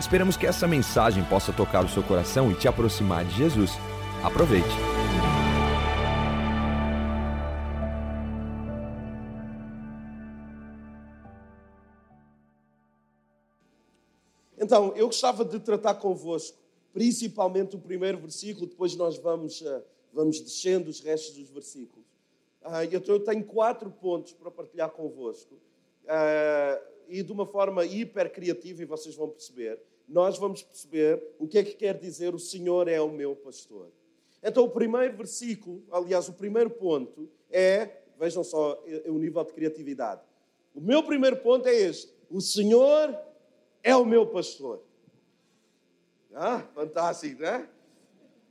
Esperamos 0.00 0.36
que 0.36 0.46
essa 0.46 0.68
mensagem 0.68 1.24
possa 1.24 1.52
tocar 1.52 1.84
o 1.84 1.88
seu 1.88 2.04
coração 2.04 2.52
e 2.52 2.54
te 2.54 2.68
aproximar 2.68 3.24
de 3.24 3.36
Jesus. 3.36 3.72
Aproveite. 4.22 4.68
Então, 14.56 14.94
eu 14.96 15.06
gostava 15.06 15.44
de 15.44 15.58
tratar 15.58 15.94
convosco, 15.94 16.56
principalmente 16.92 17.74
o 17.74 17.78
primeiro 17.78 18.18
versículo, 18.18 18.66
depois 18.66 18.94
nós 18.94 19.18
vamos, 19.18 19.60
uh, 19.62 19.82
vamos 20.12 20.40
descendo 20.40 20.90
os 20.90 21.00
restos 21.00 21.36
dos 21.36 21.50
versículos. 21.50 22.06
Então, 22.92 23.14
eu 23.14 23.20
tenho 23.20 23.42
quatro 23.44 23.90
pontos 23.90 24.32
para 24.32 24.50
partilhar 24.50 24.90
convosco. 24.90 25.54
Uh, 26.04 26.98
e 27.08 27.22
de 27.22 27.32
uma 27.32 27.46
forma 27.46 27.84
hiper 27.84 28.30
criativa, 28.30 28.82
e 28.82 28.84
vocês 28.84 29.16
vão 29.16 29.28
perceber, 29.28 29.80
nós 30.08 30.38
vamos 30.38 30.62
perceber 30.62 31.22
o 31.38 31.46
que 31.46 31.58
é 31.58 31.64
que 31.64 31.74
quer 31.74 31.98
dizer 31.98 32.34
o 32.34 32.38
Senhor 32.38 32.88
é 32.88 33.00
o 33.00 33.10
meu 33.10 33.36
pastor. 33.36 33.90
Então, 34.42 34.64
o 34.64 34.70
primeiro 34.70 35.16
versículo, 35.16 35.82
aliás, 35.90 36.28
o 36.28 36.32
primeiro 36.32 36.70
ponto 36.70 37.28
é, 37.50 38.02
vejam 38.18 38.42
só 38.42 38.82
é 38.86 39.10
o 39.10 39.18
nível 39.18 39.44
de 39.44 39.52
criatividade. 39.52 40.22
O 40.74 40.80
meu 40.80 41.02
primeiro 41.02 41.36
ponto 41.36 41.68
é 41.68 41.74
este: 41.74 42.12
o 42.30 42.40
Senhor 42.40 43.18
é 43.82 43.94
o 43.96 44.04
meu 44.04 44.26
pastor. 44.26 44.82
Ah, 46.32 46.60
fantástico, 46.74 47.42
não 47.42 47.48
é? 47.48 47.68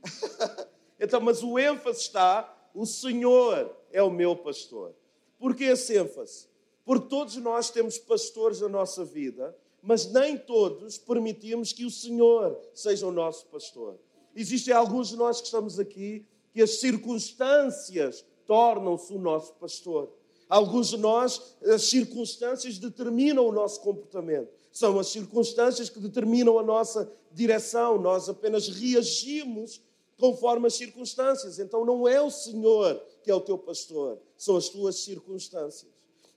então, 1.00 1.20
mas 1.20 1.42
o 1.42 1.58
ênfase 1.58 2.00
está: 2.00 2.70
o 2.74 2.84
Senhor 2.84 3.74
é 3.90 4.02
o 4.02 4.10
meu 4.10 4.36
pastor. 4.36 4.94
Por 5.38 5.54
que 5.54 5.64
esse 5.64 5.96
ênfase? 5.96 6.48
Porque 6.84 7.08
todos 7.08 7.36
nós 7.36 7.70
temos 7.70 7.98
pastores 7.98 8.60
na 8.60 8.68
nossa 8.68 9.04
vida, 9.04 9.56
mas 9.82 10.10
nem 10.12 10.36
todos 10.36 10.98
permitimos 10.98 11.72
que 11.72 11.84
o 11.84 11.90
Senhor 11.90 12.58
seja 12.74 13.06
o 13.06 13.12
nosso 13.12 13.46
pastor. 13.46 13.98
Existem 14.34 14.74
alguns 14.74 15.08
de 15.08 15.16
nós 15.16 15.40
que 15.40 15.46
estamos 15.46 15.78
aqui 15.78 16.24
que 16.52 16.62
as 16.62 16.80
circunstâncias 16.80 18.24
tornam-se 18.46 19.12
o 19.12 19.18
nosso 19.18 19.52
pastor. 19.54 20.10
Alguns 20.48 20.88
de 20.88 20.96
nós, 20.96 21.56
as 21.62 21.82
circunstâncias 21.82 22.78
determinam 22.78 23.46
o 23.46 23.52
nosso 23.52 23.80
comportamento. 23.80 24.48
São 24.72 24.98
as 24.98 25.08
circunstâncias 25.08 25.90
que 25.90 26.00
determinam 26.00 26.58
a 26.58 26.62
nossa 26.62 27.10
direção. 27.32 28.00
Nós 28.00 28.28
apenas 28.28 28.68
reagimos 28.68 29.80
conforme 30.18 30.66
as 30.66 30.74
circunstâncias. 30.74 31.58
Então 31.58 31.84
não 31.84 32.08
é 32.08 32.20
o 32.20 32.30
Senhor 32.30 33.00
que 33.22 33.30
é 33.30 33.34
o 33.34 33.40
teu 33.40 33.58
pastor, 33.58 34.18
são 34.38 34.56
as 34.56 34.70
tuas 34.70 34.96
circunstâncias. 34.96 35.92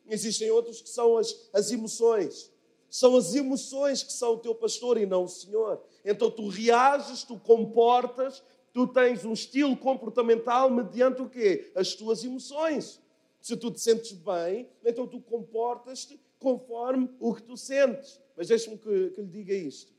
Existem 0.10 0.52
outros 0.52 0.82
que 0.82 0.90
são 0.90 1.18
as, 1.18 1.50
as 1.54 1.72
emoções. 1.72 2.51
São 2.92 3.16
as 3.16 3.34
emoções 3.34 4.04
que 4.04 4.12
são 4.12 4.34
o 4.34 4.38
teu 4.38 4.54
pastor 4.54 4.98
e 4.98 5.06
não 5.06 5.24
o 5.24 5.28
Senhor. 5.30 5.82
Então 6.04 6.30
tu 6.30 6.50
reages, 6.50 7.24
tu 7.24 7.40
comportas, 7.40 8.44
tu 8.74 8.86
tens 8.86 9.24
um 9.24 9.32
estilo 9.32 9.78
comportamental 9.78 10.70
mediante 10.70 11.22
o 11.22 11.30
quê? 11.30 11.72
As 11.74 11.94
tuas 11.94 12.22
emoções. 12.22 13.00
Se 13.40 13.56
tu 13.56 13.72
te 13.72 13.80
sentes 13.80 14.12
bem, 14.12 14.68
então 14.84 15.08
tu 15.08 15.22
comportas-te 15.22 16.20
conforme 16.38 17.10
o 17.18 17.34
que 17.34 17.44
tu 17.44 17.56
sentes. 17.56 18.20
Mas 18.36 18.50
deixe-me 18.50 18.78
que, 18.78 19.12
que 19.12 19.22
lhe 19.22 19.28
diga 19.28 19.54
isto. 19.54 19.94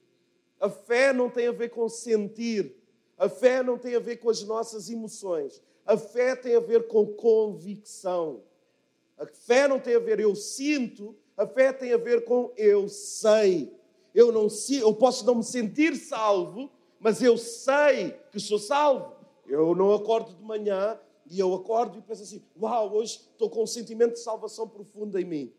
A 0.60 0.68
fé 0.68 1.14
não 1.14 1.30
tem 1.30 1.46
a 1.46 1.52
ver 1.52 1.70
com 1.70 1.88
sentir. 1.88 2.76
A 3.16 3.26
fé 3.26 3.62
não 3.62 3.78
tem 3.78 3.94
a 3.94 4.00
ver 4.00 4.18
com 4.18 4.28
as 4.28 4.42
nossas 4.42 4.90
emoções. 4.90 5.62
A 5.86 5.96
fé 5.96 6.36
tem 6.36 6.54
a 6.56 6.60
ver 6.60 6.86
com 6.88 7.06
convicção. 7.06 8.42
A 9.16 9.24
fé 9.24 9.66
não 9.66 9.80
tem 9.80 9.96
a 9.96 9.98
ver, 9.98 10.20
eu 10.20 10.34
sinto, 10.36 11.16
a 11.42 11.46
fé 11.46 11.72
tem 11.72 11.92
a 11.92 11.96
ver 11.96 12.24
com 12.24 12.52
eu 12.56 12.88
sei. 12.88 13.72
Eu, 14.14 14.30
não, 14.30 14.48
eu 14.70 14.94
posso 14.94 15.24
não 15.26 15.36
me 15.36 15.44
sentir 15.44 15.96
salvo, 15.96 16.70
mas 17.00 17.22
eu 17.22 17.36
sei 17.36 18.16
que 18.30 18.38
sou 18.38 18.58
salvo. 18.58 19.14
Eu 19.46 19.74
não 19.74 19.92
acordo 19.92 20.34
de 20.34 20.42
manhã 20.42 20.98
e 21.28 21.38
eu 21.38 21.52
acordo 21.54 21.98
e 21.98 22.02
penso 22.02 22.22
assim: 22.22 22.42
Uau, 22.60 22.94
hoje 22.94 23.20
estou 23.32 23.50
com 23.50 23.62
um 23.62 23.66
sentimento 23.66 24.14
de 24.14 24.20
salvação 24.20 24.68
profundo 24.68 25.18
em 25.18 25.24
mim. 25.24 25.52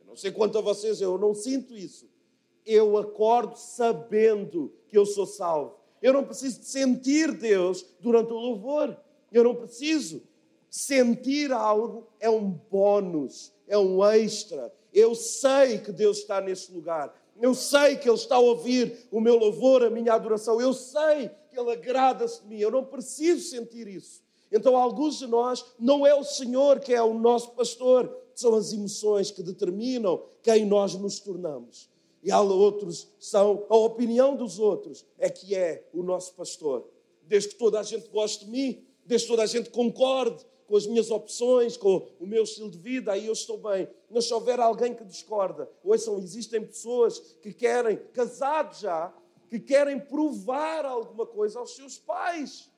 Eu 0.00 0.06
não 0.06 0.16
sei 0.16 0.30
quanto 0.30 0.58
a 0.58 0.60
vocês, 0.60 1.00
eu 1.00 1.16
não 1.16 1.34
sinto 1.34 1.74
isso. 1.74 2.08
Eu 2.64 2.98
acordo 2.98 3.56
sabendo 3.56 4.72
que 4.88 4.98
eu 4.98 5.06
sou 5.06 5.26
salvo. 5.26 5.76
Eu 6.02 6.12
não 6.12 6.24
preciso 6.24 6.60
de 6.60 6.66
sentir 6.66 7.32
Deus 7.32 7.86
durante 8.00 8.32
o 8.32 8.36
louvor. 8.36 8.96
Eu 9.32 9.44
não 9.44 9.54
preciso. 9.54 10.22
Sentir 10.68 11.52
algo 11.52 12.08
é 12.20 12.28
um 12.28 12.50
bônus, 12.50 13.52
é 13.66 13.78
um 13.78 14.04
extra, 14.04 14.72
eu 14.96 15.14
sei 15.14 15.76
que 15.78 15.92
Deus 15.92 16.16
está 16.20 16.40
neste 16.40 16.72
lugar. 16.72 17.14
Eu 17.38 17.54
sei 17.54 17.96
que 17.96 18.08
Ele 18.08 18.16
está 18.16 18.36
a 18.36 18.40
ouvir 18.40 19.06
o 19.12 19.20
meu 19.20 19.36
louvor, 19.36 19.84
a 19.84 19.90
minha 19.90 20.14
adoração. 20.14 20.58
Eu 20.58 20.72
sei 20.72 21.30
que 21.50 21.60
Ele 21.60 21.70
agrada-se 21.70 22.40
de 22.40 22.48
mim. 22.48 22.58
Eu 22.58 22.70
não 22.70 22.82
preciso 22.82 23.46
sentir 23.46 23.86
isso. 23.86 24.22
Então, 24.50 24.74
alguns 24.74 25.18
de 25.18 25.26
nós, 25.26 25.66
não 25.78 26.06
é 26.06 26.14
o 26.14 26.24
Senhor 26.24 26.80
que 26.80 26.94
é 26.94 27.02
o 27.02 27.12
nosso 27.12 27.50
pastor, 27.50 28.10
são 28.34 28.54
as 28.54 28.72
emoções 28.72 29.30
que 29.30 29.42
determinam 29.42 30.22
quem 30.42 30.64
nós 30.64 30.94
nos 30.94 31.20
tornamos. 31.20 31.90
E 32.22 32.30
há 32.30 32.40
outros, 32.40 33.06
são 33.20 33.66
a 33.68 33.76
opinião 33.76 34.34
dos 34.34 34.58
outros, 34.58 35.04
é 35.18 35.28
que 35.28 35.54
é 35.54 35.86
o 35.92 36.02
nosso 36.02 36.32
pastor. 36.32 36.88
Desde 37.22 37.50
que 37.50 37.56
toda 37.56 37.78
a 37.78 37.82
gente 37.82 38.08
goste 38.08 38.46
de 38.46 38.50
mim, 38.50 38.82
desde 39.04 39.26
que 39.26 39.32
toda 39.32 39.42
a 39.42 39.46
gente 39.46 39.68
concorde, 39.68 40.42
com 40.66 40.76
as 40.76 40.86
minhas 40.86 41.10
opções, 41.10 41.76
com 41.76 42.08
o 42.18 42.26
meu 42.26 42.42
estilo 42.42 42.70
de 42.70 42.78
vida, 42.78 43.12
aí 43.12 43.26
eu 43.26 43.32
estou 43.32 43.58
bem. 43.58 43.88
Mas 44.10 44.26
se 44.26 44.34
houver 44.34 44.58
alguém 44.58 44.94
que 44.94 45.04
discorda, 45.04 45.70
ouçam, 45.82 46.18
existem 46.18 46.64
pessoas 46.64 47.18
que 47.40 47.52
querem, 47.52 47.96
casados 48.12 48.80
já, 48.80 49.12
que 49.48 49.60
querem 49.60 49.98
provar 49.98 50.84
alguma 50.84 51.26
coisa 51.26 51.58
aos 51.58 51.76
seus 51.76 51.98
pais. 51.98 52.70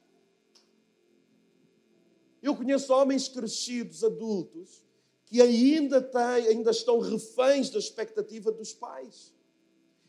Eu 2.42 2.54
conheço 2.54 2.92
homens 2.92 3.28
crescidos, 3.28 4.04
adultos, 4.04 4.84
que 5.26 5.40
ainda, 5.42 6.00
têm, 6.00 6.48
ainda 6.48 6.70
estão 6.70 6.98
reféns 6.98 7.70
da 7.70 7.78
expectativa 7.78 8.52
dos 8.52 8.72
pais 8.72 9.32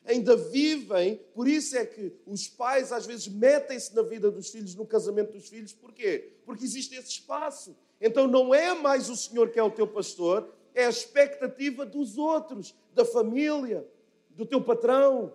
ainda 0.09 0.35
vivem, 0.35 1.17
por 1.35 1.47
isso 1.47 1.77
é 1.77 1.85
que 1.85 2.11
os 2.25 2.47
pais 2.47 2.91
às 2.91 3.05
vezes 3.05 3.27
metem-se 3.27 3.95
na 3.95 4.01
vida 4.01 4.31
dos 4.31 4.49
filhos, 4.49 4.73
no 4.73 4.85
casamento 4.85 5.33
dos 5.33 5.47
filhos, 5.47 5.71
porquê? 5.71 6.33
Porque 6.49 6.65
existe 6.65 6.95
esse 6.95 7.09
espaço. 7.09 7.77
Então 8.01 8.27
não 8.27 8.55
é 8.55 8.73
mais 8.73 9.07
o 9.07 9.15
Senhor 9.15 9.51
que 9.51 9.59
é 9.59 9.63
o 9.63 9.69
teu 9.69 9.85
pastor, 9.85 10.51
é 10.73 10.87
a 10.87 10.89
expectativa 10.89 11.85
dos 11.85 12.17
outros, 12.17 12.73
da 12.91 13.05
família, 13.05 13.87
do 14.31 14.47
teu 14.47 14.59
patrão, 14.59 15.31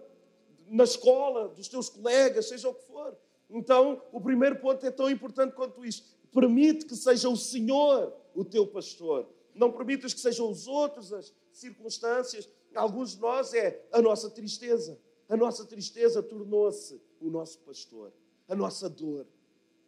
na 0.66 0.82
escola, 0.82 1.46
dos 1.50 1.68
teus 1.68 1.88
colegas, 1.88 2.48
seja 2.48 2.68
o 2.68 2.74
que 2.74 2.84
for. 2.86 3.16
Então, 3.48 4.02
o 4.10 4.20
primeiro 4.20 4.56
ponto 4.56 4.84
é 4.84 4.90
tão 4.90 5.08
importante 5.08 5.54
quanto 5.54 5.84
isto. 5.84 6.04
Permite 6.32 6.84
que 6.84 6.96
seja 6.96 7.28
o 7.28 7.36
Senhor 7.36 8.12
o 8.34 8.44
teu 8.44 8.66
pastor. 8.66 9.28
Não 9.54 9.70
permitas 9.70 10.12
que 10.12 10.18
sejam 10.20 10.50
os 10.50 10.66
outros 10.66 11.12
as 11.12 11.32
circunstâncias, 11.52 12.48
alguns 12.74 13.12
de 13.12 13.20
nós 13.20 13.54
é 13.54 13.86
a 13.92 14.02
nossa 14.02 14.28
tristeza. 14.28 14.98
A 15.28 15.36
nossa 15.36 15.64
tristeza 15.64 16.20
tornou-se 16.20 17.00
o 17.20 17.30
nosso 17.30 17.60
pastor, 17.60 18.12
a 18.48 18.56
nossa 18.56 18.90
dor. 18.90 19.28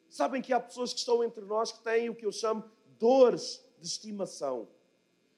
Sabem 0.09 0.41
que 0.41 0.53
há 0.53 0.61
pessoas 0.61 0.93
que 0.93 0.99
estão 0.99 1.23
entre 1.23 1.45
nós 1.45 1.73
que 1.73 1.83
têm 1.83 2.09
o 2.09 2.15
que 2.15 2.25
eu 2.25 2.33
chamo 2.33 2.65
dores 2.99 3.65
de 3.81 3.87
estimação. 3.87 4.69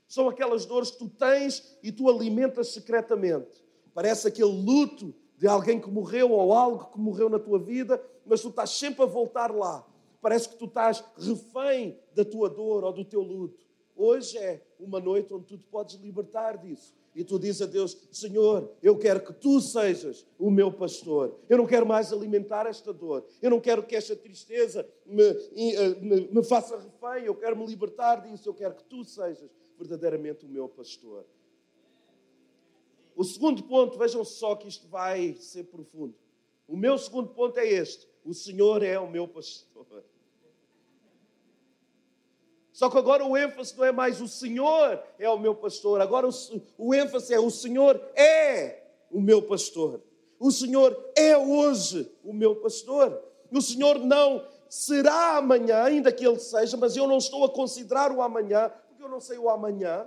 São 0.07 0.29
aquelas 0.29 0.65
dores 0.65 0.91
que 0.91 0.99
tu 0.99 1.09
tens 1.09 1.77
e 1.83 1.93
tu 1.93 2.09
alimentas 2.09 2.69
secretamente. 2.69 3.63
Parece 3.93 4.29
aquele 4.29 4.51
luto 4.51 5.15
de 5.37 5.47
alguém 5.47 5.81
que 5.81 5.91
morreu 5.91 6.33
ou 6.33 6.53
algo 6.53 6.93
que 6.93 6.99
morreu 6.99 7.29
na 7.29 7.39
tua 7.39 7.59
vida, 7.59 8.03
mas 8.25 8.41
tu 8.41 8.49
estás 8.49 8.71
sempre 8.71 9.03
a 9.03 9.07
voltar 9.07 9.55
lá. 9.55 9.87
Parece 10.21 10.49
que 10.49 10.57
tu 10.57 10.65
estás 10.65 11.05
refém 11.17 11.99
da 12.15 12.25
tua 12.25 12.49
dor 12.49 12.85
ou 12.85 12.93
do 12.93 13.05
teu 13.05 13.23
luto. 13.23 13.67
Hoje 13.95 14.39
é 14.39 14.63
uma 14.79 15.01
noite 15.01 15.33
onde 15.33 15.47
tu 15.47 15.59
te 15.59 15.67
podes 15.67 15.97
libertar 15.97 16.57
disso 16.57 16.98
e 17.15 17.25
tu 17.25 17.39
dizes 17.39 17.63
a 17.63 17.67
Deus: 17.67 17.97
Senhor, 18.11 18.71
eu 18.83 18.97
quero 18.97 19.21
que 19.21 19.33
tu 19.33 19.61
sejas 19.61 20.27
o 20.39 20.51
meu 20.51 20.73
pastor. 20.73 21.39
Eu 21.49 21.59
não 21.59 21.67
quero 21.67 21.87
mais 21.87 22.13
alimentar 22.13 22.67
esta 22.67 22.93
dor. 22.93 23.25
Eu 23.43 23.51
não 23.51 23.61
quero 23.61 23.83
que 23.83 23.97
esta 23.97 24.15
tristeza 24.15 24.89
me, 25.05 25.23
eh, 25.23 25.95
me, 26.01 26.29
me 26.29 26.45
faça 26.45 26.77
refém. 26.77 27.25
Eu 27.25 27.35
quero 27.35 27.57
me 27.57 27.67
libertar 27.67 28.17
disso. 28.17 28.49
Eu 28.49 28.55
quero 28.55 28.75
que 28.75 28.85
tu 28.85 29.05
sejas 29.05 29.51
verdadeiramente 29.79 30.45
o 30.45 30.49
meu 30.49 30.69
pastor. 30.69 31.25
O 33.17 33.25
segundo 33.25 33.65
ponto, 33.65 33.99
vejam 33.99 34.25
só 34.25 34.55
que 34.55 34.69
isto 34.69 34.87
vai 34.87 35.35
ser 35.41 35.65
profundo. 35.65 36.15
O 36.69 36.77
meu 36.77 36.97
segundo 36.97 37.31
ponto 37.31 37.59
é 37.59 37.67
este: 37.67 38.07
O 38.25 38.33
Senhor 38.33 38.83
é 38.83 38.99
o 38.99 39.11
meu 39.11 39.27
pastor. 39.27 40.05
Só 42.79 42.89
que 42.89 42.97
agora 42.97 43.27
o 43.27 43.37
ênfase 43.37 43.77
não 43.77 43.85
é 43.85 43.91
mais 43.91 44.21
o 44.21 44.29
Senhor 44.29 45.03
é 45.19 45.29
o 45.29 45.37
meu 45.37 45.53
pastor, 45.53 46.01
agora 46.01 46.29
o, 46.29 46.31
o 46.79 46.95
ênfase 46.95 47.35
é 47.35 47.41
o 47.41 47.51
Senhor 47.51 48.01
é 48.15 48.85
o 49.11 49.21
meu 49.21 49.43
pastor. 49.43 50.01
O 50.39 50.53
Senhor 50.53 50.97
é 51.17 51.37
hoje 51.37 52.09
o 52.23 52.33
meu 52.33 52.55
pastor. 52.55 53.21
O 53.51 53.61
Senhor 53.61 53.99
não 53.99 54.47
será 54.71 55.39
amanhã, 55.39 55.83
ainda 55.83 56.13
que 56.13 56.25
Ele 56.25 56.39
seja, 56.39 56.77
mas 56.77 56.97
eu 56.97 57.09
não 57.09 57.19
estou 57.19 57.45
a 57.45 57.49
considerar 57.49 58.13
o 58.13 58.23
amanhã, 58.23 58.71
porque 58.87 59.03
eu 59.03 59.09
não 59.09 59.21
sei 59.21 59.39
o 59.39 59.51
amanhã. 59.51 60.07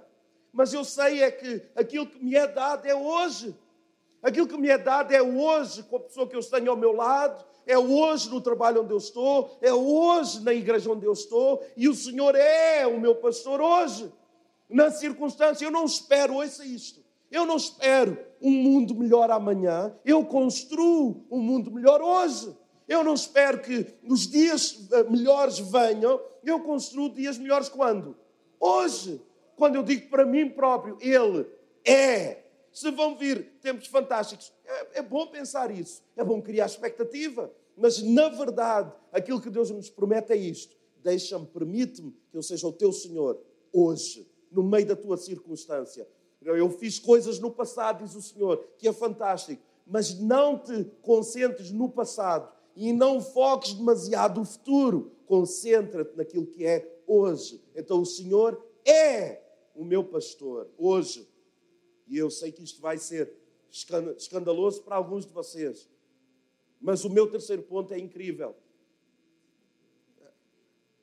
Mas 0.53 0.73
eu 0.73 0.85
sei 0.85 1.23
é 1.23 1.29
que 1.29 1.61
aquilo 1.75 2.07
que 2.07 2.23
me 2.23 2.35
é 2.35 2.47
dado 2.47 2.85
é 2.85 2.95
hoje. 2.95 3.53
Aquilo 4.23 4.47
que 4.47 4.57
me 4.57 4.69
é 4.69 4.77
dado 4.77 5.11
é 5.11 5.21
hoje 5.21 5.83
com 5.83 5.97
a 5.97 5.99
pessoa 5.99 6.25
que 6.25 6.37
eu 6.37 6.41
tenho 6.41 6.71
ao 6.71 6.77
meu 6.77 6.93
lado, 6.93 7.43
é 7.65 7.77
hoje 7.77 8.29
no 8.29 8.41
trabalho 8.41 8.81
onde 8.81 8.93
eu 8.93 8.97
estou, 8.97 9.57
é 9.61 9.73
hoje 9.73 10.41
na 10.41 10.53
igreja 10.53 10.91
onde 10.91 11.05
eu 11.05 11.13
estou, 11.13 11.63
e 11.75 11.87
o 11.87 11.95
Senhor 11.95 12.35
é 12.35 12.85
o 12.85 12.99
meu 12.99 13.15
pastor 13.15 13.61
hoje. 13.61 14.11
Na 14.69 14.89
circunstância, 14.89 15.65
eu 15.65 15.71
não 15.71 15.85
espero, 15.85 16.35
ouça 16.35 16.65
isto, 16.65 17.01
eu 17.29 17.45
não 17.45 17.57
espero 17.57 18.17
um 18.41 18.51
mundo 18.51 18.95
melhor 18.95 19.29
amanhã, 19.31 19.93
eu 20.05 20.25
construo 20.25 21.25
um 21.29 21.39
mundo 21.39 21.71
melhor 21.71 22.01
hoje. 22.01 22.55
Eu 22.87 23.05
não 23.05 23.13
espero 23.13 23.61
que 23.61 23.87
os 24.03 24.27
dias 24.27 24.89
eh, 24.91 25.03
melhores 25.03 25.59
venham, 25.59 26.19
eu 26.43 26.59
construo 26.59 27.09
dias 27.09 27.37
melhores 27.37 27.69
quando? 27.69 28.17
Hoje. 28.59 29.21
Quando 29.55 29.75
eu 29.75 29.83
digo 29.83 30.09
para 30.09 30.25
mim 30.25 30.49
próprio, 30.49 30.97
Ele 30.99 31.45
é 31.85 32.40
se 32.71 32.89
vão 32.91 33.17
vir 33.17 33.53
tempos 33.61 33.87
fantásticos. 33.87 34.51
É, 34.65 34.99
é, 34.99 35.01
bom 35.01 35.27
pensar 35.27 35.71
isso, 35.71 36.01
é 36.15 36.23
bom 36.23 36.41
criar 36.41 36.65
expectativa, 36.65 37.51
mas 37.75 38.01
na 38.01 38.29
verdade 38.29 38.91
aquilo 39.11 39.41
que 39.41 39.49
Deus 39.49 39.69
nos 39.71 39.89
promete 39.89 40.31
é 40.33 40.37
isto: 40.37 40.75
deixa-me, 41.03 41.45
permite-me 41.45 42.15
que 42.29 42.37
eu 42.37 42.43
seja 42.43 42.67
o 42.67 42.73
teu 42.73 42.91
Senhor 42.91 43.39
hoje, 43.73 44.29
no 44.51 44.63
meio 44.63 44.85
da 44.85 44.95
tua 44.95 45.17
circunstância. 45.17 46.07
Eu 46.41 46.69
fiz 46.71 46.97
coisas 46.97 47.39
no 47.39 47.51
passado, 47.51 48.03
diz 48.03 48.15
o 48.15 48.21
Senhor, 48.21 48.65
que 48.77 48.87
é 48.87 48.93
fantástico, 48.93 49.61
mas 49.85 50.17
não 50.19 50.57
te 50.57 50.85
concentres 51.01 51.71
no 51.71 51.87
passado 51.87 52.51
e 52.75 52.91
não 52.91 53.21
foques 53.21 53.73
demasiado 53.73 54.39
no 54.39 54.45
futuro. 54.45 55.11
Concentra-te 55.27 56.17
naquilo 56.17 56.47
que 56.47 56.65
é 56.65 56.99
hoje. 57.05 57.63
Então 57.75 58.01
o 58.01 58.05
Senhor 58.05 58.59
é 58.83 59.41
o 59.75 59.85
meu 59.85 60.03
pastor 60.03 60.67
hoje 60.77 61.30
e 62.11 62.17
eu 62.17 62.29
sei 62.29 62.51
que 62.51 62.61
isto 62.61 62.81
vai 62.81 62.97
ser 62.97 63.33
escandaloso 64.17 64.83
para 64.83 64.97
alguns 64.97 65.25
de 65.25 65.31
vocês. 65.31 65.89
Mas 66.79 67.05
o 67.05 67.09
meu 67.09 67.31
terceiro 67.31 67.63
ponto 67.63 67.93
é 67.93 67.97
incrível. 67.97 68.53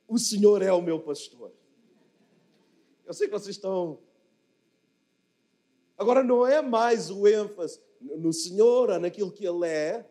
O 0.07 0.19
Senhor 0.19 0.61
é 0.61 0.71
o 0.71 0.83
meu 0.83 0.99
pastor. 0.99 1.51
Eu 3.07 3.13
sei 3.15 3.27
que 3.27 3.33
vocês 3.33 3.55
estão. 3.55 3.97
Agora 5.97 6.23
não 6.23 6.45
é 6.45 6.61
mais 6.61 7.09
o 7.09 7.27
ênfase 7.27 7.81
no 7.99 8.31
Senhor 8.31 8.91
ou 8.91 8.99
naquilo 8.99 9.31
que 9.31 9.47
Ele 9.47 9.67
é, 9.67 10.07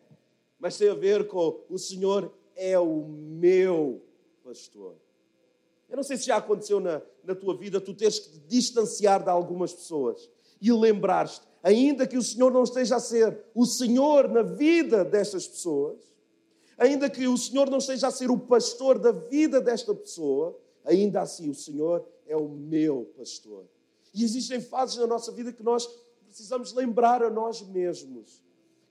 mas 0.59 0.77
tem 0.77 0.89
a 0.89 0.93
ver 0.93 1.29
com 1.29 1.63
o 1.69 1.77
Senhor 1.77 2.29
é 2.57 2.77
o 2.77 3.05
meu 3.07 4.05
pastor. 4.43 4.97
Eu 5.87 5.95
não 5.95 6.03
sei 6.03 6.17
se 6.17 6.25
já 6.25 6.35
aconteceu 6.35 6.81
na, 6.81 7.01
na 7.23 7.33
tua 7.33 7.55
vida 7.55 7.79
tu 7.79 7.93
teres 7.93 8.19
que 8.19 8.31
te 8.31 8.39
distanciar 8.39 9.23
de 9.23 9.29
algumas 9.29 9.73
pessoas 9.73 10.29
e 10.61 10.71
lembrar-te, 10.71 11.41
ainda 11.63 12.07
que 12.07 12.17
o 12.17 12.23
Senhor 12.23 12.51
não 12.51 12.63
esteja 12.63 12.97
a 12.97 12.99
ser 12.99 13.45
o 13.53 13.65
Senhor 13.65 14.29
na 14.29 14.41
vida 14.41 15.03
destas 15.03 15.47
pessoas, 15.47 15.99
ainda 16.77 17.09
que 17.09 17.27
o 17.27 17.37
Senhor 17.37 17.69
não 17.69 17.77
esteja 17.77 18.07
a 18.07 18.11
ser 18.11 18.31
o 18.31 18.37
pastor 18.37 18.97
da 18.97 19.11
vida 19.11 19.59
desta 19.59 19.93
pessoa, 19.93 20.57
ainda 20.83 21.21
assim 21.21 21.49
o 21.49 21.55
Senhor 21.55 22.05
é 22.25 22.35
o 22.35 22.47
meu 22.47 23.11
pastor. 23.17 23.65
E 24.13 24.23
existem 24.23 24.61
fases 24.61 24.97
na 24.97 25.07
nossa 25.07 25.31
vida 25.31 25.51
que 25.51 25.63
nós 25.63 25.87
precisamos 26.25 26.73
lembrar 26.73 27.23
a 27.23 27.29
nós 27.29 27.61
mesmos 27.61 28.41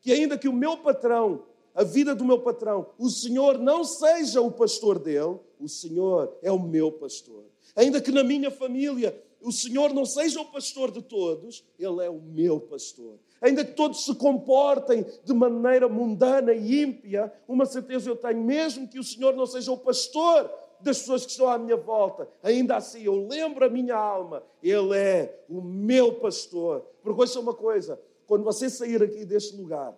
que, 0.00 0.12
ainda 0.12 0.38
que 0.38 0.48
o 0.48 0.52
meu 0.52 0.76
patrão, 0.78 1.44
a 1.74 1.84
vida 1.84 2.14
do 2.14 2.24
meu 2.24 2.40
patrão, 2.40 2.90
o 2.98 3.08
Senhor 3.08 3.58
não 3.58 3.84
seja 3.84 4.40
o 4.40 4.50
pastor 4.50 4.98
dele, 4.98 5.38
o 5.60 5.68
Senhor 5.68 6.36
é 6.42 6.50
o 6.50 6.58
meu 6.58 6.90
pastor. 6.90 7.44
Ainda 7.76 8.00
que 8.00 8.10
na 8.10 8.24
minha 8.24 8.50
família 8.50 9.22
o 9.40 9.52
Senhor 9.52 9.92
não 9.92 10.04
seja 10.04 10.40
o 10.40 10.46
pastor 10.46 10.90
de 10.90 11.02
todos, 11.02 11.64
Ele 11.78 12.04
é 12.04 12.10
o 12.10 12.20
meu 12.20 12.60
pastor. 12.60 13.18
Ainda 13.40 13.64
que 13.64 13.72
todos 13.72 14.04
se 14.04 14.14
comportem 14.14 15.06
de 15.24 15.32
maneira 15.32 15.88
mundana 15.88 16.52
e 16.52 16.82
ímpia, 16.82 17.32
uma 17.46 17.64
certeza 17.64 18.10
eu 18.10 18.16
tenho, 18.16 18.42
mesmo 18.42 18.88
que 18.88 18.98
o 18.98 19.04
Senhor 19.04 19.34
não 19.34 19.46
seja 19.46 19.70
o 19.70 19.78
pastor 19.78 20.50
das 20.80 20.98
pessoas 20.98 21.24
que 21.24 21.32
estão 21.32 21.48
à 21.48 21.58
minha 21.58 21.76
volta, 21.76 22.28
ainda 22.42 22.76
assim 22.76 23.02
eu 23.02 23.26
lembro 23.26 23.64
a 23.64 23.68
minha 23.68 23.96
alma, 23.96 24.42
Ele 24.62 24.96
é 24.96 25.44
o 25.48 25.60
meu 25.60 26.14
pastor. 26.14 26.84
Porque 27.02 27.20
ouça 27.20 27.38
uma 27.38 27.54
coisa: 27.54 28.00
quando 28.26 28.44
você 28.44 28.68
sair 28.68 29.02
aqui 29.02 29.24
deste 29.24 29.56
lugar 29.56 29.96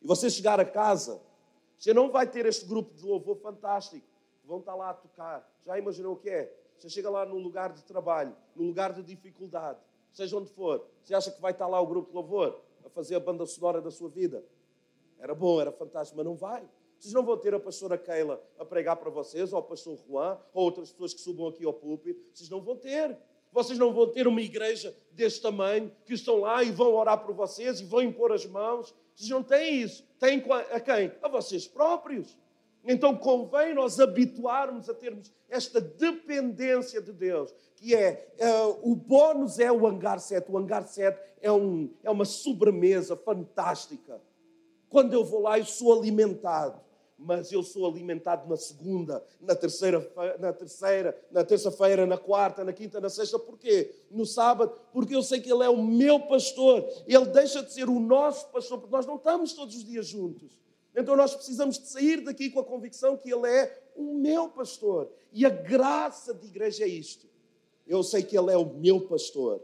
e 0.00 0.06
você 0.06 0.28
chegar 0.28 0.58
a 0.58 0.64
casa, 0.64 1.20
você 1.78 1.94
não 1.94 2.10
vai 2.10 2.26
ter 2.26 2.46
este 2.46 2.66
grupo 2.66 2.94
de 2.94 3.04
louvor 3.04 3.36
fantástico, 3.36 4.06
vão 4.44 4.58
estar 4.58 4.74
lá 4.74 4.90
a 4.90 4.94
tocar. 4.94 5.48
Já 5.64 5.78
imaginou 5.78 6.14
o 6.14 6.16
que 6.16 6.30
é? 6.30 6.61
Você 6.82 6.90
chega 6.90 7.08
lá 7.08 7.24
no 7.24 7.38
lugar 7.38 7.72
de 7.72 7.84
trabalho, 7.84 8.34
no 8.56 8.64
lugar 8.64 8.92
de 8.92 9.04
dificuldade, 9.04 9.78
seja 10.12 10.36
onde 10.36 10.50
for, 10.50 10.84
você 11.00 11.14
acha 11.14 11.30
que 11.30 11.40
vai 11.40 11.52
estar 11.52 11.68
lá 11.68 11.80
o 11.80 11.86
grupo 11.86 12.08
de 12.08 12.16
louvor 12.16 12.60
a 12.84 12.90
fazer 12.90 13.14
a 13.14 13.20
banda 13.20 13.46
sonora 13.46 13.80
da 13.80 13.88
sua 13.88 14.08
vida? 14.08 14.44
Era 15.16 15.32
bom, 15.32 15.60
era 15.60 15.70
fantástico, 15.70 16.16
mas 16.16 16.26
não 16.26 16.34
vai. 16.34 16.68
Vocês 16.98 17.14
não 17.14 17.24
vão 17.24 17.36
ter 17.36 17.54
a 17.54 17.60
pastora 17.60 17.96
Keila 17.96 18.42
a 18.58 18.64
pregar 18.64 18.96
para 18.96 19.10
vocês, 19.10 19.52
ou 19.52 19.60
o 19.60 19.62
pastor 19.62 19.96
Juan, 19.96 20.36
ou 20.52 20.64
outras 20.64 20.90
pessoas 20.90 21.14
que 21.14 21.20
subam 21.20 21.46
aqui 21.46 21.64
ao 21.64 21.72
púlpito. 21.72 22.20
Vocês 22.34 22.50
não 22.50 22.60
vão 22.60 22.76
ter. 22.76 23.16
Vocês 23.52 23.78
não 23.78 23.92
vão 23.92 24.08
ter 24.08 24.26
uma 24.26 24.40
igreja 24.42 24.92
deste 25.12 25.40
tamanho 25.40 25.94
que 26.04 26.14
estão 26.14 26.40
lá 26.40 26.64
e 26.64 26.72
vão 26.72 26.92
orar 26.96 27.24
por 27.24 27.32
vocês 27.32 27.78
e 27.78 27.84
vão 27.84 28.02
impor 28.02 28.32
as 28.32 28.44
mãos. 28.44 28.92
Vocês 29.14 29.30
não 29.30 29.44
têm 29.44 29.82
isso. 29.82 30.04
Têm 30.18 30.42
a 30.72 30.80
quem? 30.80 31.12
A 31.22 31.28
vocês 31.28 31.68
próprios. 31.68 32.36
Então 32.84 33.16
convém 33.16 33.74
nós 33.74 34.00
habituarmos 34.00 34.88
a 34.88 34.94
termos 34.94 35.32
esta 35.48 35.80
dependência 35.80 37.00
de 37.00 37.12
Deus, 37.12 37.54
que 37.76 37.94
é 37.94 38.32
uh, 38.40 38.90
o 38.90 38.96
bónus 38.96 39.58
é 39.58 39.70
o 39.70 39.86
hangar 39.86 40.18
7. 40.18 40.50
O 40.50 40.58
hangar 40.58 40.86
7 40.86 41.18
é, 41.40 41.52
um, 41.52 41.90
é 42.02 42.10
uma 42.10 42.24
sobremesa 42.24 43.16
fantástica. 43.16 44.20
Quando 44.88 45.12
eu 45.14 45.24
vou 45.24 45.40
lá, 45.40 45.58
eu 45.58 45.64
sou 45.64 45.98
alimentado. 45.98 46.80
Mas 47.24 47.52
eu 47.52 47.62
sou 47.62 47.88
alimentado 47.88 48.48
na 48.48 48.56
segunda, 48.56 49.24
na 49.40 49.54
terceira, 49.54 50.12
na 50.40 50.52
terceira, 50.52 51.16
na 51.30 51.44
terça-feira, 51.44 52.04
na 52.04 52.18
quarta, 52.18 52.64
na 52.64 52.72
quinta, 52.72 53.00
na 53.00 53.08
sexta. 53.08 53.38
Porquê? 53.38 53.94
No 54.10 54.26
sábado, 54.26 54.76
porque 54.92 55.14
eu 55.14 55.22
sei 55.22 55.40
que 55.40 55.52
Ele 55.52 55.62
é 55.62 55.68
o 55.68 55.80
meu 55.80 56.18
pastor. 56.18 56.84
Ele 57.06 57.26
deixa 57.26 57.62
de 57.62 57.72
ser 57.72 57.88
o 57.88 58.00
nosso 58.00 58.48
pastor, 58.48 58.80
porque 58.80 58.92
nós 58.92 59.06
não 59.06 59.16
estamos 59.16 59.52
todos 59.52 59.76
os 59.76 59.84
dias 59.84 60.08
juntos. 60.08 60.58
Então 60.94 61.16
nós 61.16 61.34
precisamos 61.34 61.78
de 61.78 61.86
sair 61.86 62.22
daqui 62.22 62.50
com 62.50 62.60
a 62.60 62.64
convicção 62.64 63.16
que 63.16 63.32
Ele 63.32 63.48
é 63.48 63.82
o 63.96 64.14
meu 64.14 64.48
pastor. 64.48 65.10
E 65.32 65.46
a 65.46 65.50
graça 65.50 66.34
de 66.34 66.46
igreja 66.46 66.84
é 66.84 66.88
isto. 66.88 67.26
Eu 67.86 68.02
sei 68.02 68.22
que 68.22 68.36
Ele 68.36 68.52
é 68.52 68.56
o 68.56 68.74
meu 68.74 69.00
pastor, 69.00 69.62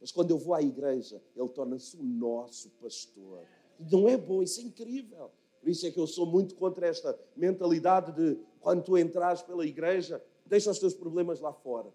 mas 0.00 0.12
quando 0.12 0.30
eu 0.30 0.38
vou 0.38 0.54
à 0.54 0.62
igreja, 0.62 1.20
Ele 1.36 1.48
torna-se 1.48 1.96
o 1.96 2.02
nosso 2.02 2.70
pastor. 2.80 3.42
Não 3.78 4.08
é 4.08 4.16
bom, 4.16 4.42
isso 4.42 4.60
é 4.60 4.64
incrível. 4.64 5.30
Por 5.60 5.68
isso 5.68 5.86
é 5.86 5.90
que 5.90 5.98
eu 5.98 6.06
sou 6.06 6.24
muito 6.24 6.54
contra 6.54 6.86
esta 6.86 7.18
mentalidade 7.36 8.12
de 8.12 8.38
quando 8.60 8.82
tu 8.82 8.96
entras 8.96 9.42
pela 9.42 9.66
igreja, 9.66 10.22
deixa 10.46 10.70
os 10.70 10.78
teus 10.78 10.94
problemas 10.94 11.40
lá 11.40 11.52
fora. 11.52 11.92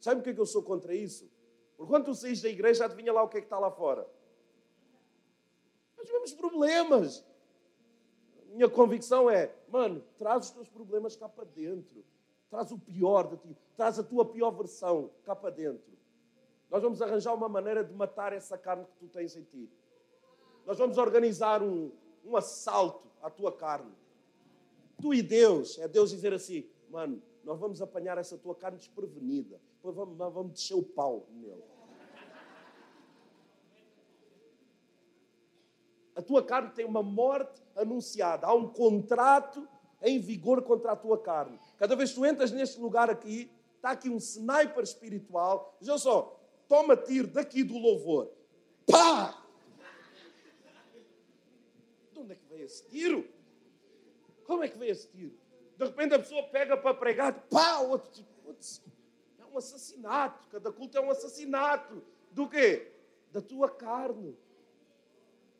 Sabe 0.00 0.20
por 0.20 0.24
que, 0.24 0.30
é 0.30 0.34
que 0.34 0.40
eu 0.40 0.46
sou 0.46 0.62
contra 0.62 0.94
isso? 0.94 1.30
Porque 1.76 1.90
quando 1.90 2.06
tu 2.06 2.14
saís 2.14 2.40
da 2.40 2.48
igreja, 2.48 2.84
adivinha 2.84 3.12
lá 3.12 3.22
o 3.22 3.28
que 3.28 3.38
é 3.38 3.40
que 3.40 3.46
está 3.46 3.58
lá 3.58 3.70
fora. 3.70 4.06
Os 6.02 6.10
mesmos 6.10 6.32
problemas 6.32 7.24
minha 8.58 8.68
convicção 8.68 9.30
é, 9.30 9.54
mano, 9.68 10.02
traz 10.18 10.46
os 10.46 10.50
teus 10.50 10.68
problemas 10.68 11.14
cá 11.14 11.28
para 11.28 11.44
dentro. 11.44 12.04
Traz 12.50 12.72
o 12.72 12.78
pior 12.78 13.28
de 13.28 13.36
ti. 13.36 13.56
Traz 13.76 14.00
a 14.00 14.02
tua 14.02 14.24
pior 14.24 14.50
versão 14.50 15.10
cá 15.22 15.36
para 15.36 15.50
dentro. 15.50 15.96
Nós 16.68 16.82
vamos 16.82 17.00
arranjar 17.00 17.34
uma 17.34 17.48
maneira 17.48 17.84
de 17.84 17.94
matar 17.94 18.32
essa 18.32 18.58
carne 18.58 18.84
que 18.84 18.96
tu 18.98 19.06
tens 19.06 19.36
em 19.36 19.44
ti. 19.44 19.70
Nós 20.66 20.76
vamos 20.76 20.98
organizar 20.98 21.62
um, 21.62 21.92
um 22.24 22.36
assalto 22.36 23.06
à 23.22 23.30
tua 23.30 23.52
carne. 23.52 23.92
Tu 25.00 25.14
e 25.14 25.22
Deus, 25.22 25.78
é 25.78 25.86
Deus 25.86 26.10
dizer 26.10 26.34
assim, 26.34 26.68
mano, 26.90 27.22
nós 27.44 27.60
vamos 27.60 27.80
apanhar 27.80 28.18
essa 28.18 28.36
tua 28.36 28.56
carne 28.56 28.78
desprevenida. 28.78 29.60
Depois 29.76 29.94
vamos, 29.94 30.18
vamos 30.18 30.52
descer 30.52 30.74
o 30.74 30.82
pau 30.82 31.28
nele. 31.30 31.62
A 36.18 36.22
tua 36.22 36.42
carne 36.42 36.70
tem 36.70 36.84
uma 36.84 37.00
morte 37.00 37.62
anunciada, 37.76 38.44
há 38.44 38.52
um 38.52 38.68
contrato 38.68 39.68
em 40.02 40.18
vigor 40.18 40.62
contra 40.62 40.90
a 40.90 40.96
tua 40.96 41.16
carne. 41.16 41.60
Cada 41.76 41.94
vez 41.94 42.10
que 42.10 42.16
tu 42.16 42.26
entras 42.26 42.50
neste 42.50 42.80
lugar 42.80 43.08
aqui, 43.08 43.48
está 43.76 43.92
aqui 43.92 44.10
um 44.10 44.16
sniper 44.16 44.82
espiritual. 44.82 45.76
Veja 45.80 45.96
só, 45.96 46.36
toma 46.66 46.96
tiro 46.96 47.28
daqui 47.28 47.62
do 47.62 47.78
louvor. 47.78 48.32
Pá! 48.84 49.44
De 52.12 52.18
onde 52.18 52.32
é 52.32 52.34
que 52.34 52.46
veio 52.48 52.64
esse 52.64 52.84
tiro? 52.88 53.24
Como 54.44 54.64
é 54.64 54.68
que 54.68 54.76
veio 54.76 54.90
esse 54.90 55.06
tiro? 55.06 55.38
De 55.76 55.84
repente 55.84 56.14
a 56.14 56.18
pessoa 56.18 56.42
pega 56.48 56.76
para 56.76 56.94
pregar, 56.94 57.32
pá, 57.48 57.78
outro 57.78 58.10
tipo, 58.10 58.28
é 59.38 59.44
um 59.44 59.56
assassinato. 59.56 60.48
Cada 60.48 60.72
culto 60.72 60.98
é 60.98 61.00
um 61.00 61.12
assassinato. 61.12 62.02
Do 62.32 62.48
quê? 62.48 62.90
Da 63.30 63.40
tua 63.40 63.70
carne. 63.70 64.36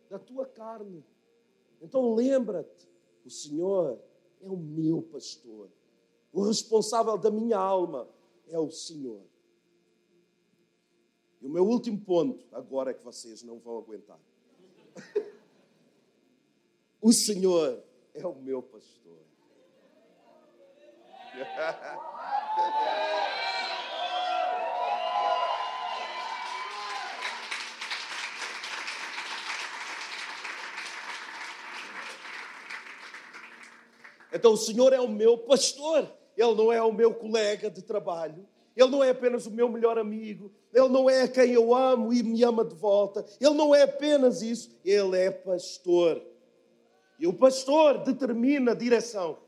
Da 0.09 0.19
tua 0.19 0.47
carne. 0.47 1.05
Então 1.81 2.15
lembra-te, 2.15 2.89
o 3.25 3.31
Senhor 3.31 4.01
é 4.41 4.49
o 4.49 4.57
meu 4.57 5.03
pastor. 5.03 5.71
O 6.33 6.43
responsável 6.43 7.17
da 7.17 7.31
minha 7.31 7.59
alma 7.59 8.09
é 8.49 8.59
o 8.59 8.71
Senhor. 8.71 9.23
E 11.41 11.47
o 11.47 11.51
meu 11.51 11.65
último 11.65 12.01
ponto, 12.01 12.45
agora 12.53 12.91
é 12.91 12.95
que 12.95 13.05
vocês 13.05 13.43
não 13.43 13.59
vão 13.59 13.79
aguentar. 13.79 14.19
o 17.01 17.13
Senhor 17.13 17.83
é 18.15 18.27
o 18.27 18.35
meu 18.35 18.63
pastor. 18.63 19.19
Então 34.33 34.53
o 34.53 34.57
Senhor 34.57 34.93
é 34.93 35.01
o 35.01 35.09
meu 35.09 35.39
pastor, 35.39 36.11
Ele 36.37 36.55
não 36.55 36.73
é 36.73 36.83
o 36.83 36.93
meu 36.93 37.15
colega 37.15 37.71
de 37.71 37.83
trabalho, 37.83 38.47
Ele 38.77 38.91
não 38.91 39.03
é 39.03 39.11
apenas 39.11 39.47
o 39.47 39.51
meu 39.51 39.69
melhor 39.69 39.99
amigo, 39.99 40.53
Ele 40.73 40.89
não 40.89 41.09
é 41.09 41.27
quem 41.27 41.53
eu 41.53 41.75
amo 41.75 42.13
e 42.13 42.23
me 42.23 42.43
ama 42.45 42.65
de 42.65 42.75
volta, 42.75 43.25
Ele 43.41 43.55
não 43.55 43.75
é 43.75 43.83
apenas 43.83 44.43
isso, 44.43 44.71
Ele 44.85 45.17
é 45.19 45.31
pastor. 45.31 46.23
E 47.19 47.27
o 47.27 47.33
pastor 47.33 47.99
determina 47.99 48.73
a 48.73 48.75
direção. 48.75 49.39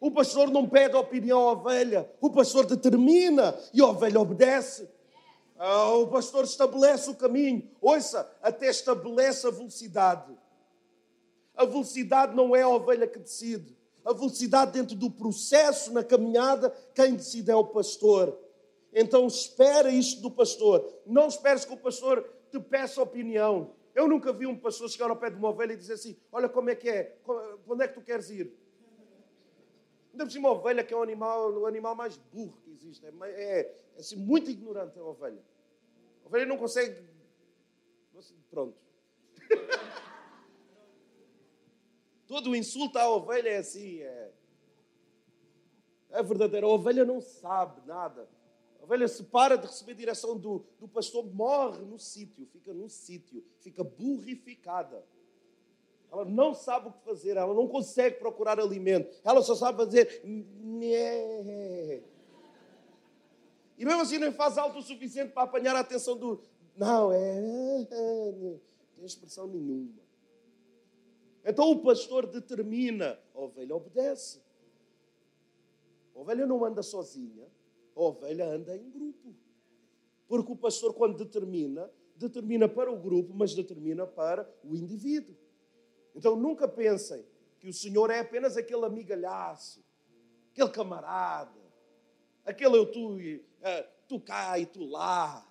O 0.00 0.10
pastor 0.10 0.50
não 0.50 0.66
pede 0.66 0.96
opinião 0.96 1.40
à 1.40 1.52
ovelha, 1.52 2.10
o 2.20 2.30
pastor 2.30 2.64
determina 2.64 3.54
e 3.74 3.82
a 3.82 3.86
ovelha 3.86 4.18
obedece. 4.18 4.88
Ah, 5.58 5.92
o 5.92 6.06
pastor 6.06 6.44
estabelece 6.44 7.10
o 7.10 7.14
caminho, 7.14 7.70
ouça, 7.82 8.26
até 8.40 8.70
estabelece 8.70 9.46
a 9.46 9.50
velocidade. 9.50 10.32
A 11.54 11.66
velocidade 11.66 12.34
não 12.34 12.56
é 12.56 12.62
a 12.62 12.68
ovelha 12.68 13.06
que 13.06 13.18
decide. 13.18 13.76
A 14.04 14.12
velocidade 14.12 14.72
dentro 14.72 14.96
do 14.96 15.10
processo, 15.10 15.92
na 15.92 16.02
caminhada, 16.02 16.70
quem 16.94 17.14
decide 17.14 17.50
é 17.50 17.56
o 17.56 17.64
pastor. 17.64 18.38
Então 18.92 19.26
espera 19.26 19.90
isto 19.90 20.20
do 20.20 20.30
pastor. 20.30 20.86
Não 21.06 21.28
esperes 21.28 21.64
que 21.64 21.72
o 21.72 21.76
pastor 21.76 22.28
te 22.50 22.58
peça 22.58 23.02
opinião. 23.02 23.74
Eu 23.94 24.08
nunca 24.08 24.32
vi 24.32 24.46
um 24.46 24.56
pastor 24.56 24.88
chegar 24.88 25.10
ao 25.10 25.16
pé 25.16 25.30
de 25.30 25.36
uma 25.36 25.50
ovelha 25.50 25.72
e 25.72 25.76
dizer 25.76 25.94
assim: 25.94 26.16
Olha 26.32 26.48
como 26.48 26.70
é 26.70 26.74
que 26.74 26.88
é, 26.88 27.16
onde 27.68 27.84
é 27.84 27.88
que 27.88 27.94
tu 27.94 28.02
queres 28.02 28.30
ir? 28.30 28.52
Ainda 30.12 30.24
por 30.24 30.32
cima, 30.32 30.48
a 30.48 30.52
ovelha, 30.52 30.82
que 30.82 30.92
é 30.92 30.96
o 30.96 31.02
animal, 31.02 31.52
o 31.52 31.66
animal 31.66 31.94
mais 31.94 32.16
burro 32.16 32.58
que 32.64 32.70
existe, 32.70 33.06
é, 33.06 33.12
é, 33.22 33.60
é 33.96 34.00
assim, 34.00 34.16
muito 34.16 34.50
ignorante 34.50 34.98
a 34.98 35.04
ovelha. 35.04 35.42
A 36.24 36.28
ovelha 36.28 36.46
não 36.46 36.58
consegue. 36.58 37.08
Pronto. 38.50 38.76
Todo 42.30 42.50
o 42.50 42.54
insulto 42.54 42.96
à 42.96 43.10
ovelha 43.10 43.48
é 43.48 43.56
assim. 43.56 43.98
É, 44.02 44.30
é 46.10 46.22
verdadeiro. 46.22 46.68
A 46.68 46.70
ovelha 46.70 47.04
não 47.04 47.20
sabe 47.20 47.84
nada. 47.84 48.28
A 48.80 48.84
ovelha 48.84 49.08
se 49.08 49.24
para 49.24 49.58
de 49.58 49.66
receber 49.66 49.94
direção 49.94 50.38
do, 50.38 50.64
do 50.78 50.86
pastor, 50.86 51.26
morre 51.34 51.84
no 51.84 51.98
sítio, 51.98 52.46
fica 52.52 52.72
no 52.72 52.88
sítio, 52.88 53.44
fica 53.58 53.82
burrificada. 53.82 55.04
Ela 56.08 56.24
não 56.24 56.54
sabe 56.54 56.90
o 56.90 56.92
que 56.92 57.04
fazer, 57.04 57.36
ela 57.36 57.52
não 57.52 57.66
consegue 57.66 58.20
procurar 58.20 58.60
alimento, 58.60 59.12
ela 59.24 59.42
só 59.42 59.56
sabe 59.56 59.78
fazer. 59.78 60.22
E 63.76 63.84
mesmo 63.84 64.02
assim 64.02 64.18
não 64.18 64.30
faz 64.30 64.56
alto 64.56 64.78
o 64.78 64.82
suficiente 64.82 65.32
para 65.32 65.42
apanhar 65.42 65.74
a 65.74 65.80
atenção 65.80 66.16
do. 66.16 66.40
Não, 66.76 67.10
é. 67.10 67.40
Não 67.40 68.60
tem 68.94 69.04
expressão 69.04 69.48
nenhuma. 69.48 70.09
Então 71.50 71.68
o 71.68 71.82
pastor 71.82 72.26
determina, 72.26 73.18
a 73.34 73.40
ovelha 73.40 73.74
obedece. 73.74 74.40
A 76.14 76.20
ovelha 76.20 76.46
não 76.46 76.64
anda 76.64 76.80
sozinha, 76.80 77.44
a 77.96 78.00
ovelha 78.00 78.46
anda 78.46 78.76
em 78.76 78.88
grupo. 78.88 79.34
Porque 80.28 80.52
o 80.52 80.56
pastor, 80.56 80.94
quando 80.94 81.16
determina, 81.16 81.90
determina 82.14 82.68
para 82.68 82.92
o 82.92 82.96
grupo, 82.96 83.34
mas 83.34 83.52
determina 83.52 84.06
para 84.06 84.48
o 84.62 84.76
indivíduo. 84.76 85.34
Então 86.14 86.36
nunca 86.36 86.68
pensem 86.68 87.26
que 87.58 87.68
o 87.68 87.72
Senhor 87.72 88.10
é 88.10 88.20
apenas 88.20 88.56
aquele 88.56 88.84
amigalhaço, 88.84 89.84
aquele 90.52 90.70
camarada, 90.70 91.60
aquele 92.44 92.76
eu 92.76 92.86
tu, 92.86 93.16
uh, 93.16 93.20
tu 94.06 94.20
cá 94.20 94.56
e 94.56 94.66
tu 94.66 94.84
lá, 94.84 95.44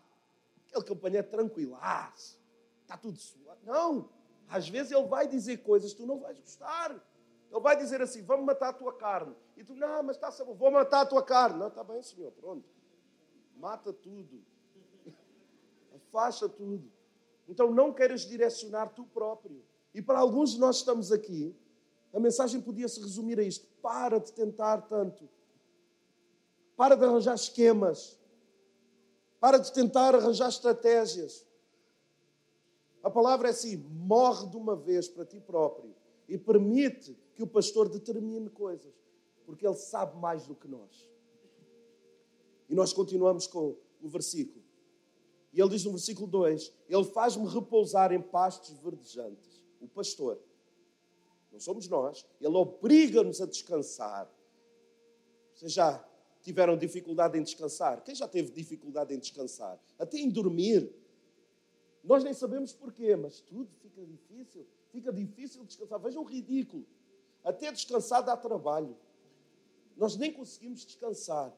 aquele 0.65 0.85
companheiro 0.85 1.27
tranquilaço, 1.27 2.39
está 2.83 2.95
tudo 2.95 3.17
suave. 3.17 3.59
Não, 3.65 4.09
às 4.49 4.67
vezes 4.67 4.91
ele 4.91 5.05
vai 5.05 5.27
dizer 5.27 5.57
coisas 5.57 5.93
que 5.93 6.01
tu 6.01 6.07
não 6.07 6.19
vais 6.19 6.39
gostar. 6.39 6.91
Ele 7.51 7.61
vai 7.61 7.77
dizer 7.77 8.01
assim: 8.01 8.23
vamos 8.23 8.45
matar 8.45 8.69
a 8.69 8.73
tua 8.73 8.93
carne. 8.93 9.35
E 9.55 9.63
tu, 9.63 9.75
não, 9.75 10.03
mas 10.03 10.15
está 10.15 10.31
sabor, 10.31 10.55
vou 10.55 10.71
matar 10.71 11.01
a 11.01 11.05
tua 11.05 11.23
carne. 11.23 11.59
Não, 11.59 11.67
está 11.67 11.83
bem, 11.83 12.01
Senhor, 12.01 12.31
pronto. 12.31 12.67
Mata 13.57 13.93
tudo. 13.93 14.41
Afasta 15.95 16.49
tudo. 16.49 16.91
Então 17.47 17.71
não 17.71 17.93
queiras 17.93 18.21
direcionar 18.21 18.89
tu 18.89 19.05
próprio. 19.05 19.63
E 19.93 20.01
para 20.01 20.19
alguns 20.19 20.51
de 20.51 20.59
nós 20.59 20.77
estamos 20.77 21.11
aqui, 21.11 21.55
a 22.13 22.19
mensagem 22.19 22.61
podia 22.61 22.87
se 22.87 22.99
resumir 22.99 23.39
a 23.39 23.43
isto: 23.43 23.67
para 23.81 24.19
de 24.19 24.31
tentar 24.33 24.81
tanto. 24.81 25.29
Para 26.75 26.95
de 26.95 27.05
arranjar 27.05 27.35
esquemas. 27.35 28.17
Para 29.39 29.57
de 29.57 29.71
tentar 29.71 30.15
arranjar 30.15 30.49
estratégias. 30.49 31.45
A 33.09 33.11
palavra 33.11 33.47
é 33.47 33.51
assim: 33.51 33.75
morre 33.75 34.45
de 34.47 34.55
uma 34.55 34.75
vez 34.75 35.07
para 35.07 35.25
ti 35.25 35.39
próprio 35.39 35.95
e 36.27 36.37
permite 36.37 37.17
que 37.35 37.41
o 37.41 37.47
pastor 37.47 37.89
determine 37.89 38.51
coisas, 38.51 38.93
porque 39.47 39.65
ele 39.65 39.75
sabe 39.75 40.15
mais 40.19 40.45
do 40.45 40.53
que 40.53 40.67
nós. 40.67 41.09
E 42.69 42.75
nós 42.75 42.93
continuamos 42.93 43.47
com 43.47 43.75
o 43.99 44.07
versículo. 44.07 44.63
E 45.51 45.59
ele 45.59 45.71
diz 45.71 45.83
no 45.85 45.89
versículo 45.89 46.27
2: 46.27 46.71
Ele 46.87 47.03
faz-me 47.05 47.47
repousar 47.47 48.13
em 48.13 48.21
pastos 48.21 48.77
verdejantes 48.77 49.65
o 49.81 49.87
pastor. 49.87 50.39
Não 51.51 51.59
somos 51.59 51.87
nós. 51.87 52.27
Ele 52.39 52.55
obriga-nos 52.55 53.41
a 53.41 53.47
descansar. 53.47 54.31
Vocês 55.55 55.73
já 55.73 56.07
tiveram 56.43 56.77
dificuldade 56.77 57.39
em 57.39 57.41
descansar? 57.41 58.03
Quem 58.03 58.13
já 58.13 58.27
teve 58.27 58.51
dificuldade 58.51 59.15
em 59.15 59.17
descansar? 59.17 59.79
Até 59.97 60.19
em 60.19 60.29
dormir. 60.29 60.93
Nós 62.03 62.23
nem 62.23 62.33
sabemos 62.33 62.73
porquê, 62.73 63.15
mas 63.15 63.39
tudo 63.41 63.69
fica 63.81 64.05
difícil. 64.05 64.65
Fica 64.91 65.11
difícil 65.11 65.63
descansar. 65.63 65.99
Vejam 65.99 66.23
o 66.23 66.25
ridículo. 66.25 66.85
Até 67.43 67.71
descansar 67.71 68.23
dá 68.23 68.35
trabalho. 68.35 68.95
Nós 69.95 70.15
nem 70.15 70.31
conseguimos 70.31 70.85
descansar. 70.85 71.53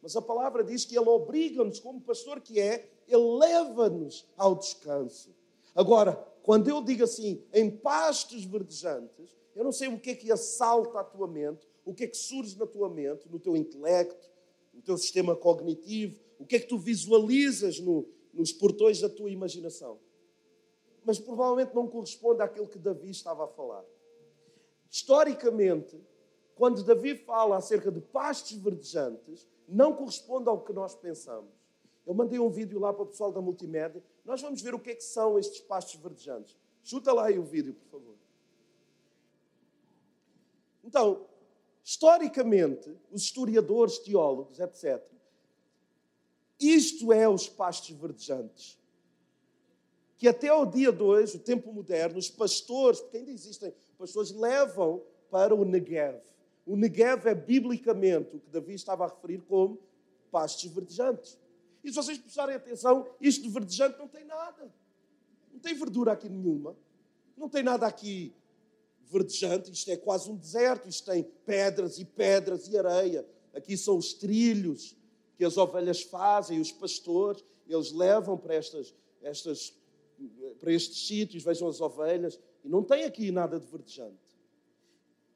Mas 0.00 0.16
a 0.16 0.22
palavra 0.22 0.64
diz 0.64 0.84
que 0.84 0.96
Ele 0.96 1.08
obriga-nos, 1.08 1.78
como 1.78 2.00
pastor 2.00 2.40
que 2.40 2.58
é, 2.58 2.90
Ele 3.06 3.38
leva-nos 3.38 4.26
ao 4.36 4.54
descanso. 4.54 5.30
Agora, 5.74 6.16
quando 6.42 6.68
eu 6.68 6.82
digo 6.82 7.04
assim, 7.04 7.42
em 7.52 7.70
pastos 7.70 8.44
verdejantes, 8.44 9.36
eu 9.54 9.62
não 9.62 9.72
sei 9.72 9.88
o 9.88 9.98
que 9.98 10.10
é 10.10 10.14
que 10.14 10.32
assalta 10.32 11.00
a 11.00 11.04
tua 11.04 11.28
mente, 11.28 11.68
o 11.84 11.94
que 11.94 12.04
é 12.04 12.06
que 12.06 12.16
surge 12.16 12.58
na 12.58 12.66
tua 12.66 12.88
mente, 12.88 13.28
no 13.28 13.38
teu 13.38 13.56
intelecto, 13.56 14.30
no 14.72 14.82
teu 14.82 14.96
sistema 14.96 15.36
cognitivo, 15.36 16.18
o 16.38 16.46
que 16.46 16.56
é 16.56 16.58
que 16.58 16.66
tu 16.66 16.78
visualizas 16.78 17.78
no, 17.78 18.08
nos 18.32 18.52
portões 18.52 19.00
da 19.00 19.08
tua 19.08 19.30
imaginação. 19.30 19.98
Mas 21.04 21.18
provavelmente 21.18 21.74
não 21.74 21.88
corresponde 21.88 22.42
àquilo 22.42 22.68
que 22.68 22.78
Davi 22.78 23.10
estava 23.10 23.44
a 23.44 23.48
falar. 23.48 23.84
Historicamente, 24.90 26.00
quando 26.54 26.84
Davi 26.84 27.16
fala 27.16 27.56
acerca 27.56 27.90
de 27.90 28.00
pastos 28.00 28.56
verdejantes, 28.56 29.48
não 29.68 29.94
corresponde 29.94 30.48
ao 30.48 30.62
que 30.62 30.72
nós 30.72 30.94
pensamos. 30.94 31.50
Eu 32.06 32.14
mandei 32.14 32.38
um 32.38 32.50
vídeo 32.50 32.78
lá 32.78 32.92
para 32.92 33.04
o 33.04 33.06
pessoal 33.06 33.32
da 33.32 33.40
multimédia. 33.40 34.02
Nós 34.24 34.40
vamos 34.42 34.60
ver 34.60 34.74
o 34.74 34.78
que 34.78 34.90
é 34.90 34.94
que 34.94 35.04
são 35.04 35.38
estes 35.38 35.60
pastos 35.60 36.00
verdejantes. 36.00 36.56
Chuta 36.82 37.12
lá 37.12 37.26
aí 37.26 37.38
o 37.38 37.44
vídeo, 37.44 37.74
por 37.74 37.86
favor. 37.86 38.16
Então, 40.84 41.26
historicamente, 41.84 42.94
os 43.10 43.22
historiadores, 43.22 43.98
teólogos, 43.98 44.58
etc., 44.58 45.02
isto 46.70 47.12
é 47.12 47.28
os 47.28 47.48
pastos 47.48 47.90
verdejantes. 47.96 48.78
Que 50.16 50.28
até 50.28 50.48
ao 50.48 50.64
dia 50.64 50.92
de 50.92 51.02
hoje, 51.02 51.36
o 51.36 51.40
tempo 51.40 51.72
moderno, 51.72 52.18
os 52.18 52.30
pastores, 52.30 53.00
porque 53.00 53.16
ainda 53.16 53.30
existem 53.30 53.72
pastores, 53.98 54.30
levam 54.30 55.02
para 55.30 55.54
o 55.54 55.64
Negev. 55.64 56.20
O 56.66 56.76
Negev 56.76 57.26
é 57.26 57.34
biblicamente 57.34 58.36
o 58.36 58.38
que 58.38 58.50
Davi 58.50 58.74
estava 58.74 59.04
a 59.04 59.08
referir 59.08 59.40
como 59.48 59.78
pastos 60.30 60.70
verdejantes. 60.70 61.38
E 61.82 61.88
se 61.88 61.96
vocês 61.96 62.18
prestarem 62.18 62.54
atenção, 62.54 63.08
isto 63.20 63.42
de 63.42 63.48
verdejante 63.48 63.98
não 63.98 64.06
tem 64.06 64.24
nada. 64.24 64.72
Não 65.52 65.58
tem 65.58 65.74
verdura 65.74 66.12
aqui 66.12 66.28
nenhuma. 66.28 66.76
Não 67.36 67.48
tem 67.48 67.62
nada 67.62 67.86
aqui 67.86 68.32
verdejante, 69.10 69.70
isto 69.70 69.90
é 69.90 69.96
quase 69.96 70.30
um 70.30 70.36
deserto, 70.36 70.88
isto 70.88 71.10
tem 71.10 71.22
pedras 71.44 71.98
e 71.98 72.04
pedras 72.04 72.68
e 72.68 72.78
areia. 72.78 73.26
Aqui 73.52 73.76
são 73.76 73.96
os 73.96 74.14
trilhos 74.14 74.96
que 75.36 75.44
as 75.44 75.56
ovelhas 75.56 76.02
fazem, 76.02 76.60
os 76.60 76.72
pastores, 76.72 77.44
eles 77.66 77.92
levam 77.92 78.36
para, 78.36 78.54
estas, 78.54 78.94
estas, 79.22 79.74
para 80.60 80.72
estes 80.72 81.06
sítios, 81.06 81.42
vejam 81.42 81.68
as 81.68 81.80
ovelhas, 81.80 82.38
e 82.64 82.68
não 82.68 82.82
tem 82.82 83.04
aqui 83.04 83.30
nada 83.30 83.58
de 83.58 83.66
verdejante. 83.66 84.18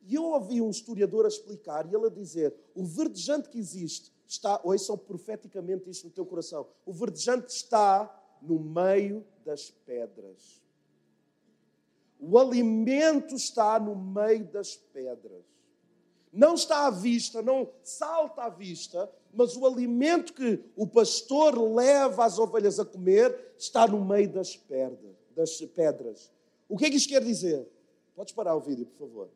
E 0.02 0.14
eu 0.14 0.24
ouvi 0.24 0.60
um 0.60 0.70
historiador 0.70 1.24
a 1.24 1.28
explicar, 1.28 1.86
e 1.86 1.94
ele 1.94 2.06
a 2.06 2.10
dizer: 2.10 2.54
o 2.74 2.84
verdejante 2.84 3.48
que 3.48 3.58
existe 3.58 4.12
está, 4.26 4.60
ouçam 4.62 4.96
profeticamente 4.96 5.90
isto 5.90 6.06
no 6.06 6.12
teu 6.12 6.24
coração, 6.24 6.66
o 6.84 6.92
verdejante 6.92 7.52
está 7.52 8.38
no 8.40 8.58
meio 8.58 9.26
das 9.44 9.70
pedras. 9.70 10.62
O 12.18 12.38
alimento 12.38 13.34
está 13.34 13.78
no 13.78 13.94
meio 13.94 14.46
das 14.46 14.76
pedras. 14.76 15.44
Não 16.33 16.54
está 16.54 16.87
à 16.87 16.90
vista, 16.90 17.40
não 17.40 17.68
salta 17.83 18.42
à 18.42 18.49
vista, 18.49 19.11
mas 19.33 19.56
o 19.56 19.66
alimento 19.66 20.33
que 20.33 20.61
o 20.76 20.87
pastor 20.87 21.59
leva 21.75 22.25
as 22.25 22.38
ovelhas 22.38 22.78
a 22.78 22.85
comer 22.85 23.54
está 23.59 23.87
no 23.87 24.04
meio 24.04 24.28
das 24.28 24.56
pedras. 24.56 26.30
O 26.68 26.76
que 26.76 26.87
é 26.87 26.90
que 26.90 26.97
isto 26.97 27.09
quer 27.09 27.23
dizer? 27.23 27.66
Podes 28.14 28.33
parar 28.33 28.54
o 28.56 28.61
vídeo, 28.61 28.87
por 28.87 29.06
favor. 29.06 29.28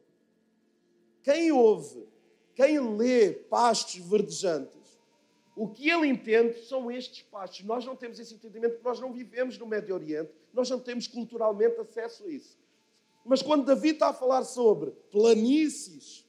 Quem 1.23 1.53
ouve, 1.53 2.07
quem 2.55 2.79
lê 2.97 3.31
pastos 3.31 3.97
verdejantes, 3.97 4.99
o 5.55 5.69
que 5.69 5.91
ele 5.91 6.07
entende 6.07 6.59
são 6.67 6.91
estes 6.91 7.23
pastos. 7.23 7.65
Nós 7.65 7.85
não 7.85 7.95
temos 7.95 8.19
esse 8.19 8.33
entendimento 8.33 8.73
porque 8.73 8.89
nós 8.89 9.01
não 9.01 9.13
vivemos 9.13 9.59
no 9.59 9.67
Médio 9.67 9.95
Oriente, 9.95 10.33
nós 10.53 10.71
não 10.71 10.81
temos 10.81 11.07
culturalmente 11.07 11.79
acesso 11.79 12.25
a 12.25 12.29
isso. 12.29 12.59
Mas 13.25 13.43
quando 13.43 13.67
Davi 13.67 13.91
está 13.91 14.09
a 14.09 14.15
falar 14.15 14.45
sobre 14.45 14.93
planícies, 15.11 16.27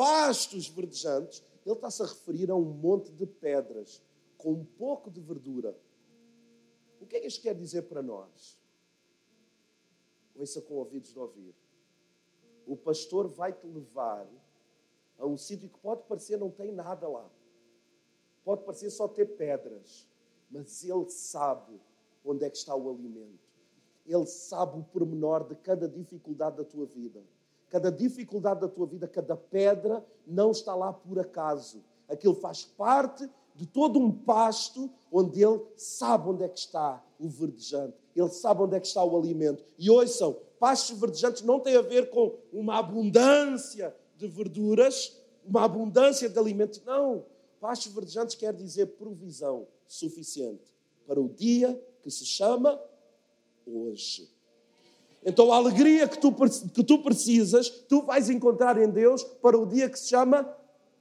pastos 0.00 0.66
verdejantes, 0.66 1.44
ele 1.66 1.74
está-se 1.74 2.02
a 2.02 2.06
referir 2.06 2.50
a 2.50 2.54
um 2.54 2.64
monte 2.64 3.12
de 3.12 3.26
pedras 3.26 4.02
com 4.38 4.52
um 4.52 4.64
pouco 4.64 5.10
de 5.10 5.20
verdura. 5.20 5.78
O 6.98 7.06
que 7.06 7.16
é 7.16 7.20
que 7.20 7.26
isto 7.26 7.42
quer 7.42 7.54
dizer 7.54 7.82
para 7.82 8.00
nós? 8.00 8.58
Ouça 10.34 10.62
com 10.62 10.76
ouvidos 10.76 11.12
de 11.12 11.18
ouvir. 11.18 11.54
O 12.66 12.78
pastor 12.78 13.28
vai 13.28 13.52
te 13.52 13.66
levar 13.66 14.26
a 15.18 15.26
um 15.26 15.36
sítio 15.36 15.68
que 15.68 15.78
pode 15.78 16.02
parecer 16.04 16.38
não 16.38 16.50
tem 16.50 16.72
nada 16.72 17.06
lá. 17.06 17.30
Pode 18.42 18.64
parecer 18.64 18.88
só 18.88 19.06
ter 19.06 19.26
pedras, 19.36 20.08
mas 20.50 20.82
ele 20.82 21.10
sabe 21.10 21.78
onde 22.24 22.42
é 22.42 22.48
que 22.48 22.56
está 22.56 22.74
o 22.74 22.88
alimento. 22.88 23.50
Ele 24.06 24.24
sabe 24.24 24.78
o 24.78 24.82
pormenor 24.82 25.46
de 25.46 25.56
cada 25.56 25.86
dificuldade 25.86 26.56
da 26.56 26.64
tua 26.64 26.86
vida. 26.86 27.22
Cada 27.70 27.90
dificuldade 27.90 28.60
da 28.60 28.68
tua 28.68 28.86
vida, 28.86 29.06
cada 29.06 29.36
pedra 29.36 30.04
não 30.26 30.50
está 30.50 30.74
lá 30.74 30.92
por 30.92 31.18
acaso. 31.18 31.82
Aquilo 32.08 32.34
faz 32.34 32.64
parte 32.64 33.30
de 33.54 33.64
todo 33.64 33.98
um 33.98 34.10
pasto 34.10 34.90
onde 35.10 35.42
ele 35.42 35.60
sabe 35.76 36.28
onde 36.28 36.42
é 36.42 36.48
que 36.48 36.58
está 36.58 37.02
o 37.18 37.28
verdejante. 37.28 37.94
Ele 38.14 38.28
sabe 38.28 38.62
onde 38.62 38.76
é 38.76 38.80
que 38.80 38.86
está 38.86 39.04
o 39.04 39.16
alimento. 39.16 39.64
E 39.78 39.88
ouçam, 39.88 40.36
pastos 40.58 40.98
verdejantes 40.98 41.42
não 41.42 41.60
tem 41.60 41.76
a 41.76 41.82
ver 41.82 42.10
com 42.10 42.36
uma 42.52 42.78
abundância 42.78 43.94
de 44.16 44.26
verduras, 44.26 45.16
uma 45.44 45.64
abundância 45.64 46.28
de 46.28 46.38
alimentos. 46.38 46.82
Não. 46.84 47.24
Pastos 47.60 47.92
verdejantes 47.92 48.34
quer 48.34 48.52
dizer 48.52 48.86
provisão 48.86 49.66
suficiente 49.86 50.72
para 51.06 51.20
o 51.20 51.28
dia 51.28 51.80
que 52.02 52.10
se 52.10 52.24
chama 52.24 52.80
hoje. 53.66 54.28
Então 55.24 55.52
a 55.52 55.56
alegria 55.56 56.08
que 56.08 56.18
tu, 56.18 56.32
que 56.74 56.82
tu 56.82 56.98
precisas, 56.98 57.68
tu 57.68 58.02
vais 58.02 58.30
encontrar 58.30 58.80
em 58.80 58.88
Deus 58.88 59.22
para 59.22 59.58
o 59.58 59.66
dia 59.66 59.88
que 59.88 59.98
se 59.98 60.08
chama 60.08 60.48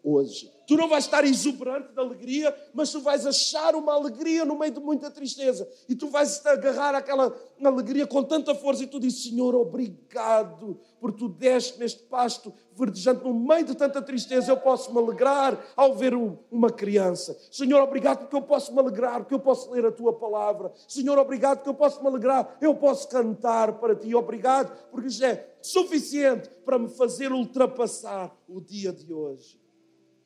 hoje. 0.03 0.51
Tu 0.69 0.77
não 0.77 0.87
vais 0.87 1.05
estar 1.05 1.25
exuberante 1.25 1.91
de 1.93 1.99
alegria, 1.99 2.55
mas 2.75 2.91
tu 2.91 3.01
vais 3.01 3.25
achar 3.25 3.73
uma 3.73 3.91
alegria 3.91 4.45
no 4.45 4.55
meio 4.55 4.71
de 4.71 4.79
muita 4.79 5.09
tristeza. 5.09 5.67
E 5.89 5.95
tu 5.95 6.09
vais 6.09 6.45
agarrar 6.45 6.93
aquela 6.93 7.35
alegria 7.63 8.05
com 8.05 8.21
tanta 8.23 8.53
força 8.53 8.83
e 8.83 8.87
tu 8.87 8.99
dizes: 8.99 9.23
Senhor, 9.23 9.55
obrigado, 9.55 10.79
por 11.01 11.11
tu 11.11 11.27
deste 11.27 11.79
neste 11.79 12.03
pasto 12.03 12.53
verdejante, 12.75 13.23
no 13.23 13.33
meio 13.33 13.65
de 13.65 13.75
tanta 13.75 13.99
tristeza, 13.99 14.51
eu 14.51 14.57
posso 14.57 14.93
me 14.93 14.99
alegrar 14.99 15.59
ao 15.75 15.95
ver 15.95 16.13
uma 16.13 16.69
criança. 16.69 17.35
Senhor, 17.49 17.81
obrigado 17.81 18.19
porque 18.19 18.35
eu 18.35 18.41
posso 18.43 18.71
me 18.71 18.79
alegrar, 18.79 19.21
porque 19.21 19.33
eu 19.33 19.39
posso 19.39 19.71
ler 19.71 19.87
a 19.87 19.91
tua 19.91 20.13
palavra. 20.13 20.71
Senhor, 20.87 21.17
obrigado 21.17 21.57
porque 21.57 21.69
eu 21.69 21.73
posso 21.73 21.99
me 22.03 22.07
alegrar, 22.07 22.57
eu 22.61 22.75
posso 22.75 23.09
cantar 23.09 23.79
para 23.79 23.95
ti. 23.95 24.13
Obrigado 24.13 24.71
porque 24.91 25.07
isto 25.07 25.25
é 25.25 25.49
suficiente 25.63 26.47
para 26.63 26.77
me 26.77 26.89
fazer 26.89 27.31
ultrapassar 27.31 28.31
o 28.47 28.61
dia 28.61 28.93
de 28.93 29.11
hoje. 29.11 29.58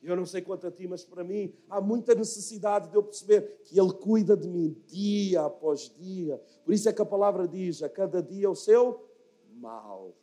Eu 0.04 0.16
não 0.16 0.26
sei 0.26 0.42
quanto 0.42 0.66
a 0.66 0.70
ti, 0.70 0.86
mas 0.86 1.02
para 1.02 1.24
mim 1.24 1.54
há 1.68 1.80
muita 1.80 2.14
necessidade 2.14 2.90
de 2.90 2.96
eu 2.96 3.02
perceber 3.02 3.60
que 3.64 3.78
Ele 3.78 3.92
cuida 3.92 4.36
de 4.36 4.46
mim 4.46 4.76
dia 4.86 5.42
após 5.42 5.90
dia. 5.98 6.40
Por 6.62 6.74
isso 6.74 6.88
é 6.88 6.92
que 6.92 7.00
a 7.00 7.06
palavra 7.06 7.48
diz: 7.48 7.82
a 7.82 7.88
cada 7.88 8.22
dia 8.22 8.50
o 8.50 8.54
seu 8.54 9.08
mal. 9.54 10.14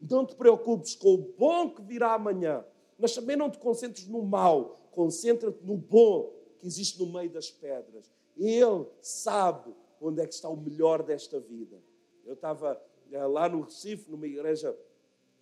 Não 0.00 0.24
te 0.24 0.36
preocupes 0.36 0.94
com 0.94 1.14
o 1.14 1.18
bom 1.18 1.74
que 1.74 1.82
virá 1.82 2.14
amanhã, 2.14 2.64
mas 2.96 3.12
também 3.12 3.36
não 3.36 3.50
te 3.50 3.58
concentres 3.58 4.06
no 4.06 4.22
mal, 4.22 4.88
concentra-te 4.92 5.64
no 5.64 5.76
bom 5.76 6.32
que 6.60 6.66
existe 6.66 7.00
no 7.00 7.12
meio 7.12 7.30
das 7.30 7.50
pedras. 7.50 8.08
Ele 8.36 8.86
sabe 9.02 9.74
onde 10.00 10.22
é 10.22 10.26
que 10.26 10.34
está 10.34 10.48
o 10.48 10.56
melhor 10.56 11.02
desta 11.02 11.40
vida. 11.40 11.76
Eu 12.24 12.34
estava 12.34 12.80
eh, 13.10 13.26
lá 13.26 13.48
no 13.48 13.62
Recife, 13.62 14.08
numa 14.08 14.28
igreja 14.28 14.76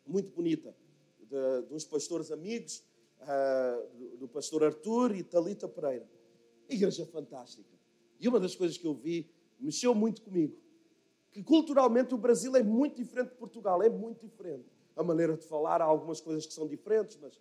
muito 0.06 0.30
bonita, 0.34 0.74
de, 1.18 1.68
de 1.68 1.74
uns 1.74 1.84
pastores 1.84 2.30
amigos, 2.32 2.82
uh, 3.22 4.16
do, 4.18 4.28
pastor 4.28 4.64
Arthur 4.64 5.14
e 5.14 5.22
Talita 5.22 5.68
Pereira. 5.68 6.08
Igreja 6.68 7.06
fantástica. 7.06 7.68
E 8.18 8.28
uma 8.28 8.40
das 8.40 8.54
coisas 8.54 8.76
que 8.76 8.86
eu 8.86 8.94
vi 8.94 9.30
mexeu 9.58 9.94
muito 9.94 10.22
comigo. 10.22 10.56
Que 11.30 11.42
culturalmente 11.42 12.14
o 12.14 12.18
Brasil 12.18 12.54
é 12.56 12.62
muito 12.62 12.96
diferente 12.96 13.30
de 13.30 13.36
Portugal, 13.36 13.82
é 13.82 13.88
muito 13.88 14.26
diferente. 14.26 14.64
A 14.96 15.02
maneira 15.02 15.36
de 15.36 15.44
falar, 15.44 15.82
há 15.82 15.84
algumas 15.84 16.20
coisas 16.20 16.46
que 16.46 16.52
são 16.52 16.66
diferentes, 16.66 17.18
mas, 17.20 17.38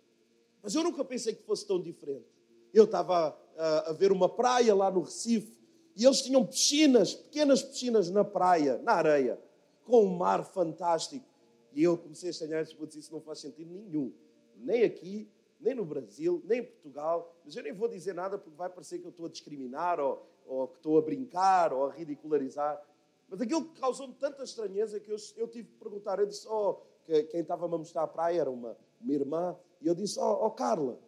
mas 0.62 0.74
eu 0.74 0.82
nunca 0.84 1.04
pensei 1.04 1.34
que 1.34 1.42
fosse 1.42 1.66
tão 1.66 1.80
diferente. 1.80 2.26
Eu 2.72 2.84
estava 2.84 3.36
a, 3.56 3.90
a 3.90 3.92
ver 3.92 4.12
uma 4.12 4.28
praia 4.28 4.74
lá 4.74 4.90
no 4.90 5.00
Recife 5.00 5.56
e 5.96 6.04
eles 6.04 6.20
tinham 6.20 6.44
piscinas, 6.44 7.14
pequenas 7.14 7.62
piscinas 7.62 8.10
na 8.10 8.22
praia, 8.22 8.78
na 8.82 8.92
areia, 8.92 9.40
com 9.84 10.04
um 10.04 10.14
mar 10.14 10.44
fantástico. 10.44 11.24
E 11.72 11.82
eu 11.82 11.96
comecei 11.96 12.28
a 12.28 12.30
estranhar 12.30 12.66
e 12.66 12.98
isso 12.98 13.12
não 13.12 13.20
faz 13.20 13.38
sentido 13.38 13.70
nenhum. 13.70 14.12
Nem 14.56 14.82
aqui, 14.82 15.28
nem 15.60 15.74
no 15.74 15.84
Brasil, 15.84 16.42
nem 16.44 16.60
em 16.60 16.64
Portugal, 16.64 17.34
mas 17.44 17.56
eu 17.56 17.62
nem 17.62 17.72
vou 17.72 17.88
dizer 17.88 18.14
nada 18.14 18.38
porque 18.38 18.56
vai 18.56 18.68
parecer 18.68 18.98
que 18.98 19.06
eu 19.06 19.10
estou 19.10 19.26
a 19.26 19.28
discriminar 19.28 19.98
ou, 19.98 20.26
ou 20.46 20.68
que 20.68 20.76
estou 20.76 20.98
a 20.98 21.02
brincar 21.02 21.72
ou 21.72 21.86
a 21.86 21.92
ridicularizar. 21.92 22.82
Mas 23.28 23.40
aquilo 23.40 23.64
que 23.64 23.80
causou-me 23.80 24.14
tanta 24.14 24.44
estranheza 24.44 25.00
que 25.00 25.10
eu, 25.10 25.16
eu, 25.36 25.48
tive 25.48 25.68
que 25.68 25.74
perguntar. 25.76 26.18
Eu 26.18 26.26
disse, 26.26 26.46
oh, 26.48 26.76
que, 27.04 27.24
quem 27.24 27.40
estava-me 27.40 27.74
a 27.74 27.78
mostrar 27.78 28.02
a 28.02 28.06
praia 28.06 28.42
era 28.42 28.50
uma, 28.50 28.76
uma 29.00 29.12
irmã, 29.12 29.56
e 29.80 29.86
eu 29.86 29.94
disse, 29.94 30.18
oh, 30.20 30.46
oh 30.46 30.50
Carla, 30.50 30.98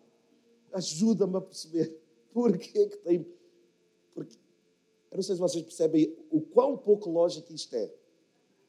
ajuda-me 0.73 1.37
a 1.37 1.41
perceber 1.41 1.97
porquê 2.33 2.87
que 2.89 2.97
tem. 2.99 3.27
Porque, 4.15 4.37
eu 5.11 5.17
não 5.17 5.23
sei 5.23 5.37
se 5.37 5.41
vocês 5.41 5.63
percebem 5.63 6.17
o 6.31 6.41
quão 6.41 6.77
pouco 6.77 7.09
lógico 7.11 7.53
isto 7.53 7.75
é. 7.75 7.91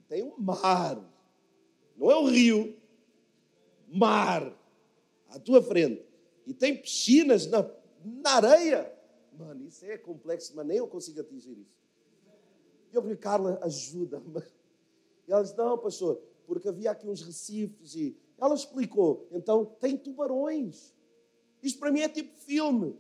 Tem 0.08 0.24
um 0.24 0.38
mar, 0.38 0.98
não 1.96 2.10
é 2.10 2.18
um 2.18 2.26
rio, 2.26 2.76
mar 3.88 4.59
à 5.30 5.40
tua 5.40 5.62
frente 5.62 6.06
e 6.46 6.54
tem 6.54 6.76
piscinas 6.76 7.48
na, 7.48 7.70
na 8.04 8.32
areia, 8.32 8.94
mano, 9.38 9.66
isso 9.68 9.86
é 9.86 9.98
complexo, 9.98 10.54
mas 10.56 10.66
nem 10.66 10.78
eu 10.78 10.88
consigo 10.88 11.22
atingir 11.22 11.58
isso. 11.58 11.80
E 12.92 12.96
eu 12.96 13.02
falei, 13.02 13.18
Carla, 13.18 13.60
ajuda-me. 13.62 14.42
E 15.28 15.32
ela 15.32 15.44
disse, 15.44 15.56
não, 15.56 15.78
pastor, 15.78 16.20
porque 16.48 16.68
havia 16.68 16.90
aqui 16.90 17.08
uns 17.08 17.22
recifes 17.22 17.94
e 17.94 18.18
ela 18.38 18.56
explicou, 18.56 19.28
então 19.32 19.64
tem 19.64 19.96
tubarões. 19.96 20.94
Isto 21.62 21.80
para 21.80 21.92
mim 21.92 22.02
é 22.02 22.10
tipo 22.10 22.36
filme. 22.36 22.98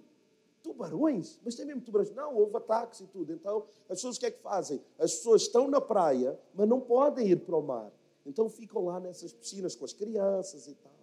Tubarões? 0.62 1.40
Mas 1.44 1.56
tem 1.56 1.66
mesmo 1.66 1.82
tubarões? 1.82 2.12
Não, 2.12 2.36
houve 2.36 2.56
ataques 2.58 3.00
e 3.00 3.08
tudo. 3.08 3.34
Então, 3.34 3.66
as 3.90 3.98
pessoas 3.98 4.18
o 4.18 4.20
que 4.20 4.26
é 4.26 4.32
que 4.32 4.42
fazem? 4.42 4.80
As 5.00 5.16
pessoas 5.16 5.44
estão 5.44 5.68
na 5.70 5.80
praia, 5.82 6.38
mas 6.54 6.68
não 6.68 6.80
podem 6.80 7.30
ir 7.30 7.38
para 7.38 7.58
o 7.58 7.62
mar. 7.62 7.92
Então 8.26 8.48
ficam 8.50 8.86
lá 8.86 9.00
nessas 9.00 9.34
piscinas 9.34 9.76
com 9.76 9.86
as 9.86 9.94
crianças 9.94 10.68
e 10.68 10.76
tal. 10.76 10.99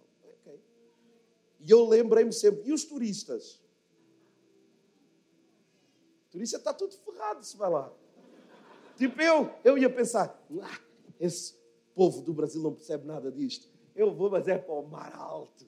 E 1.67 1.71
eu 1.71 1.85
lembrei-me 1.85 2.31
sempre, 2.31 2.69
e 2.69 2.71
os 2.71 2.85
turistas? 2.85 3.61
O 6.25 6.31
turista 6.31 6.55
está 6.55 6.73
tudo 6.73 6.95
ferrado 6.95 7.43
se 7.43 7.57
vai 7.57 7.69
lá. 7.69 7.93
Tipo 8.95 9.21
eu, 9.21 9.53
eu 9.65 9.77
ia 9.77 9.89
pensar, 9.89 10.41
ah, 10.61 10.79
esse 11.19 11.55
povo 11.93 12.21
do 12.21 12.33
Brasil 12.33 12.63
não 12.63 12.73
percebe 12.73 13.05
nada 13.05 13.29
disto. 13.29 13.67
Eu 13.93 14.15
vou, 14.15 14.29
mas 14.31 14.47
é 14.47 14.57
para 14.57 14.73
o 14.73 14.87
mar 14.87 15.13
alto. 15.13 15.67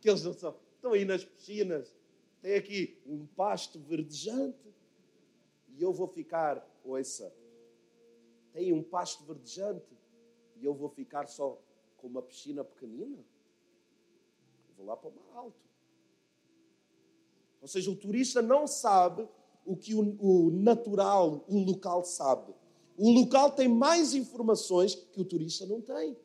Que 0.00 0.08
eles 0.08 0.22
não 0.22 0.32
são. 0.32 0.56
Estão 0.76 0.92
aí 0.92 1.04
nas 1.04 1.24
piscinas, 1.24 1.92
tem 2.40 2.54
aqui 2.54 2.96
um 3.04 3.26
pasto 3.26 3.80
verdejante. 3.80 4.72
E 5.76 5.82
eu 5.82 5.92
vou 5.92 6.06
ficar, 6.06 6.64
ouça, 6.84 7.34
tem 8.52 8.72
um 8.72 8.84
pasto 8.84 9.24
verdejante. 9.24 9.98
e 10.54 10.64
eu 10.64 10.74
vou 10.74 10.88
ficar 10.88 11.26
só 11.26 11.60
com 11.96 12.06
uma 12.06 12.22
piscina 12.22 12.62
pequenina? 12.62 13.18
Vou 14.78 14.86
lá 14.86 14.96
para 14.96 15.10
o 15.10 15.12
mar 15.12 15.42
alto. 15.42 15.60
Ou 17.60 17.66
seja, 17.66 17.90
o 17.90 17.96
turista 17.96 18.40
não 18.40 18.66
sabe 18.66 19.28
o 19.66 19.76
que 19.76 19.94
o, 19.94 20.16
o 20.20 20.50
natural, 20.50 21.44
o 21.48 21.58
local 21.58 22.04
sabe. 22.04 22.54
O 22.96 23.10
local 23.10 23.50
tem 23.50 23.68
mais 23.68 24.14
informações 24.14 24.94
que 24.94 25.20
o 25.20 25.24
turista 25.24 25.66
não 25.66 25.80
tem. 25.80 26.16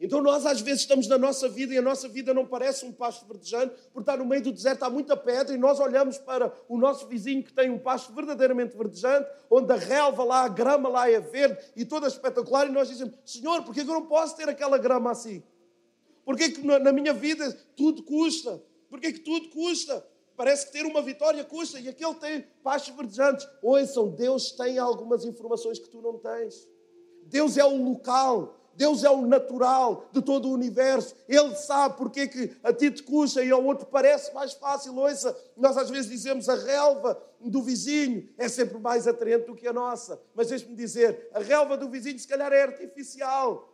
Então 0.00 0.20
nós 0.20 0.44
às 0.44 0.60
vezes 0.60 0.82
estamos 0.82 1.06
na 1.06 1.16
nossa 1.16 1.48
vida 1.48 1.72
e 1.72 1.78
a 1.78 1.82
nossa 1.82 2.08
vida 2.08 2.34
não 2.34 2.44
parece 2.44 2.84
um 2.84 2.92
pasto 2.92 3.24
verdejante, 3.26 3.74
porque 3.92 4.00
está 4.00 4.16
no 4.16 4.24
meio 4.26 4.42
do 4.42 4.52
deserto, 4.52 4.82
há 4.82 4.90
muita 4.90 5.16
pedra 5.16 5.54
e 5.54 5.58
nós 5.58 5.80
olhamos 5.80 6.18
para 6.18 6.52
o 6.68 6.76
nosso 6.76 7.06
vizinho 7.06 7.42
que 7.42 7.52
tem 7.52 7.70
um 7.70 7.78
pasto 7.78 8.12
verdadeiramente 8.12 8.76
verdejante, 8.76 9.30
onde 9.50 9.72
a 9.72 9.76
relva 9.76 10.24
lá, 10.24 10.44
a 10.44 10.48
grama 10.48 10.88
lá 10.88 11.08
é 11.08 11.20
verde 11.20 11.58
e 11.76 11.84
toda 11.84 12.06
espetacular 12.06 12.66
e 12.66 12.72
nós 12.72 12.88
dizemos, 12.88 13.14
Senhor, 13.24 13.62
por 13.62 13.72
que 13.72 13.80
eu 13.80 13.86
não 13.86 14.06
posso 14.06 14.36
ter 14.36 14.48
aquela 14.48 14.76
grama 14.76 15.10
assim? 15.10 15.42
Por 16.24 16.36
que 16.36 16.58
na 16.60 16.92
minha 16.92 17.12
vida 17.12 17.52
tudo 17.76 18.02
custa? 18.02 18.62
Por 18.88 19.00
que 19.00 19.12
tudo 19.12 19.50
custa? 19.50 20.04
Parece 20.36 20.66
que 20.66 20.72
ter 20.72 20.84
uma 20.84 21.00
vitória 21.00 21.44
custa 21.44 21.78
e 21.78 21.88
aquele 21.88 22.14
tem 22.14 22.44
pastos 22.62 22.94
verdejantes. 22.94 23.46
Ouçam, 23.62 24.08
Deus 24.08 24.50
tem 24.52 24.78
algumas 24.78 25.24
informações 25.24 25.78
que 25.78 25.88
tu 25.88 26.00
não 26.00 26.18
tens. 26.18 26.68
Deus 27.26 27.56
é 27.56 27.64
o 27.64 27.76
local, 27.76 28.56
Deus 28.76 29.04
é 29.04 29.10
o 29.10 29.26
natural 29.26 30.08
de 30.12 30.20
todo 30.20 30.48
o 30.48 30.52
universo. 30.52 31.14
Ele 31.28 31.54
sabe 31.54 31.96
porque 31.96 32.26
que 32.26 32.56
a 32.62 32.72
ti 32.72 32.90
te 32.90 33.02
custa 33.02 33.44
e 33.44 33.50
ao 33.50 33.64
outro 33.64 33.86
parece 33.86 34.34
mais 34.34 34.52
fácil. 34.52 34.96
Ouça, 34.96 35.36
nós 35.56 35.76
às 35.76 35.88
vezes 35.88 36.10
dizemos 36.10 36.48
a 36.48 36.56
relva 36.56 37.20
do 37.40 37.62
vizinho 37.62 38.28
é 38.36 38.48
sempre 38.48 38.78
mais 38.78 39.06
atraente 39.06 39.46
do 39.46 39.54
que 39.54 39.68
a 39.68 39.72
nossa. 39.72 40.20
Mas 40.34 40.48
deixe-me 40.48 40.74
dizer, 40.74 41.28
a 41.32 41.38
relva 41.38 41.76
do 41.76 41.88
vizinho 41.88 42.18
se 42.18 42.26
calhar 42.26 42.52
é 42.52 42.62
artificial. 42.62 43.73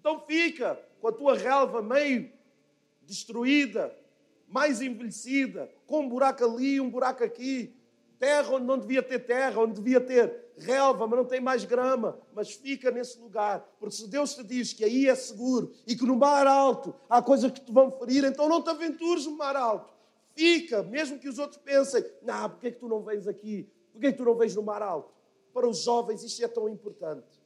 Então 0.00 0.18
fica 0.26 0.80
com 0.98 1.08
a 1.08 1.12
tua 1.12 1.36
relva 1.36 1.82
meio 1.82 2.32
destruída, 3.02 3.94
mais 4.48 4.80
envelhecida, 4.80 5.70
com 5.86 6.00
um 6.00 6.08
buraco 6.08 6.42
ali, 6.42 6.80
um 6.80 6.88
buraco 6.88 7.22
aqui, 7.22 7.76
terra 8.18 8.54
onde 8.54 8.64
não 8.64 8.78
devia 8.78 9.02
ter 9.02 9.18
terra, 9.18 9.60
onde 9.60 9.74
devia 9.74 10.00
ter 10.00 10.52
relva, 10.56 11.06
mas 11.06 11.18
não 11.18 11.26
tem 11.26 11.38
mais 11.38 11.66
grama, 11.66 12.18
mas 12.32 12.50
fica 12.52 12.90
nesse 12.90 13.18
lugar, 13.18 13.60
porque 13.78 13.94
se 13.94 14.08
Deus 14.08 14.34
te 14.34 14.42
diz 14.42 14.72
que 14.72 14.84
aí 14.84 15.06
é 15.06 15.14
seguro 15.14 15.70
e 15.86 15.94
que 15.94 16.06
no 16.06 16.16
mar 16.16 16.46
alto 16.46 16.94
há 17.08 17.20
coisas 17.20 17.50
que 17.52 17.60
te 17.60 17.70
vão 17.70 17.90
ferir, 17.90 18.24
então 18.24 18.48
não 18.48 18.62
te 18.62 18.70
aventures 18.70 19.26
no 19.26 19.36
mar 19.36 19.54
alto. 19.54 19.92
Fica, 20.34 20.82
mesmo 20.82 21.18
que 21.18 21.28
os 21.28 21.38
outros 21.38 21.60
pensem, 21.62 22.02
não, 22.22 22.48
porque 22.48 22.68
é 22.68 22.70
que 22.70 22.78
tu 22.78 22.88
não 22.88 23.02
vens 23.02 23.26
aqui? 23.26 23.70
Porque 23.92 24.06
é 24.06 24.12
que 24.12 24.18
tu 24.18 24.24
não 24.24 24.34
vens 24.34 24.54
no 24.56 24.62
mar 24.62 24.80
alto? 24.80 25.12
Para 25.52 25.68
os 25.68 25.82
jovens 25.82 26.22
isto 26.22 26.42
é 26.42 26.48
tão 26.48 26.68
importante. 26.68 27.39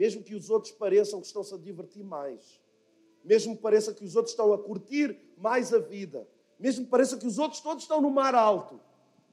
Mesmo 0.00 0.22
que 0.22 0.34
os 0.34 0.48
outros 0.48 0.72
pareçam 0.72 1.20
que 1.20 1.26
estão-se 1.26 1.54
a 1.54 1.58
divertir 1.58 2.02
mais 2.02 2.60
mesmo 3.24 3.56
que 3.56 3.62
pareça 3.62 3.94
que 3.94 4.04
os 4.04 4.16
outros 4.16 4.32
estão 4.32 4.52
a 4.52 4.58
curtir 4.58 5.18
mais 5.36 5.72
a 5.72 5.78
vida, 5.78 6.26
mesmo 6.58 6.84
que 6.84 6.90
pareça 6.90 7.16
que 7.16 7.26
os 7.26 7.38
outros 7.38 7.60
todos 7.60 7.84
estão 7.84 8.00
no 8.00 8.10
mar 8.10 8.34
alto, 8.34 8.80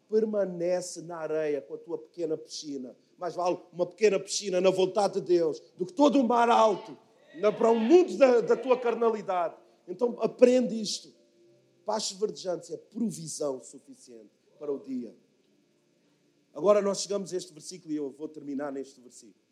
permanece 0.09 1.01
na 1.01 1.17
areia 1.17 1.61
com 1.61 1.73
a 1.73 1.77
tua 1.77 1.97
pequena 1.97 2.37
piscina. 2.37 2.95
Mais 3.17 3.35
vale 3.35 3.59
uma 3.73 3.85
pequena 3.85 4.19
piscina 4.19 4.61
na 4.61 4.69
vontade 4.69 5.15
de 5.15 5.21
Deus 5.21 5.61
do 5.77 5.85
que 5.85 5.93
todo 5.93 6.19
um 6.19 6.23
mar 6.23 6.49
alto 6.49 6.97
na, 7.35 7.51
para 7.51 7.69
o 7.69 7.79
mundo 7.79 8.17
da, 8.17 8.41
da 8.41 8.55
tua 8.55 8.77
carnalidade. 8.77 9.55
Então 9.87 10.17
aprende 10.21 10.79
isto. 10.79 11.13
Pastos 11.85 12.17
verdejantes 12.17 12.69
é 12.71 12.77
provisão 12.77 13.61
suficiente 13.63 14.31
para 14.59 14.71
o 14.71 14.79
dia. 14.79 15.13
Agora 16.53 16.81
nós 16.81 17.01
chegamos 17.01 17.33
a 17.33 17.37
este 17.37 17.53
versículo 17.53 17.93
e 17.93 17.97
eu 17.97 18.11
vou 18.11 18.27
terminar 18.27 18.71
neste 18.71 18.99
versículo. 19.01 19.46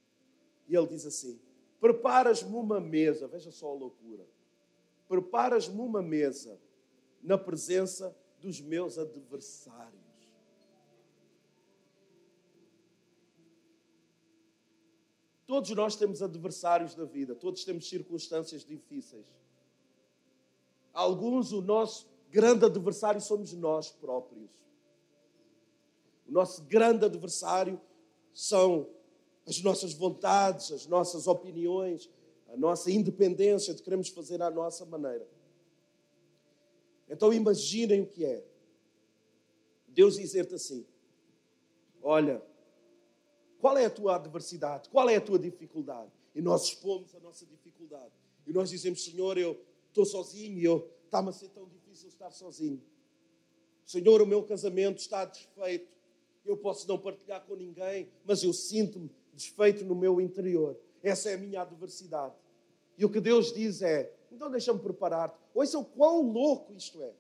E 0.67 0.75
ele 0.75 0.87
diz 0.87 1.05
assim: 1.05 1.39
Preparas-me 1.79 2.55
uma 2.55 2.79
mesa, 2.79 3.27
veja 3.27 3.51
só 3.51 3.69
a 3.69 3.73
loucura. 3.73 4.25
Preparas-me 5.07 5.79
uma 5.79 6.01
mesa 6.01 6.59
na 7.21 7.37
presença 7.37 8.15
dos 8.39 8.59
meus 8.61 8.97
adversários. 8.97 10.05
Todos 15.45 15.69
nós 15.71 15.95
temos 15.95 16.23
adversários 16.23 16.95
da 16.95 17.05
vida, 17.05 17.35
todos 17.35 17.63
temos 17.63 17.87
circunstâncias 17.87 18.65
difíceis. 18.65 19.27
Alguns, 20.91 21.51
o 21.51 21.61
nosso 21.61 22.07
grande 22.31 22.65
adversário 22.65 23.21
somos 23.21 23.53
nós 23.53 23.91
próprios. 23.91 24.49
O 26.27 26.31
nosso 26.31 26.63
grande 26.63 27.05
adversário 27.05 27.79
são 28.33 28.89
as 29.47 29.61
nossas 29.61 29.93
vontades, 29.93 30.71
as 30.71 30.87
nossas 30.87 31.27
opiniões, 31.27 32.09
a 32.47 32.57
nossa 32.57 32.91
independência 32.91 33.73
de 33.73 33.83
queremos 33.83 34.09
fazer 34.09 34.41
à 34.41 34.49
nossa 34.49 34.85
maneira. 34.85 35.27
Então 37.07 37.33
imaginem 37.33 38.01
o 38.01 38.07
que 38.07 38.25
é. 38.25 38.43
Deus 39.87 40.15
dizer-te 40.15 40.55
assim: 40.55 40.85
Olha, 42.01 42.41
qual 43.59 43.77
é 43.77 43.85
a 43.85 43.89
tua 43.89 44.15
adversidade? 44.15 44.89
Qual 44.89 45.09
é 45.09 45.15
a 45.15 45.21
tua 45.21 45.37
dificuldade? 45.37 46.11
E 46.33 46.41
nós 46.41 46.63
expomos 46.63 47.15
a 47.15 47.19
nossa 47.19 47.45
dificuldade. 47.45 48.11
E 48.45 48.51
nós 48.51 48.69
dizemos: 48.69 49.03
Senhor, 49.03 49.37
eu 49.37 49.59
estou 49.87 50.05
sozinho 50.05 50.59
eu 50.59 50.91
está-me 51.05 51.29
a 51.29 51.31
ser 51.33 51.49
tão 51.49 51.67
difícil 51.67 52.09
estar 52.09 52.31
sozinho. 52.31 52.81
Senhor, 53.85 54.21
o 54.21 54.25
meu 54.25 54.43
casamento 54.43 54.97
está 54.97 55.23
desfeito. 55.23 55.93
Eu 56.45 56.57
posso 56.57 56.87
não 56.87 56.97
partilhar 56.97 57.45
com 57.45 57.55
ninguém, 57.55 58.09
mas 58.25 58.43
eu 58.43 58.53
sinto-me 58.53 59.09
desfeito 59.35 59.83
no 59.85 59.93
meu 59.93 60.19
interior. 60.21 60.77
Essa 61.03 61.29
é 61.29 61.33
a 61.35 61.37
minha 61.37 61.61
adversidade. 61.61 62.33
E 62.97 63.05
o 63.05 63.09
que 63.09 63.19
Deus 63.19 63.53
diz 63.53 63.81
é: 63.81 64.11
então 64.31 64.49
deixa-me 64.49 64.79
preparar-te. 64.79 65.37
Ouça 65.53 65.77
o 65.77 65.85
quão 65.85 66.21
louco 66.21 66.73
isto 66.73 67.01
é. 67.01 67.11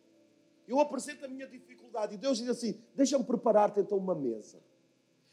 Eu 0.67 0.79
apresento 0.79 1.23
a 1.25 1.27
minha 1.27 1.47
dificuldade 1.47 2.15
e 2.15 2.17
Deus 2.17 2.37
diz 2.37 2.49
assim: 2.49 2.79
deixa-me 2.95 3.23
preparar-te 3.23 3.79
então 3.79 3.97
uma 3.97 4.15
mesa. 4.15 4.57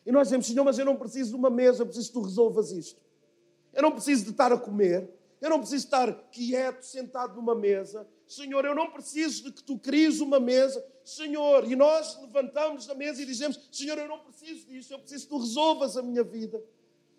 E 0.04 0.12
nós 0.12 0.28
dizemos: 0.28 0.46
Senhor, 0.46 0.64
mas 0.64 0.78
eu 0.78 0.84
não 0.84 0.96
preciso 0.96 1.30
de 1.30 1.36
uma 1.36 1.50
mesa, 1.50 1.82
eu 1.82 1.86
preciso 1.86 2.08
que 2.08 2.14
tu 2.14 2.22
resolvas 2.22 2.72
isto. 2.72 3.00
Eu 3.72 3.82
não 3.82 3.92
preciso 3.92 4.24
de 4.24 4.30
estar 4.30 4.52
a 4.52 4.58
comer, 4.58 5.08
eu 5.42 5.50
não 5.50 5.58
preciso 5.58 5.84
estar 5.84 6.14
quieto, 6.30 6.82
sentado 6.82 7.34
numa 7.34 7.52
mesa. 7.52 8.06
Senhor, 8.28 8.64
eu 8.64 8.76
não 8.76 8.92
preciso 8.92 9.42
de 9.42 9.52
que 9.52 9.64
tu 9.64 9.76
cries 9.76 10.20
uma 10.20 10.38
mesa. 10.38 10.82
Senhor, 11.04 11.68
e 11.68 11.74
nós 11.74 12.16
levantamos 12.22 12.86
da 12.86 12.94
mesa 12.94 13.20
e 13.20 13.26
dizemos: 13.26 13.58
Senhor, 13.72 13.98
eu 13.98 14.06
não 14.06 14.20
preciso 14.20 14.68
disso, 14.68 14.94
eu 14.94 15.00
preciso 15.00 15.24
que 15.24 15.30
tu 15.30 15.38
resolvas 15.38 15.96
a 15.96 16.02
minha 16.02 16.22
vida. 16.22 16.62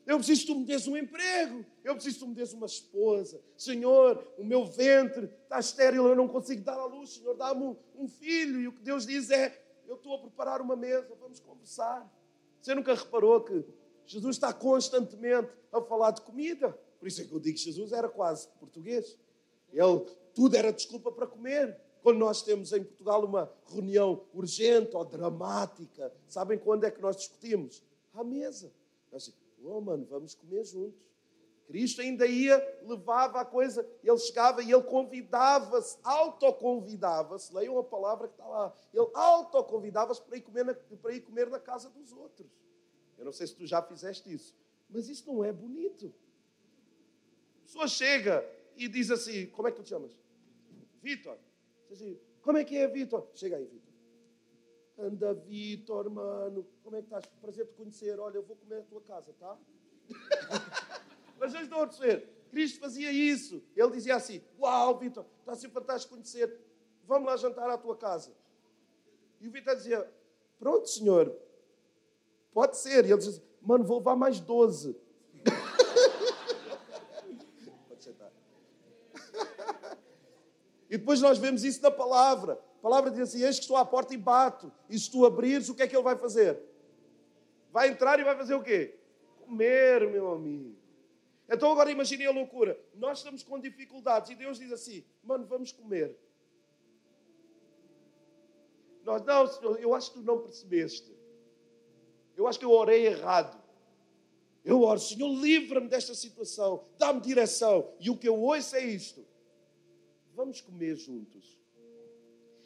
Eu 0.08 0.18
preciso 0.18 0.42
que 0.42 0.48
tu 0.48 0.56
me 0.56 0.64
des 0.64 0.88
um 0.88 0.96
emprego. 0.96 1.66
Eu 1.84 1.96
preciso 1.96 2.20
que 2.20 2.26
tu 2.26 2.30
me 2.30 2.34
des 2.34 2.54
uma 2.54 2.66
esposa. 2.66 3.42
Senhor, 3.58 4.26
o 4.38 4.44
meu 4.46 4.66
ventre 4.66 5.30
está 5.44 5.60
estéril, 5.60 6.08
eu 6.08 6.16
não 6.16 6.30
consigo 6.30 6.62
dar 6.62 6.80
à 6.80 6.86
luz. 6.86 7.16
Senhor, 7.16 7.36
dá-me 7.36 7.62
um, 7.62 7.76
um 7.94 8.08
filho. 8.08 8.62
E 8.62 8.70
o 8.70 8.72
que 8.72 8.82
Deus 8.82 9.06
diz 9.06 9.32
é: 9.32 9.62
Eu 9.86 9.96
estou 9.96 10.16
a 10.16 10.20
preparar 10.20 10.62
uma 10.62 10.78
mesa, 10.78 11.14
vamos 11.20 11.42
conversar. 11.42 12.10
Você 12.62 12.74
nunca 12.74 12.96
reparou 12.96 13.42
que 13.42 13.66
Jesus 14.06 14.38
está 14.38 14.54
constantemente 14.54 15.50
a 15.74 15.82
falar 15.82 16.12
de 16.12 16.22
comida? 16.22 16.74
Por 17.04 17.08
isso 17.10 17.22
é 17.22 17.26
que 17.26 17.34
eu 17.34 17.40
digo 17.42 17.58
que 17.58 17.64
Jesus 17.66 17.92
era 17.92 18.08
quase 18.08 18.48
português. 18.62 19.20
Ele, 19.74 20.06
tudo 20.34 20.56
era 20.56 20.72
desculpa 20.72 21.12
para 21.12 21.28
comer. 21.28 21.78
Quando 22.02 22.18
nós 22.18 22.42
temos 22.42 22.72
em 22.72 22.82
Portugal 22.82 23.26
uma 23.26 23.52
reunião 23.68 24.24
urgente 24.34 24.96
ou 24.96 25.04
dramática, 25.04 26.14
sabem 26.30 26.58
quando 26.58 26.86
é 26.86 26.92
que 26.92 27.02
nós 27.02 27.18
discutimos? 27.18 27.84
À 28.14 28.24
mesa. 28.24 28.72
Nós 29.12 29.24
dizemos, 29.26 29.44
oh 29.66 29.82
mano, 29.82 30.08
vamos 30.10 30.34
comer 30.34 30.64
juntos. 30.64 30.98
Cristo 31.68 32.00
ainda 32.00 32.26
ia, 32.26 32.58
levava 32.84 33.42
a 33.42 33.46
coisa, 33.46 33.86
ele 34.02 34.18
chegava 34.20 34.64
e 34.64 34.72
ele 34.72 34.84
convidava-se, 34.84 35.98
autoconvidava-se, 36.06 37.54
leiam 37.54 37.78
a 37.78 37.84
palavra 37.84 38.30
que 38.30 38.36
está 38.36 38.48
lá, 38.48 38.74
ele 38.94 39.10
autoconvidava-se 39.14 40.22
para, 40.22 40.40
para 41.02 41.14
ir 41.14 41.20
comer 41.20 41.50
na 41.50 41.60
casa 41.60 41.90
dos 41.90 42.14
outros. 42.14 42.50
Eu 43.18 43.26
não 43.26 43.34
sei 43.34 43.46
se 43.46 43.56
tu 43.56 43.68
já 43.68 43.82
fizeste 43.82 44.34
isso, 44.34 44.56
mas 44.90 45.10
isso 45.10 45.28
não 45.28 45.44
é 45.44 45.52
bonito 45.52 46.14
pessoa 47.74 47.88
chega 47.88 48.48
e 48.78 48.88
diz 48.88 49.10
assim: 49.10 49.48
Como 49.48 49.68
é 49.68 49.72
que 49.72 49.78
tu 49.78 49.84
te 49.84 49.90
chamas? 49.90 50.16
Vitor. 51.02 51.38
Assim, 51.92 52.20
Como 52.42 52.58
é 52.58 52.64
que 52.64 52.78
é, 52.78 52.88
Vitor? 52.88 53.28
Chega 53.34 53.58
aí, 53.58 53.66
Vitor. 53.66 53.94
Anda, 54.98 55.34
Vitor, 55.34 56.10
mano. 56.10 56.66
Como 56.84 56.96
é 56.96 57.00
que 57.00 57.08
estás? 57.08 57.26
Prazer 57.42 57.66
te 57.66 57.74
conhecer. 57.74 58.20
Olha, 58.20 58.38
eu 58.38 58.44
vou 58.44 58.56
comer 58.56 58.80
a 58.80 58.84
tua 58.84 59.02
casa, 59.02 59.34
tá? 59.40 59.58
Mas 61.40 61.52
vocês 61.52 61.64
estão 61.64 61.82
a 61.82 61.88
perceber. 61.88 62.30
Cristo 62.52 62.80
fazia 62.80 63.12
isso. 63.12 63.64
Ele 63.76 63.92
dizia 63.92 64.16
assim: 64.16 64.42
Uau, 64.60 65.00
Vitor, 65.00 65.26
está 65.40 65.56
ser 65.56 65.70
fantástico 65.70 66.14
conhecer. 66.14 66.60
Vamos 67.06 67.28
lá 67.28 67.36
jantar 67.36 67.70
à 67.70 67.78
tua 67.78 67.98
casa. 67.98 68.32
E 69.42 69.48
o 69.48 69.52
Vitor 69.52 69.76
dizia: 69.76 70.10
Pronto, 70.60 70.88
senhor. 70.88 71.36
Pode 72.54 72.78
ser. 72.78 73.06
E 73.06 73.12
ele 73.12 73.18
dizia: 73.18 73.44
Mano, 73.62 73.84
vou 73.84 73.98
levar 73.98 74.16
mais 74.16 74.40
12. 74.40 74.96
E 80.94 80.98
depois 81.00 81.20
nós 81.20 81.40
vemos 81.40 81.64
isso 81.64 81.82
na 81.82 81.90
palavra. 81.90 82.54
A 82.54 82.82
palavra 82.84 83.10
diz 83.10 83.22
assim: 83.22 83.44
Eis 83.44 83.56
que 83.56 83.64
estou 83.64 83.78
à 83.78 83.84
porta 83.84 84.14
e 84.14 84.18
bato. 84.18 84.72
E 84.88 85.00
se 85.00 85.10
tu 85.10 85.26
abrires, 85.26 85.68
o 85.68 85.74
que 85.74 85.82
é 85.82 85.88
que 85.88 85.96
ele 85.96 86.04
vai 86.04 86.16
fazer? 86.16 86.62
Vai 87.72 87.90
entrar 87.90 88.20
e 88.20 88.24
vai 88.24 88.38
fazer 88.38 88.54
o 88.54 88.62
quê? 88.62 88.96
Comer, 89.40 90.08
meu 90.12 90.32
amigo. 90.32 90.76
Então 91.50 91.72
agora 91.72 91.90
imagine 91.90 92.28
a 92.28 92.32
loucura. 92.32 92.80
Nós 92.94 93.18
estamos 93.18 93.42
com 93.42 93.60
dificuldades 93.60 94.30
e 94.30 94.36
Deus 94.36 94.60
diz 94.60 94.72
assim: 94.72 95.04
mano, 95.24 95.48
vamos 95.48 95.72
comer. 95.72 96.16
Nós, 99.04 99.24
não, 99.24 99.48
Senhor, 99.48 99.80
eu 99.80 99.96
acho 99.96 100.12
que 100.12 100.20
tu 100.20 100.24
não 100.24 100.44
percebeste. 100.44 101.12
Eu 102.38 102.48
acho 102.48 102.60
que 102.60 102.66
eu 102.66 102.72
orei 102.72 103.08
errado. 103.08 103.60
Eu 104.64 104.84
oro, 104.84 105.00
Senhor, 105.00 105.28
livra-me 105.28 105.88
desta 105.88 106.14
situação, 106.14 106.86
dá-me 107.00 107.20
direção. 107.20 107.92
E 108.00 108.12
o 108.12 108.16
que 108.16 108.30
eu 108.30 108.40
ouço 108.40 108.76
é 108.76 108.86
isto: 108.86 109.26
vamos 110.36 110.62
comer 110.62 110.96
juntos. 110.96 111.58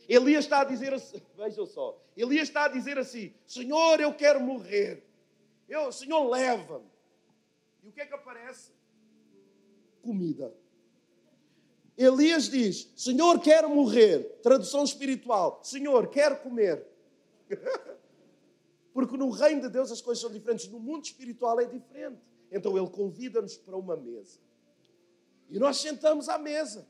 Elias 0.08 0.46
está 0.46 0.62
a 0.62 0.64
dizer 0.64 0.94
assim, 0.94 1.22
vejam 1.36 1.66
só, 1.66 2.02
Elias 2.16 2.48
está 2.48 2.66
a 2.66 2.68
dizer 2.68 2.98
assim: 2.98 3.34
Senhor, 3.46 4.00
eu 4.00 4.14
quero 4.14 4.40
morrer. 4.40 5.04
Eu, 5.70 5.92
Senhor, 5.92 6.28
leva-me. 6.28 6.90
E 7.84 7.90
o 7.90 7.92
que 7.92 8.02
é 8.02 8.06
que 8.06 8.14
aparece? 8.14 8.72
Comida. 10.02 10.54
Elias 11.96 12.50
diz: 12.50 12.92
Senhor, 12.96 13.40
quero 13.40 13.70
morrer. 13.70 14.40
Tradução 14.42 14.84
espiritual: 14.84 15.60
Senhor, 15.64 16.08
quero 16.08 16.38
comer. 16.38 16.88
Porque 18.94 19.16
no 19.16 19.30
reino 19.30 19.62
de 19.62 19.70
Deus 19.70 19.92
as 19.92 20.02
coisas 20.02 20.22
são 20.22 20.32
diferentes, 20.32 20.68
no 20.70 20.80
mundo 20.80 21.06
espiritual 21.06 21.60
é 21.60 21.66
diferente. 21.66 22.20
Então 22.52 22.76
ele 22.76 22.90
convida-nos 22.90 23.56
para 23.58 23.78
uma 23.78 23.96
mesa. 23.96 24.40
E 25.50 25.60
nós 25.60 25.78
sentamos 25.78 26.28
à 26.30 26.38
mesa. 26.40 26.88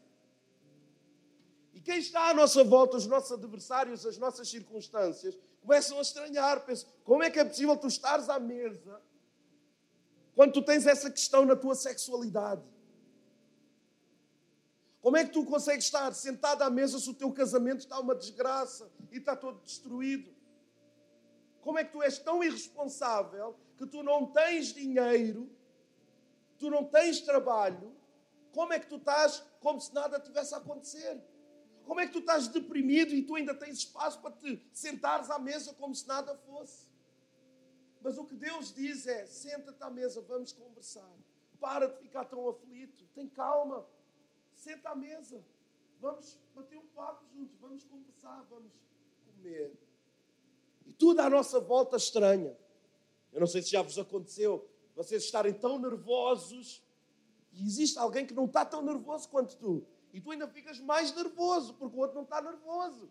Quem 1.88 2.00
está 2.00 2.32
à 2.32 2.34
nossa 2.34 2.65
volta, 2.65 2.97
os 2.97 3.08
nossos 3.08 3.32
adversários, 3.32 4.06
as 4.06 4.17
nossas 4.17 4.50
circunstâncias, 4.50 5.38
começam 5.62 5.97
a 5.97 6.02
estranhar. 6.02 6.65
Pensam, 6.65 6.89
como 7.06 7.23
é 7.23 7.30
que 7.30 7.39
é 7.39 7.45
possível 7.45 7.78
tu 7.78 7.88
estares 7.88 8.28
à 8.28 8.38
mesa 8.38 9.02
quando 10.36 10.52
tu 10.52 10.62
tens 10.62 10.86
essa 10.86 11.10
questão 11.10 11.45
na 11.45 11.56
tua 11.56 11.76
sexualidade? 11.76 12.62
Como 15.00 15.15
é 15.15 15.23
que 15.23 15.32
tu 15.32 15.45
consegues 15.45 15.86
estar 15.86 16.13
sentado 16.13 16.62
à 16.62 16.69
mesa 16.69 17.00
se 17.00 17.10
o 17.10 17.13
teu 17.13 17.32
casamento 17.32 17.80
está 17.80 17.97
uma 18.02 18.13
desgraça 18.13 18.91
e 19.10 19.19
está 19.19 19.34
todo 19.34 19.62
destruído? 19.62 20.36
Como 21.62 21.80
é 21.80 21.86
que 21.86 21.93
tu 21.93 22.04
és 22.04 22.17
tão 22.17 22.43
irresponsável 22.43 23.56
que 23.78 23.86
tu 23.86 24.04
não 24.04 24.26
tens 24.26 24.73
dinheiro, 24.73 25.50
tu 26.60 26.69
não 26.69 26.84
tens 26.84 27.21
trabalho? 27.21 27.95
Como 28.52 28.73
é 28.73 28.80
que 28.80 28.88
tu 28.88 28.97
estás 28.97 29.41
como 29.62 29.80
se 29.80 29.95
nada 29.95 30.19
tivesse 30.19 30.54
a 30.54 30.58
acontecer? 30.58 31.23
Como 31.88 32.02
é 32.02 32.06
que 32.06 32.12
tu 32.12 32.19
estás 32.19 32.50
deprimido 32.50 33.15
e 33.15 33.23
tu 33.23 33.36
ainda 33.36 33.56
tens 33.56 33.78
espaço 33.78 34.19
para 34.19 34.32
te 34.32 34.62
sentares 34.73 35.30
à 35.30 35.39
mesa 35.39 35.73
como 35.73 35.95
se 35.95 36.06
nada 36.06 36.36
fosse? 36.36 36.86
Mas 38.02 38.17
o 38.17 38.26
que 38.26 38.36
Deus 38.36 38.73
diz 38.73 39.08
é: 39.08 39.26
senta-te 39.26 39.82
à 39.82 39.89
mesa, 39.89 40.21
vamos 40.21 40.52
conversar. 40.52 41.10
Para 41.60 41.88
de 41.88 41.97
ficar 42.00 42.26
tão 42.26 42.47
aflito, 42.47 43.06
tem 43.15 43.28
calma. 43.30 43.88
Senta 44.54 44.89
à 44.89 44.95
mesa, 44.95 45.41
vamos 46.02 46.38
bater 46.54 46.78
um 46.78 46.88
papo 46.88 47.26
juntos, 47.34 47.56
vamos 47.58 47.84
conversar, 47.86 48.45
vamos 48.50 48.73
comer. 49.26 49.71
E 50.86 50.91
tudo 50.91 51.21
à 51.21 51.30
nossa 51.30 51.60
volta 51.60 51.95
estranha. 51.95 52.56
Eu 53.32 53.39
não 53.39 53.47
sei 53.47 53.62
se 53.62 53.71
já 53.71 53.82
vos 53.82 53.97
aconteceu, 53.97 54.69
vocês 54.93 55.23
estarem 55.23 55.54
tão 55.54 55.80
nervosos 55.80 56.84
e 57.54 57.65
existe 57.65 57.97
alguém 57.97 58.26
que 58.26 58.34
não 58.34 58.45
está 58.45 58.65
tão 58.65 58.82
nervoso 58.82 59.30
quanto 59.30 59.56
tu. 59.56 59.88
E 60.17 60.19
tu 60.19 60.32
ainda 60.32 60.47
ficas 60.47 60.80
mais 60.80 61.13
nervoso, 61.13 61.75
porque 61.75 61.95
o 61.95 61.99
outro 61.99 62.15
não 62.15 62.23
está 62.23 62.41
nervoso. 62.41 63.08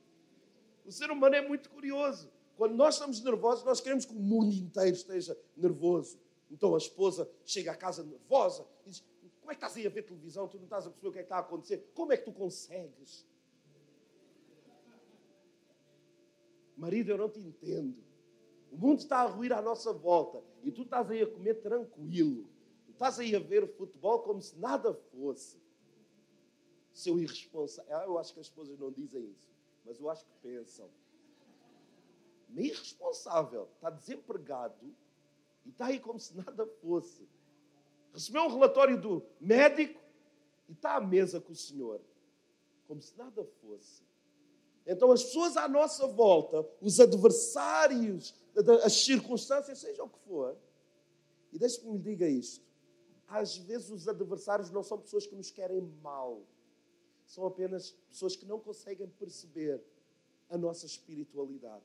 O 0.85 0.91
ser 0.91 1.09
humano 1.09 1.37
é 1.37 1.41
muito 1.41 1.71
curioso. 1.71 2.29
Quando 2.57 2.75
nós 2.75 2.95
estamos 2.95 3.23
nervosos, 3.23 3.65
nós 3.65 3.81
queremos 3.81 4.05
que 4.05 4.13
o 4.13 4.19
mundo 4.19 4.53
inteiro 4.53 4.97
esteja 4.97 5.39
nervoso. 5.57 6.19
Então 6.51 6.75
a 6.75 6.79
esposa 6.79 7.31
chega 7.45 7.71
à 7.71 7.77
casa 7.77 8.03
nervosa 8.03 8.67
e 8.85 8.91
diz: 8.91 9.05
Como 9.41 9.53
é 9.53 9.55
que 9.55 9.59
estás 9.59 9.77
aí 9.77 9.87
a 9.87 9.91
ver 9.91 10.03
televisão? 10.03 10.49
Tu 10.49 10.57
não 10.57 10.65
estás 10.65 10.85
a 10.85 10.91
perceber 10.91 11.09
o 11.09 11.13
que 11.13 11.19
é 11.21 11.23
que 11.23 11.27
está 11.27 11.37
a 11.37 11.41
acontecer? 11.43 11.89
Como 11.95 12.13
é 12.13 12.17
que 12.17 12.25
tu 12.25 12.33
consegues? 12.33 13.25
Marido, 16.77 17.13
eu 17.13 17.19
não 17.19 17.31
te 17.31 17.39
entendo. 17.39 18.03
O 18.73 18.77
mundo 18.77 18.99
está 18.99 19.19
a 19.19 19.27
ruir 19.27 19.53
à 19.53 19.63
nossa 19.63 19.93
volta 19.93 20.43
e 20.65 20.73
tu 20.73 20.83
estás 20.83 21.09
aí 21.09 21.23
a 21.23 21.27
comer 21.31 21.63
tranquilo. 21.63 22.49
Tu 22.85 22.91
estás 22.91 23.21
aí 23.21 23.37
a 23.37 23.39
ver 23.39 23.63
o 23.63 23.69
futebol 23.69 24.19
como 24.23 24.43
se 24.43 24.59
nada 24.59 24.93
fosse. 24.93 25.65
Seu 26.97 27.19
irresponsável. 27.19 27.95
Ah, 27.95 28.05
eu 28.05 28.17
acho 28.17 28.33
que 28.33 28.41
as 28.41 28.47
esposas 28.47 28.79
não 28.79 28.91
dizem 28.91 29.23
isso, 29.23 29.51
mas 29.85 30.01
eu 30.01 30.09
acho 30.09 30.25
que 30.25 30.33
pensam. 30.41 30.89
Meio 32.49 32.73
irresponsável, 32.73 33.69
está 33.75 33.91
desempregado 33.91 34.97
e 35.67 35.69
está 35.69 35.89
aí 35.89 36.01
como 36.01 36.19
se 36.19 36.35
nada 36.35 36.67
fosse. 36.81 37.29
Recebeu 38.15 38.45
um 38.45 38.49
relatório 38.49 38.99
do 38.99 39.23
médico 39.39 40.01
e 40.71 40.73
está 40.73 40.97
à 40.97 41.01
mesa 41.03 41.39
com 41.39 41.53
o 41.53 41.55
senhor, 41.55 42.01
como 42.89 43.03
se 43.03 43.15
nada 43.15 43.45
fosse. 43.61 44.03
Então, 44.87 45.13
as 45.13 45.23
pessoas 45.23 45.55
à 45.59 45.69
nossa 45.69 46.07
volta, 46.07 46.67
os 46.81 46.99
adversários, 46.99 48.35
as 48.83 48.95
circunstâncias, 48.95 49.81
seja 49.81 50.03
o 50.03 50.09
que 50.09 50.19
for, 50.21 50.57
e 51.53 51.59
deixe-me 51.59 51.93
lhe 51.93 51.99
diga 51.99 52.27
isto: 52.27 52.65
às 53.29 53.59
vezes 53.59 53.91
os 53.91 54.09
adversários 54.09 54.71
não 54.71 54.83
são 54.83 54.99
pessoas 54.99 55.27
que 55.27 55.37
nos 55.37 55.51
querem 55.51 55.83
mal, 56.01 56.41
são 57.27 57.47
apenas 57.47 57.91
pessoas 58.09 58.37
que 58.37 58.47
não 58.47 58.59
conseguem 58.59 59.09
perceber 59.09 59.83
a 60.49 60.57
nossa 60.57 60.87
espiritualidade. 60.87 61.85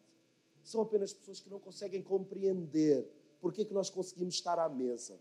São 0.63 0.82
apenas 0.82 1.12
pessoas 1.12 1.39
que 1.39 1.49
não 1.49 1.60
conseguem 1.60 2.01
compreender 2.01 3.08
porque 3.41 3.63
é 3.63 3.65
que 3.65 3.73
nós 3.73 3.89
conseguimos 3.89 4.36
estar 4.36 4.60
à 4.60 4.69
mesa. 4.69 5.19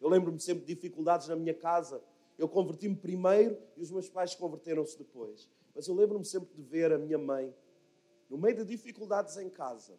Eu 0.00 0.08
lembro-me 0.08 0.40
sempre 0.40 0.64
de 0.64 0.74
dificuldades 0.74 1.28
na 1.28 1.36
minha 1.36 1.54
casa. 1.54 2.02
Eu 2.36 2.48
converti-me 2.48 2.96
primeiro 2.96 3.56
e 3.76 3.82
os 3.82 3.90
meus 3.92 4.08
pais 4.08 4.34
converteram-se 4.34 4.98
depois. 4.98 5.48
Mas 5.72 5.86
eu 5.86 5.94
lembro-me 5.94 6.24
sempre 6.24 6.52
de 6.52 6.62
ver 6.62 6.92
a 6.92 6.98
minha 6.98 7.16
mãe, 7.16 7.54
no 8.28 8.36
meio 8.36 8.56
de 8.56 8.64
dificuldades 8.64 9.36
em 9.36 9.48
casa, 9.48 9.96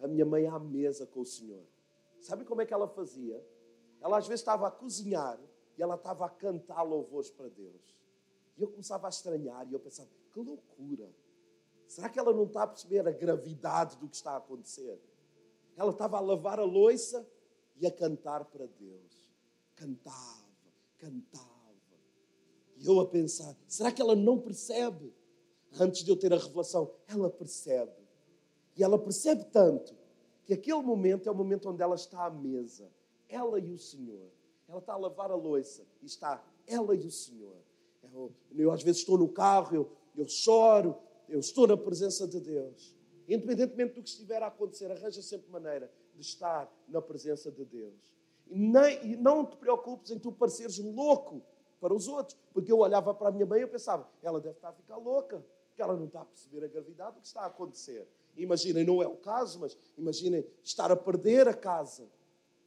a 0.00 0.08
minha 0.08 0.26
mãe 0.26 0.46
à 0.46 0.58
mesa 0.58 1.06
com 1.06 1.20
o 1.20 1.24
Senhor. 1.24 1.62
Sabe 2.18 2.44
como 2.44 2.60
é 2.60 2.66
que 2.66 2.74
ela 2.74 2.88
fazia? 2.88 3.40
Ela 4.00 4.18
às 4.18 4.26
vezes 4.26 4.40
estava 4.40 4.66
a 4.66 4.70
cozinhar 4.70 5.38
e 5.78 5.82
ela 5.82 5.94
estava 5.94 6.26
a 6.26 6.28
cantar 6.28 6.82
louvores 6.82 7.30
para 7.30 7.48
Deus. 7.48 7.94
E 8.56 8.62
eu 8.62 8.68
começava 8.68 9.06
a 9.06 9.10
estranhar 9.10 9.66
e 9.68 9.72
eu 9.72 9.80
pensava, 9.80 10.08
que 10.32 10.40
loucura! 10.40 11.08
Será 11.86 12.08
que 12.08 12.18
ela 12.18 12.32
não 12.32 12.44
está 12.44 12.62
a 12.62 12.66
perceber 12.66 13.06
a 13.06 13.12
gravidade 13.12 13.96
do 13.98 14.08
que 14.08 14.16
está 14.16 14.32
a 14.32 14.36
acontecer? 14.38 15.00
Ela 15.76 15.90
estava 15.90 16.16
a 16.16 16.20
lavar 16.20 16.58
a 16.58 16.64
louça 16.64 17.26
e 17.76 17.86
a 17.86 17.90
cantar 17.90 18.44
para 18.44 18.66
Deus. 18.66 19.30
Cantava, 19.74 20.44
cantava. 20.98 21.54
E 22.76 22.86
eu 22.86 23.00
a 23.00 23.06
pensar, 23.06 23.56
será 23.66 23.92
que 23.92 24.00
ela 24.00 24.14
não 24.14 24.40
percebe? 24.40 25.12
Antes 25.78 26.04
de 26.04 26.10
eu 26.10 26.16
ter 26.16 26.32
a 26.32 26.38
revelação, 26.38 26.92
ela 27.08 27.30
percebe. 27.30 27.92
E 28.76 28.82
ela 28.82 28.98
percebe 28.98 29.44
tanto 29.46 29.94
que 30.44 30.52
aquele 30.52 30.82
momento 30.82 31.28
é 31.28 31.32
o 31.32 31.34
momento 31.34 31.68
onde 31.68 31.82
ela 31.82 31.94
está 31.94 32.26
à 32.26 32.30
mesa, 32.30 32.90
ela 33.28 33.58
e 33.58 33.72
o 33.72 33.78
Senhor. 33.78 34.30
Ela 34.68 34.78
está 34.78 34.94
a 34.94 34.98
lavar 34.98 35.30
a 35.30 35.34
louça 35.34 35.84
e 36.02 36.06
está 36.06 36.44
ela 36.66 36.94
e 36.94 37.06
o 37.06 37.10
Senhor. 37.10 37.56
Eu, 38.14 38.32
eu 38.56 38.70
às 38.70 38.82
vezes 38.82 39.00
estou 39.00 39.18
no 39.18 39.28
carro, 39.28 39.74
eu, 39.74 39.90
eu 40.16 40.28
choro, 40.28 40.96
eu 41.28 41.40
estou 41.40 41.66
na 41.66 41.76
presença 41.76 42.26
de 42.26 42.40
Deus. 42.40 42.94
Independentemente 43.28 43.94
do 43.94 44.02
que 44.02 44.08
estiver 44.08 44.42
a 44.42 44.46
acontecer, 44.46 44.90
arranja 44.90 45.20
sempre 45.20 45.50
maneira 45.50 45.90
de 46.14 46.20
estar 46.20 46.72
na 46.88 47.02
presença 47.02 47.50
de 47.50 47.64
Deus. 47.64 48.14
E, 48.46 48.58
nem, 48.58 49.12
e 49.12 49.16
não 49.16 49.44
te 49.44 49.56
preocupes 49.56 50.10
em 50.10 50.18
tu 50.18 50.30
pareceres 50.30 50.78
louco 50.78 51.42
para 51.80 51.92
os 51.92 52.06
outros. 52.06 52.38
Porque 52.52 52.70
eu 52.70 52.78
olhava 52.78 53.12
para 53.12 53.28
a 53.28 53.32
minha 53.32 53.46
mãe 53.46 53.60
e 53.60 53.62
eu 53.62 53.68
pensava, 53.68 54.08
ela 54.22 54.40
deve 54.40 54.56
estar 54.56 54.68
a 54.68 54.72
ficar 54.72 54.96
louca, 54.96 55.44
porque 55.68 55.82
ela 55.82 55.96
não 55.96 56.06
está 56.06 56.20
a 56.20 56.24
perceber 56.24 56.64
a 56.64 56.68
gravidade 56.68 57.16
do 57.16 57.20
que 57.20 57.26
está 57.26 57.40
a 57.40 57.46
acontecer. 57.46 58.06
Imaginem, 58.36 58.84
não 58.84 59.02
é 59.02 59.06
o 59.06 59.16
caso, 59.16 59.60
mas 59.60 59.76
imaginem 59.96 60.44
estar 60.62 60.90
a 60.90 60.96
perder 60.96 61.48
a 61.48 61.54
casa, 61.54 62.06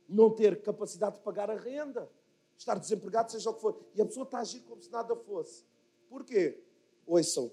não 0.09 0.29
ter 0.29 0.61
capacidade 0.61 1.17
de 1.17 1.21
pagar 1.21 1.49
a 1.51 1.55
renda, 1.55 2.09
estar 2.57 2.77
desempregado, 2.79 3.31
seja 3.31 3.49
o 3.49 3.53
que 3.53 3.61
for. 3.61 3.79
E 3.95 4.01
a 4.01 4.05
pessoa 4.05 4.23
está 4.23 4.39
a 4.39 4.41
agir 4.41 4.61
como 4.61 4.81
se 4.81 4.91
nada 4.91 5.15
fosse. 5.15 5.63
Porquê? 6.09 6.63
Ouçam. 7.05 7.51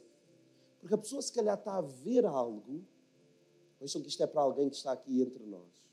Porque 0.80 0.94
a 0.94 0.98
pessoa 0.98 1.22
se 1.22 1.32
calhar 1.32 1.58
está 1.58 1.76
a 1.76 1.80
ver 1.80 2.24
algo. 2.24 2.82
Ouçam 3.80 4.02
que 4.02 4.08
isto 4.08 4.22
é 4.22 4.26
para 4.26 4.42
alguém 4.42 4.68
que 4.68 4.76
está 4.76 4.92
aqui 4.92 5.20
entre 5.20 5.44
nós. 5.44 5.84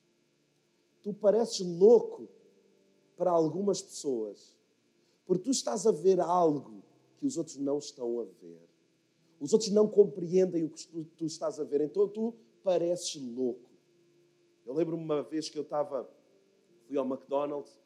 Tu 1.01 1.13
pareces 1.13 1.59
louco 1.59 2.27
para 3.17 3.31
algumas 3.31 3.81
pessoas 3.81 4.55
porque 5.31 5.45
tu 5.45 5.51
estás 5.51 5.87
a 5.87 5.91
ver 5.93 6.19
algo 6.19 6.83
que 7.17 7.25
os 7.25 7.37
outros 7.37 7.55
não 7.55 7.77
estão 7.77 8.19
a 8.19 8.25
ver. 8.25 8.67
Os 9.39 9.53
outros 9.53 9.71
não 9.71 9.87
compreendem 9.87 10.65
o 10.65 10.69
que 10.69 10.85
tu, 10.85 11.05
tu 11.15 11.25
estás 11.25 11.57
a 11.57 11.63
ver. 11.63 11.79
Então 11.79 12.05
tu 12.05 12.35
pareces 12.61 13.15
louco. 13.15 13.71
Eu 14.65 14.73
lembro-me 14.73 15.01
uma 15.01 15.23
vez 15.23 15.47
que 15.47 15.57
eu 15.57 15.63
estava, 15.63 16.05
fui 16.85 16.97
ao 16.97 17.05
McDonald's 17.05 17.79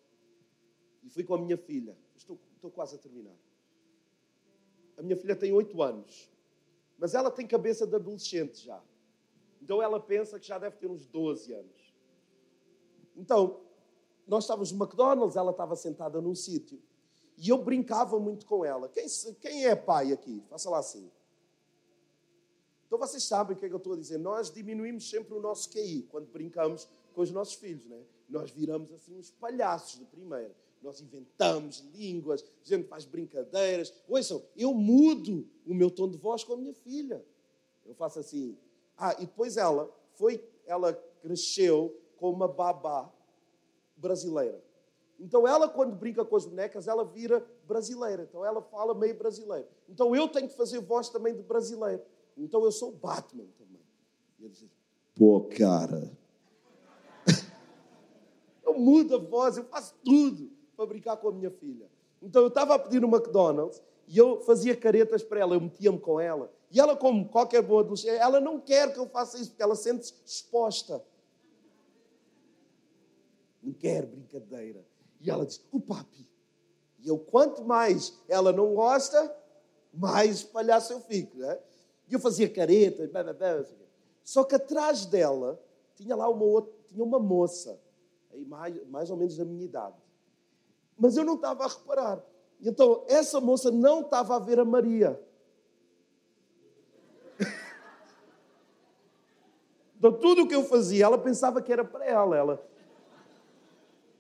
e 1.06 1.10
fui 1.10 1.24
com 1.24 1.36
a 1.36 1.38
minha 1.38 1.58
filha. 1.58 1.96
Estou, 2.18 2.38
estou 2.56 2.72
quase 2.72 2.96
a 2.96 2.98
terminar. 2.98 3.36
A 4.98 5.02
minha 5.02 5.16
filha 5.16 5.36
tem 5.36 5.54
oito 5.54 5.82
anos, 5.82 6.30
mas 6.98 7.14
ela 7.14 7.30
tem 7.30 7.46
cabeça 7.46 7.86
de 7.86 7.96
adolescente 7.96 8.66
já. 8.66 8.82
Então 9.62 9.82
ela 9.82 10.00
pensa 10.00 10.40
que 10.40 10.48
já 10.48 10.58
deve 10.58 10.78
ter 10.78 10.88
uns 10.88 11.06
12 11.06 11.54
anos. 11.54 11.94
Então, 13.16 13.62
nós 14.28 14.44
estávamos 14.44 14.72
no 14.72 14.84
McDonald's, 14.84 15.36
ela 15.36 15.52
estava 15.52 15.76
sentada 15.76 16.20
num 16.20 16.36
sítio. 16.36 16.82
E 17.38 17.50
eu 17.50 17.58
brincava 17.58 18.20
muito 18.20 18.46
com 18.46 18.64
ela. 18.64 18.90
Quem, 18.90 19.06
quem 19.42 19.66
é 19.66 19.76
pai 19.76 20.12
aqui? 20.12 20.42
Faça 20.50 20.70
lá 20.70 20.80
assim. 20.80 21.12
Então 22.88 22.98
vocês 22.98 23.24
sabem 23.24 23.56
o 23.56 23.60
que 23.60 23.66
é 23.66 23.70
que 23.70 23.76
eu 23.76 23.80
estou 23.80 23.94
a 23.94 23.98
dizer. 23.98 24.18
Nós 24.18 24.52
diminuímos 24.52 25.10
sempre 25.10 25.34
o 25.34 25.42
nosso 25.42 25.70
QI 25.70 26.04
quando 26.10 26.28
brincamos 26.28 26.88
com 27.14 27.22
os 27.22 27.32
nossos 27.32 27.56
filhos, 27.56 27.86
né? 27.86 28.02
Nós 28.30 28.52
viramos 28.52 28.92
assim 28.94 29.18
uns 29.18 29.32
palhaços 29.32 30.00
de 30.00 30.06
primeira. 30.06 30.56
Nós 30.82 31.02
inventamos 31.02 31.80
línguas, 31.94 32.44
a 32.44 32.68
gente 32.68 32.88
faz 32.88 33.06
brincadeiras. 33.06 33.94
Ouçam, 34.08 34.44
eu 34.56 34.74
mudo 34.74 35.48
o 35.66 35.74
meu 35.74 35.90
tom 35.90 36.08
de 36.10 36.18
voz 36.18 36.44
com 36.44 36.54
a 36.54 36.58
minha 36.58 36.74
filha. 36.74 37.26
Eu 37.86 37.96
faço 37.96 38.20
assim. 38.20 38.58
Ah, 38.98 39.14
e 39.14 39.26
depois 39.26 39.58
ela 39.58 39.92
foi, 40.14 40.44
ela 40.66 40.94
cresceu 41.22 42.00
com 42.18 42.30
uma 42.30 42.48
babá 42.48 43.12
brasileira. 43.98 44.64
Então 45.20 45.48
ela, 45.48 45.68
quando 45.68 45.96
brinca 45.96 46.26
com 46.26 46.36
as 46.36 46.46
bonecas, 46.46 46.88
ela 46.88 47.04
vira 47.04 47.46
brasileira. 47.68 48.24
Então 48.24 48.46
ela 48.46 48.62
fala 48.62 48.94
meio 48.94 49.18
brasileiro. 49.18 49.68
Então 49.90 50.16
eu 50.16 50.28
tenho 50.28 50.48
que 50.48 50.56
fazer 50.56 50.80
voz 50.80 51.10
também 51.10 51.34
de 51.36 51.42
brasileiro. 51.42 52.04
Então 52.38 52.64
eu 52.64 52.72
sou 52.72 52.92
Batman 52.92 53.46
também. 53.58 53.82
E 54.40 54.70
pô, 55.16 55.42
cara. 55.58 56.12
eu 58.64 58.78
mudo 58.78 59.16
a 59.16 59.18
voz, 59.18 59.58
eu 59.58 59.64
faço 59.66 59.96
tudo 60.04 60.55
para 60.76 60.86
brincar 60.86 61.18
com 61.18 61.30
a 61.30 61.32
minha 61.32 61.52
filha. 61.52 61.90
Então 62.22 62.42
eu 62.42 62.48
estava 62.48 62.76
a 62.76 62.80
pedir 62.80 63.02
no 63.02 63.08
McDonald's 63.08 63.82
e 64.08 64.18
eu 64.18 64.42
fazia 64.42 64.76
caretas 64.76 65.24
para 65.24 65.40
ela, 65.40 65.56
eu 65.56 65.62
metia-me 65.62 66.00
com 66.00 66.20
ela. 66.20 66.52
E 66.72 66.80
ela, 66.80 66.96
como 66.96 67.30
qualquer 67.30 67.62
boa 67.62 67.82
adolescente, 67.82 68.18
ela 68.18 68.40
não 68.40 68.60
quer 68.60 68.92
que 68.94 69.00
eu 69.00 69.08
faça 69.08 69.38
isso, 69.38 69.52
porque 69.52 69.64
ela 69.64 69.76
sente-se 69.76 70.14
exposta. 70.26 71.04
Não 73.62 73.74
quer 73.74 74.06
brincadeira. 74.06 74.86
E 75.22 75.30
ela 75.30 75.46
diz, 75.46 75.64
o 75.72 75.80
papi. 75.80 76.28
E 77.00 77.08
eu, 77.08 77.18
quanto 77.18 77.64
mais 77.64 78.20
ela 78.28 78.52
não 78.52 78.76
gosta, 78.76 79.36
mais 79.94 80.44
palhaço 80.44 80.94
eu 80.94 81.00
fico. 81.02 81.38
Né? 81.38 81.60
E 82.10 82.14
eu 82.14 82.20
fazia 82.20 82.50
caretas, 82.50 83.10
blá, 83.10 83.24
blá, 83.24 83.34
blá, 83.34 83.66
só 84.24 84.44
que 84.44 84.56
atrás 84.56 85.06
dela 85.06 85.60
tinha 85.96 86.16
lá 86.16 86.28
uma, 86.28 86.44
outra, 86.44 86.74
tinha 86.88 87.04
uma 87.04 87.20
moça, 87.20 87.80
mais, 88.48 88.88
mais 88.88 89.10
ou 89.10 89.18
menos 89.18 89.38
da 89.38 89.46
minha 89.46 89.64
idade. 89.64 89.96
Mas 90.98 91.18
eu 91.18 91.24
não 91.24 91.36
estava 91.36 91.66
a 91.66 91.68
reparar. 91.68 92.24
Então, 92.62 93.04
essa 93.08 93.42
moça 93.42 93.70
não 93.70 94.02
estava 94.02 94.36
a 94.36 94.40
ver 94.40 94.60
a 94.60 94.66
Maria. 94.66 95.20
Então, 99.98 100.12
tudo 100.12 100.44
o 100.44 100.48
que 100.48 100.54
eu 100.54 100.64
fazia, 100.66 101.06
ela 101.06 101.18
pensava 101.18 101.62
que 101.62 101.72
era 101.72 101.84
para 101.84 102.06
ela. 102.06 102.38
ela. 102.38 102.68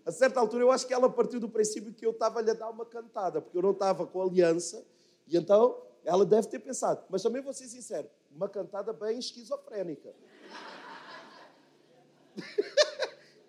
A 0.05 0.11
certa 0.11 0.39
altura, 0.39 0.63
eu 0.63 0.71
acho 0.71 0.87
que 0.87 0.93
ela 0.93 1.09
partiu 1.09 1.39
do 1.39 1.49
princípio 1.49 1.93
que 1.93 2.05
eu 2.05 2.11
estava-lhe 2.11 2.49
a 2.49 2.53
dar 2.53 2.69
uma 2.69 2.85
cantada, 2.85 3.41
porque 3.41 3.57
eu 3.57 3.61
não 3.61 3.71
estava 3.71 4.07
com 4.07 4.21
aliança. 4.21 4.83
E 5.27 5.37
então, 5.37 5.77
ela 6.03 6.25
deve 6.25 6.47
ter 6.47 6.59
pensado. 6.59 7.03
Mas 7.09 7.21
também 7.21 7.41
vou 7.41 7.53
ser 7.53 7.67
sincero, 7.67 8.09
uma 8.35 8.47
cantada 8.47 8.93
bem 8.93 9.19
esquizofrénica. 9.19 10.13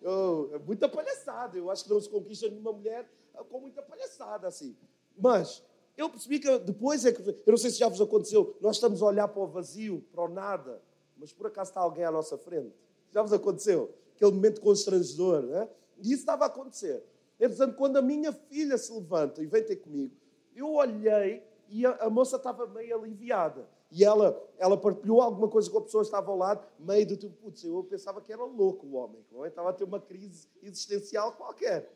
oh, 0.06 0.54
é 0.54 0.58
muita 0.58 0.88
palhaçada. 0.88 1.58
Eu 1.58 1.70
acho 1.70 1.84
que 1.84 1.90
não 1.90 2.00
se 2.00 2.08
conquista 2.08 2.48
nenhuma 2.48 2.72
mulher 2.72 3.10
com 3.50 3.60
muita 3.60 3.82
palhaçada 3.82 4.48
assim. 4.48 4.76
Mas 5.16 5.62
eu 5.96 6.10
percebi 6.10 6.38
que 6.38 6.58
depois 6.58 7.04
é 7.04 7.12
que. 7.12 7.22
Eu 7.22 7.50
não 7.50 7.56
sei 7.56 7.70
se 7.70 7.78
já 7.78 7.88
vos 7.88 8.00
aconteceu, 8.00 8.56
nós 8.60 8.76
estamos 8.76 9.02
a 9.02 9.06
olhar 9.06 9.28
para 9.28 9.42
o 9.42 9.46
vazio, 9.46 10.04
para 10.12 10.24
o 10.24 10.28
nada, 10.28 10.82
mas 11.16 11.32
por 11.32 11.46
acaso 11.46 11.70
está 11.70 11.80
alguém 11.80 12.04
à 12.04 12.10
nossa 12.10 12.36
frente. 12.36 12.74
Já 13.10 13.22
vos 13.22 13.32
aconteceu? 13.32 13.94
Aquele 14.14 14.32
momento 14.32 14.60
constrangedor, 14.60 15.42
né? 15.42 15.68
E 15.98 16.12
isso 16.12 16.20
estava 16.20 16.44
a 16.44 16.48
acontecer. 16.48 17.02
Entretanto, 17.38 17.76
quando 17.76 17.96
a 17.96 18.02
minha 18.02 18.32
filha 18.32 18.76
se 18.78 18.92
levanta 18.92 19.42
e 19.42 19.46
vem 19.46 19.62
ter 19.62 19.76
comigo, 19.76 20.14
eu 20.54 20.72
olhei 20.74 21.42
e 21.68 21.84
a, 21.84 21.92
a 21.96 22.10
moça 22.10 22.36
estava 22.36 22.66
meio 22.66 22.96
aliviada. 22.96 23.68
E 23.90 24.04
ela, 24.04 24.42
ela 24.58 24.76
partilhou 24.76 25.20
alguma 25.20 25.48
coisa 25.48 25.70
com 25.70 25.78
a 25.78 25.82
pessoa 25.82 26.02
que 26.02 26.08
estava 26.08 26.30
ao 26.30 26.36
lado, 26.36 26.66
meio 26.78 27.06
do 27.06 27.16
tipo, 27.16 27.34
putz, 27.36 27.62
eu 27.64 27.84
pensava 27.84 28.20
que 28.20 28.32
era 28.32 28.44
louco 28.44 28.86
o 28.86 28.94
homem, 28.94 29.24
o 29.30 29.38
homem 29.38 29.48
estava 29.48 29.70
a 29.70 29.72
ter 29.72 29.84
uma 29.84 30.00
crise 30.00 30.48
existencial 30.62 31.32
qualquer. 31.32 31.92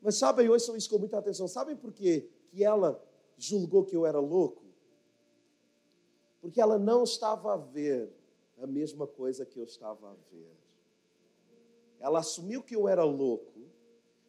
Mas 0.00 0.16
sabem, 0.16 0.48
ouçam 0.48 0.76
isso 0.76 0.90
com 0.90 0.98
muita 0.98 1.18
atenção, 1.18 1.46
sabem 1.46 1.76
porquê 1.76 2.28
que 2.50 2.64
ela 2.64 3.00
julgou 3.36 3.84
que 3.84 3.96
eu 3.96 4.04
era 4.04 4.18
louco? 4.18 4.62
Porque 6.40 6.60
ela 6.60 6.78
não 6.78 7.04
estava 7.04 7.54
a 7.54 7.56
ver 7.56 8.12
a 8.60 8.66
mesma 8.66 9.06
coisa 9.06 9.46
que 9.46 9.58
eu 9.58 9.64
estava 9.64 10.10
a 10.10 10.14
ver. 10.30 10.56
Ela 12.00 12.18
assumiu 12.18 12.62
que 12.62 12.74
eu 12.74 12.88
era 12.88 13.04
louco, 13.04 13.60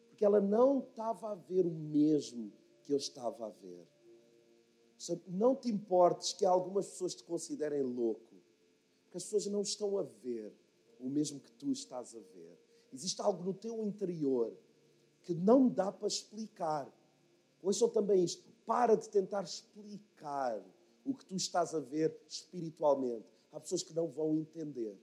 porque 0.10 0.24
ela 0.24 0.39
não 0.39 0.80
estava 0.80 1.32
a 1.32 1.36
ver 1.36 1.66
o 1.66 1.72
mesmo 1.72 2.54
que 2.84 2.94
eu 2.94 2.98
estava 2.98 3.48
a 3.48 3.50
ver. 3.50 3.88
Não 5.28 5.56
te 5.56 5.70
importes 5.70 6.34
que 6.34 6.46
algumas 6.46 6.88
pessoas 6.88 7.16
te 7.16 7.24
considerem 7.24 7.82
louco, 7.82 8.36
porque 9.04 9.18
as 9.18 9.24
pessoas 9.24 9.48
não 9.48 9.62
estão 9.62 9.98
a 9.98 10.04
ver 10.04 10.54
o 11.00 11.10
mesmo 11.10 11.39
que 11.39 11.52
tu 11.52 11.72
estás 11.72 12.16
a 12.16 12.20
ver. 12.20 12.58
Existe 12.92 13.22
algo 13.22 13.44
no 13.44 13.54
teu 13.54 13.86
interior 13.86 14.56
que 15.24 15.34
não 15.34 15.68
dá 15.68 15.92
para 15.92 16.08
explicar. 16.08 16.92
Ouçam 17.62 17.89
também 17.89 18.24
isto: 18.24 18.44
para 18.66 18.96
de 18.96 19.10
tentar 19.10 19.44
explicar 19.44 20.63
o 21.06 21.13
que 21.13 21.26
tu 21.26 21.36
estás 21.36 21.74
a 21.74 21.80
ver 21.80 22.16
espiritualmente. 22.28 23.26
Há 23.52 23.60
pessoas 23.60 23.84
que 23.84 23.94
não 23.94 24.08
vão 24.08 24.36
entender. 24.38 24.98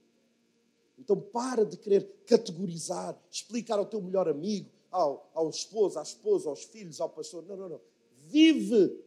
Então 0.97 1.19
para 1.19 1.65
de 1.65 1.77
querer 1.77 2.03
categorizar, 2.25 3.19
explicar 3.29 3.79
ao 3.79 3.85
teu 3.85 4.01
melhor 4.01 4.27
amigo, 4.27 4.69
ao, 4.91 5.29
ao 5.33 5.49
esposo, 5.49 5.97
à 5.97 6.03
esposa, 6.03 6.49
aos 6.49 6.63
filhos, 6.63 6.99
ao 6.99 7.09
pastor. 7.09 7.43
Não, 7.45 7.55
não, 7.55 7.69
não. 7.69 7.81
Vive 8.29 9.03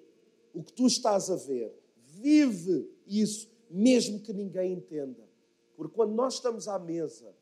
o 0.55 0.63
que 0.63 0.73
tu 0.73 0.87
estás 0.87 1.31
a 1.31 1.37
ver. 1.37 1.75
Vive 2.21 2.89
isso, 3.07 3.49
mesmo 3.71 4.21
que 4.21 4.33
ninguém 4.33 4.73
entenda. 4.73 5.29
Porque 5.77 5.95
quando 5.95 6.15
nós 6.15 6.35
estamos 6.35 6.69
à 6.69 6.79
mesa, 6.79 7.35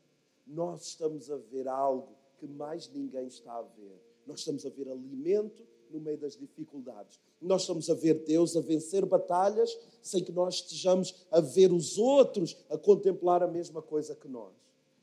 nós 0.47 0.87
estamos 0.87 1.31
a 1.31 1.37
ver 1.37 1.69
algo 1.69 2.17
que 2.39 2.47
mais 2.47 2.89
ninguém 2.89 3.27
está 3.27 3.53
a 3.53 3.63
ver. 3.63 4.01
Nós 4.27 4.41
estamos 4.41 4.65
a 4.65 4.71
ver 4.71 4.89
alimento 4.89 5.63
no 5.91 6.01
meio 6.01 6.19
das 6.19 6.37
dificuldades. 6.37 7.21
Nós 7.41 7.63
estamos 7.63 7.91
a 7.91 7.95
ver 7.95 8.25
Deus 8.25 8.57
a 8.57 8.61
vencer 8.61 9.05
batalhas 9.05 9.79
sem 10.01 10.25
que 10.25 10.33
nós 10.33 10.57
estejamos 10.57 11.27
a 11.31 11.41
ver 11.41 11.73
os 11.73 11.99
outros 11.99 12.57
a 12.71 12.79
contemplar 12.79 13.43
a 13.43 13.49
mesma 13.49 13.83
coisa 13.83 14.15
que 14.15 14.29
nós. 14.29 14.55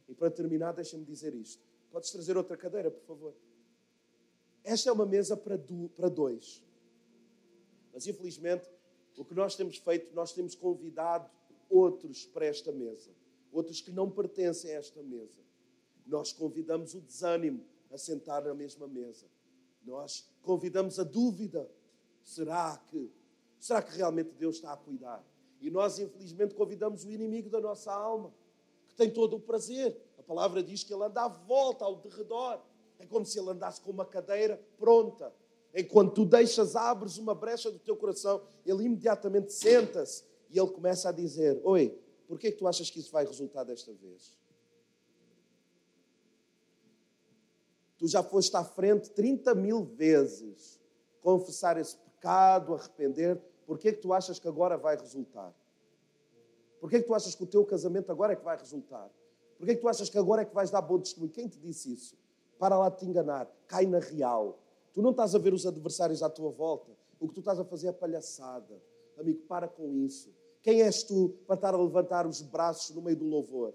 E 0.08 0.13
para 0.15 0.32
terminar, 0.32 0.74
deixa-me 0.74 1.06
dizer 1.06 1.36
isto. 1.36 1.62
Podes 1.91 2.12
trazer 2.12 2.36
outra 2.36 2.58
cadeira, 2.58 2.89
por 2.89 3.04
favor? 3.04 3.34
Esta 4.63 4.89
é 4.89 4.93
uma 4.93 5.06
mesa 5.06 5.38
para, 5.38 5.58
dois. 6.10 6.63
Mas 8.00 8.08
infelizmente, 8.08 8.66
o 9.18 9.26
que 9.26 9.34
nós 9.34 9.58
temos 9.58 9.76
feito, 9.76 10.16
nós 10.16 10.32
temos 10.32 10.56
convidado 10.56 11.30
outros 11.70 12.26
para 12.26 12.46
esta 12.46 12.72
mesa, 12.72 13.12
outros 13.52 13.82
que 13.82 13.92
não 13.92 14.10
pertencem 14.10 14.72
a 14.72 14.76
esta 14.76 15.04
mesa. 15.04 15.42
Nós 16.08 16.32
convidamos 16.32 16.94
o 16.94 17.02
desânimo 17.02 17.62
a 17.92 17.98
sentar 17.98 18.42
na 18.46 18.54
mesma 18.54 18.88
mesa. 18.88 19.26
Nós 19.84 20.32
convidamos 20.42 20.98
a 20.98 21.04
dúvida. 21.04 21.70
Será 22.24 22.82
que 22.88 23.12
será 23.60 23.82
que 23.82 23.98
realmente 23.98 24.32
Deus 24.32 24.56
está 24.56 24.72
a 24.72 24.78
cuidar? 24.78 25.22
E 25.60 25.70
nós 25.70 26.00
infelizmente 26.00 26.56
convidamos 26.56 27.04
o 27.04 27.12
inimigo 27.12 27.50
da 27.50 27.60
nossa 27.60 27.92
alma, 27.92 28.34
que 28.88 28.96
tem 28.96 29.12
todo 29.12 29.36
o 29.36 29.42
prazer. 29.42 30.02
A 30.18 30.24
palavra 30.24 30.64
diz 30.64 30.86
que 30.86 30.94
ele 30.94 31.04
anda 31.04 31.24
à 31.24 31.28
volta 31.28 31.84
ao 31.84 31.98
derredor. 31.98 32.62
É 32.98 33.06
como 33.06 33.26
se 33.26 33.38
ele 33.38 33.50
andasse 33.50 33.82
com 33.82 33.92
uma 33.92 34.06
cadeira 34.06 34.56
pronta 34.78 35.34
Enquanto 35.74 36.13
tu 36.13 36.26
deixas, 36.26 36.76
abres 36.76 37.17
uma 37.17 37.36
brecha 37.36 37.70
do 37.70 37.80
teu 37.80 37.95
coração, 37.95 38.41
ele 38.65 38.86
imediatamente 38.86 39.53
senta-se 39.53 40.24
e 40.49 40.59
ele 40.59 40.70
começa 40.72 41.09
a 41.09 41.11
dizer: 41.11 41.59
Oi, 41.63 41.97
por 42.28 42.39
que 42.39 42.47
é 42.47 42.51
que 42.51 42.57
tu 42.57 42.67
achas 42.67 42.89
que 42.89 42.99
isso 42.99 43.11
vai 43.11 43.26
resultar 43.26 43.63
desta 43.63 43.93
vez? 43.93 44.38
Tu 47.97 48.07
já 48.07 48.24
foste 48.24 48.55
à 48.55 48.63
frente 48.63 49.09
30 49.11 49.53
mil 49.55 49.84
vezes 49.84 50.80
confessar 51.22 51.78
esse 51.78 51.97
pecado, 51.97 52.74
arrepender. 52.74 53.39
Por 53.65 53.78
que 53.78 53.89
é 53.89 53.91
que 53.91 53.99
tu 53.99 54.13
achas 54.13 54.39
que 54.39 54.47
agora 54.47 54.78
vai 54.78 54.95
resultar? 54.95 55.53
Por 56.80 56.89
que 56.89 56.95
é 56.95 57.01
que 57.01 57.07
tu 57.07 57.13
achas 57.13 57.36
que 57.36 57.43
o 57.43 57.47
teu 57.47 57.65
casamento 57.65 58.11
agora 58.11 58.34
é 58.34 58.36
que 58.36 58.43
vai 58.43 58.57
resultar? 58.57 59.09
Por 59.57 59.65
que 59.65 59.72
é 59.72 59.76
que 59.76 59.82
tu 59.82 59.89
achas 59.89 60.09
que 60.09 60.17
agora 60.17 60.41
é 60.41 60.45
que 60.45 60.55
vais 60.55 60.72
dar 60.72 60.82
bom 60.82 60.97
testemunho? 60.97 61.32
Quem 61.32 61.47
te 61.47 61.59
disse 61.59 61.91
isso? 61.91 62.17
Para 62.57 62.78
lá 62.78 62.89
de 62.89 62.99
te 62.99 63.05
enganar. 63.05 63.47
Cai 63.67 63.86
na 63.86 63.99
real. 63.99 64.57
Tu 65.00 65.02
não 65.02 65.12
estás 65.12 65.34
a 65.34 65.39
ver 65.39 65.54
os 65.54 65.66
adversários 65.66 66.22
à 66.22 66.30
tua 66.30 66.52
volta. 66.52 66.91
O 67.22 67.30
que 67.30 67.36
tu 67.36 67.39
estás 67.39 67.58
a 67.58 67.64
fazer 67.64 67.88
é 67.88 67.91
palhaçada. 67.93 68.84
Amigo, 69.18 69.39
para 69.47 69.66
com 69.66 69.95
isso. 69.95 70.30
Quem 70.62 70.82
és 70.82 71.04
tu 71.04 71.38
para 71.47 71.56
estar 71.56 71.74
a 71.74 71.82
levantar 71.82 72.28
os 72.28 72.41
braços 72.41 72.93
no 72.93 73.02
meio 73.02 73.16
do 73.16 73.24
louvor? 73.24 73.74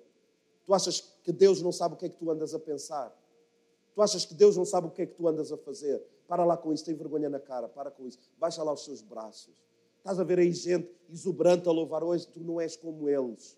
Tu 0.66 0.75
achas 0.75 1.01
que 1.22 1.33
Deus 1.33 1.62
não 1.62 1.72
sabe 1.72 1.95
o 1.95 1.97
que 1.97 2.05
é 2.05 2.09
que 2.11 2.18
tu 2.18 2.31
andas 2.31 2.55
a 2.55 2.59
pensar? 2.59 3.11
Tu 3.95 4.03
achas 4.03 4.27
que 4.27 4.35
Deus 4.35 4.55
não 4.55 4.66
sabe 4.66 4.89
o 4.89 4.91
que 4.91 5.01
é 5.01 5.07
que 5.07 5.14
tu 5.14 5.27
andas 5.27 5.51
a 5.51 5.57
fazer? 5.57 5.99
Para 6.29 6.45
lá 6.45 6.59
com 6.59 6.75
isso, 6.75 6.85
tem 6.85 6.95
vergonha 6.95 7.31
na 7.31 7.41
cara, 7.41 7.70
para 7.70 7.91
com 7.91 8.07
isso. 8.07 8.18
Baixa 8.39 8.62
lá 8.62 8.75
os 8.75 8.85
seus 8.85 9.01
braços. 9.01 9.55
Estás 9.97 10.20
a 10.20 10.25
ver 10.25 10.39
aí 10.41 10.53
gente 10.53 10.91
exuberante 11.09 11.66
a 11.66 11.72
louvar 11.72 12.05
hoje, 12.05 12.27
tu 12.27 12.41
não 12.41 12.61
és 12.61 12.77
como 12.77 13.09
eles. 13.09 13.57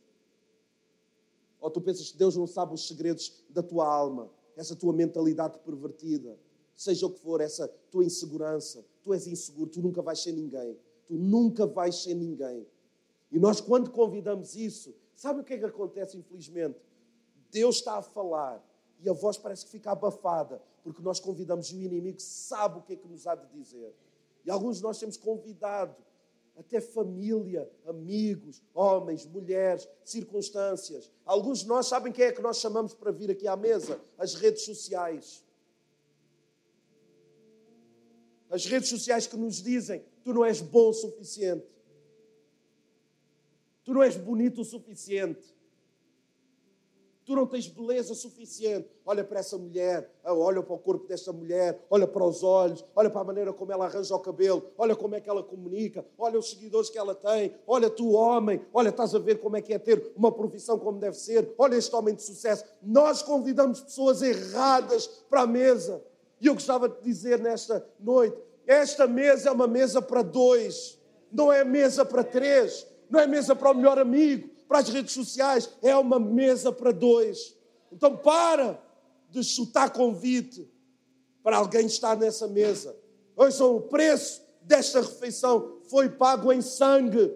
Ou 1.61 1.69
tu 1.69 1.81
pensas 1.81 2.12
que 2.12 2.17
Deus 2.17 2.37
não 2.37 2.47
sabe 2.47 2.75
os 2.75 2.87
segredos 2.87 3.45
da 3.51 3.61
tua 3.61 3.93
alma, 3.93 4.31
essa 4.57 4.77
tua 4.77 4.93
mentalidade 4.93 5.59
pervertida, 5.59 6.39
seja 6.77 7.07
o 7.07 7.11
que 7.11 7.20
for, 7.20 7.41
essa 7.41 7.66
tua 7.91 8.05
insegurança. 8.05 8.85
Tu 9.03 9.14
és 9.14 9.27
inseguro, 9.27 9.70
tu 9.70 9.81
nunca 9.81 10.03
vais 10.03 10.20
ser 10.20 10.33
ninguém. 10.33 10.79
Tu 11.07 11.14
nunca 11.14 11.66
vais 11.66 11.95
ser 11.97 12.14
ninguém. 12.14 12.66
E 13.33 13.39
nós, 13.39 13.61
quando 13.61 13.91
convidamos 13.91 14.55
isso, 14.55 14.95
sabe 15.14 15.41
o 15.41 15.45
que 15.45 15.55
é 15.55 15.59
que 15.59 15.64
acontece, 15.64 16.16
infelizmente? 16.16 16.79
Deus 17.51 17.77
está 17.77 17.99
a 17.99 18.03
falar 18.03 18.62
e 19.01 19.09
a 19.09 19.12
voz 19.12 19.37
parece 19.37 19.64
que 19.64 19.70
fica 19.70 19.91
abafada, 19.91 20.61
porque 20.83 21.03
nós 21.03 21.18
convidamos 21.20 21.70
e 21.70 21.77
o 21.77 21.83
inimigo 21.83 22.20
sabe 22.20 22.79
o 22.79 22.83
que 22.83 22.93
é 22.93 22.97
que 22.97 23.09
nos 23.09 23.27
há 23.27 23.35
de 23.35 23.47
dizer. 23.49 23.95
E 24.45 24.51
alguns 24.51 24.79
de 24.79 24.83
nós 24.83 24.99
temos 24.99 25.16
convidado 25.16 25.97
até 26.57 26.81
família, 26.81 27.70
amigos, 27.87 28.62
homens, 28.74 29.27
mulheres, 29.27 29.87
circunstâncias. 30.05 31.11
Alguns 31.24 31.61
de 31.61 31.66
nós 31.66 31.87
sabem 31.87 32.12
quem 32.12 32.24
é 32.24 32.33
que 32.33 32.41
nós 32.41 32.59
chamamos 32.59 32.95
para 32.95 33.12
vir 33.12 33.31
aqui 33.31 33.47
à 33.47 33.57
mesa? 33.57 34.01
As 34.16 34.35
redes 34.35 34.62
sociais. 34.62 35.45
As 38.57 38.65
redes 38.65 38.89
sociais 38.89 39.27
que 39.27 39.37
nos 39.37 39.63
dizem: 39.63 40.03
tu 40.25 40.33
não 40.33 40.45
és 40.45 40.61
bom 40.61 40.89
o 40.89 40.95
suficiente, 40.95 41.67
tu 43.85 43.93
não 43.93 44.03
és 44.03 44.17
bonito 44.17 44.63
o 44.63 44.65
suficiente, 44.65 45.55
Tu 47.27 47.35
não 47.35 47.45
tens 47.45 47.67
beleza 47.67 48.15
suficiente. 48.15 48.89
Olha 49.05 49.25
para 49.25 49.41
essa 49.41 49.59
mulher, 49.59 50.09
ah, 50.23 50.33
olha 50.33 50.63
para 50.63 50.75
o 50.75 50.79
corpo 50.79 51.09
desta 51.09 51.33
mulher, 51.33 51.85
olha 51.91 52.07
para 52.07 52.25
os 52.25 52.45
olhos, 52.45 52.85
olha 52.95 53.11
para 53.11 53.21
a 53.21 53.25
maneira 53.25 53.53
como 53.53 53.73
ela 53.73 53.87
arranja 53.87 54.15
o 54.15 54.21
cabelo, 54.21 54.63
olha 54.79 54.95
como 54.95 55.17
é 55.17 55.21
que 55.21 55.29
ela 55.29 55.43
comunica, 55.43 56.07
olha 56.17 56.39
os 56.39 56.51
seguidores 56.51 56.89
que 56.89 56.97
ela 56.97 57.17
tem, 57.17 57.53
olha 57.67 57.91
tu, 57.91 58.13
homem, 58.13 58.65
olha, 58.73 58.91
estás 58.91 59.13
a 59.13 59.19
ver 59.19 59.41
como 59.41 59.57
é 59.57 59.61
que 59.61 59.75
é 59.75 59.79
ter 59.79 60.13
uma 60.17 60.31
profissão 60.31 60.79
como 60.79 61.01
deve 61.01 61.17
ser, 61.17 61.53
olha 61.59 61.75
este 61.75 61.93
homem 61.97 62.15
de 62.15 62.23
sucesso. 62.23 62.65
Nós 62.81 63.23
convidamos 63.23 63.81
pessoas 63.81 64.23
erradas 64.23 65.09
para 65.29 65.41
a 65.41 65.47
mesa. 65.49 66.01
E 66.41 66.47
eu 66.47 66.55
gostava 66.55 66.89
de 66.89 67.03
dizer 67.03 67.41
nesta 67.41 67.87
noite: 67.99 68.37
esta 68.66 69.07
mesa 69.07 69.49
é 69.49 69.53
uma 69.53 69.66
mesa 69.66 70.03
para 70.03 70.22
dois, 70.22 70.99
não 71.32 71.53
é 71.53 71.64
mesa 71.64 72.05
para 72.05 72.22
três, 72.22 72.87
não 73.09 73.20
é 73.20 73.26
mesa 73.26 73.55
para 73.55 73.70
o 73.70 73.74
melhor 73.74 73.99
amigo 73.99 74.57
para 74.68 74.78
as 74.78 74.89
redes 74.89 75.12
sociais, 75.12 75.70
é 75.82 75.95
uma 75.97 76.18
mesa 76.18 76.72
para 76.72 76.93
dois. 76.93 77.57
Então 77.91 78.16
para 78.16 78.80
de 79.30 79.43
chutar 79.43 79.91
convite 79.91 80.68
para 81.43 81.59
alguém 81.59 81.87
estar 81.87 82.16
nessa 82.16 82.49
mesa. 82.49 82.97
Ouçam, 83.37 83.76
o 83.76 83.80
preço 83.82 84.43
desta 84.62 85.01
refeição 85.01 85.78
foi 85.84 86.09
pago 86.09 86.53
em 86.53 86.61
sangue. 86.61 87.32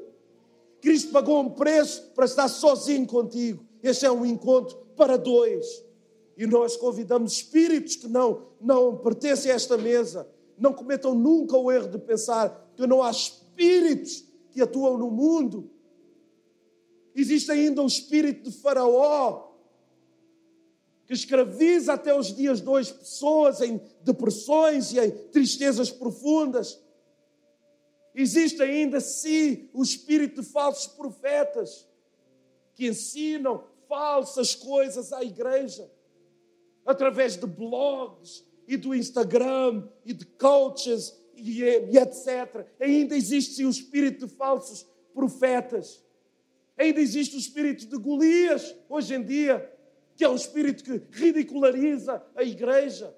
Cristo 0.81 1.13
pagou 1.13 1.41
um 1.41 1.51
preço 1.51 2.11
para 2.15 2.25
estar 2.25 2.49
sozinho 2.49 3.07
contigo. 3.07 3.65
Este 3.83 4.07
é 4.07 4.11
um 4.11 4.27
encontro 4.27 4.77
para 4.97 5.17
dois. 5.17 5.85
E 6.41 6.47
nós 6.47 6.77
convidamos 6.77 7.35
espíritos 7.35 7.97
que 7.97 8.09
não, 8.09 8.47
não 8.61 8.97
pertencem 8.97 9.53
a 9.53 9.55
esta 9.55 9.77
mesa. 9.77 10.27
Não 10.57 10.73
cometam 10.73 11.15
nunca 11.15 11.57
o 11.57 11.71
erro 11.71 11.89
de 11.89 11.99
pensar 11.99 12.73
que 12.75 12.87
não 12.87 13.03
há 13.03 13.11
espíritos 13.11 14.25
que 14.51 14.63
atuam 14.63 14.97
no 14.97 15.11
mundo 15.11 15.71
Existe 17.15 17.51
ainda 17.51 17.83
o 17.83 17.87
espírito 17.87 18.49
de 18.51 18.57
Faraó, 18.57 19.51
que 21.07 21.13
escraviza 21.13 21.93
até 21.93 22.17
os 22.17 22.35
dias 22.35 22.65
hoje 22.65 22.95
pessoas 22.95 23.61
em 23.61 23.81
depressões 24.03 24.93
e 24.93 25.01
em 25.01 25.11
tristezas 25.11 25.91
profundas. 25.91 26.81
Existe 28.15 28.63
ainda, 28.63 29.01
sim, 29.01 29.69
o 29.73 29.83
espírito 29.83 30.41
de 30.41 30.49
falsos 30.49 30.87
profetas, 30.87 31.87
que 32.75 32.87
ensinam 32.87 33.65
falsas 33.89 34.55
coisas 34.55 35.13
à 35.13 35.23
igreja, 35.23 35.91
através 36.85 37.37
de 37.37 37.47
blogs 37.47 38.45
e 38.67 38.77
do 38.77 38.95
Instagram 38.95 39.89
e 40.05 40.13
de 40.13 40.25
coaches 40.25 41.21
e, 41.35 41.63
e 41.63 41.99
etc. 41.99 42.67
Ainda 42.81 43.17
existe 43.17 43.65
o 43.65 43.71
espírito 43.71 44.27
de 44.27 44.35
falsos 44.35 44.87
profetas 45.15 46.03
Ainda 46.81 46.99
existe 46.99 47.37
o 47.37 47.39
espírito 47.39 47.87
de 47.87 47.99
Golias, 47.99 48.75
hoje 48.89 49.15
em 49.15 49.23
dia, 49.23 49.71
que 50.17 50.25
é 50.25 50.29
um 50.31 50.35
espírito 50.35 50.83
que 50.83 51.03
ridiculariza 51.11 52.25
a 52.35 52.43
igreja, 52.43 53.15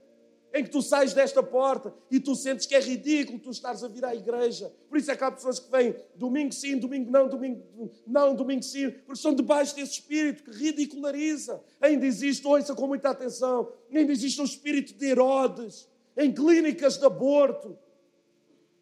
em 0.54 0.62
que 0.62 0.70
tu 0.70 0.82
sais 0.82 1.12
desta 1.12 1.42
porta 1.42 1.94
e 2.10 2.20
tu 2.20 2.34
sentes 2.34 2.66
que 2.66 2.74
é 2.74 2.80
ridículo 2.80 3.38
tu 3.38 3.50
estares 3.50 3.82
a 3.82 3.88
vir 3.88 4.04
à 4.04 4.14
igreja. 4.14 4.72
Por 4.88 4.98
isso 4.98 5.10
é 5.10 5.16
que 5.16 5.24
há 5.24 5.30
pessoas 5.30 5.58
que 5.58 5.70
vêm 5.70 5.94
domingo 6.14 6.52
sim, 6.52 6.78
domingo 6.78 7.10
não, 7.10 7.28
domingo 7.28 7.62
não, 8.06 8.34
domingo 8.34 8.62
sim, 8.62 8.90
porque 8.90 9.12
estão 9.12 9.34
debaixo 9.34 9.74
desse 9.74 9.92
espírito 9.92 10.44
que 10.44 10.50
ridiculariza. 10.50 11.62
Ainda 11.80 12.06
existe, 12.06 12.46
ouça 12.46 12.74
com 12.74 12.86
muita 12.86 13.10
atenção, 13.10 13.72
ainda 13.92 14.12
existe 14.12 14.40
o 14.40 14.44
espírito 14.44 14.94
de 14.94 15.06
Herodes, 15.06 15.88
em 16.16 16.32
clínicas 16.32 16.98
de 16.98 17.06
aborto, 17.06 17.78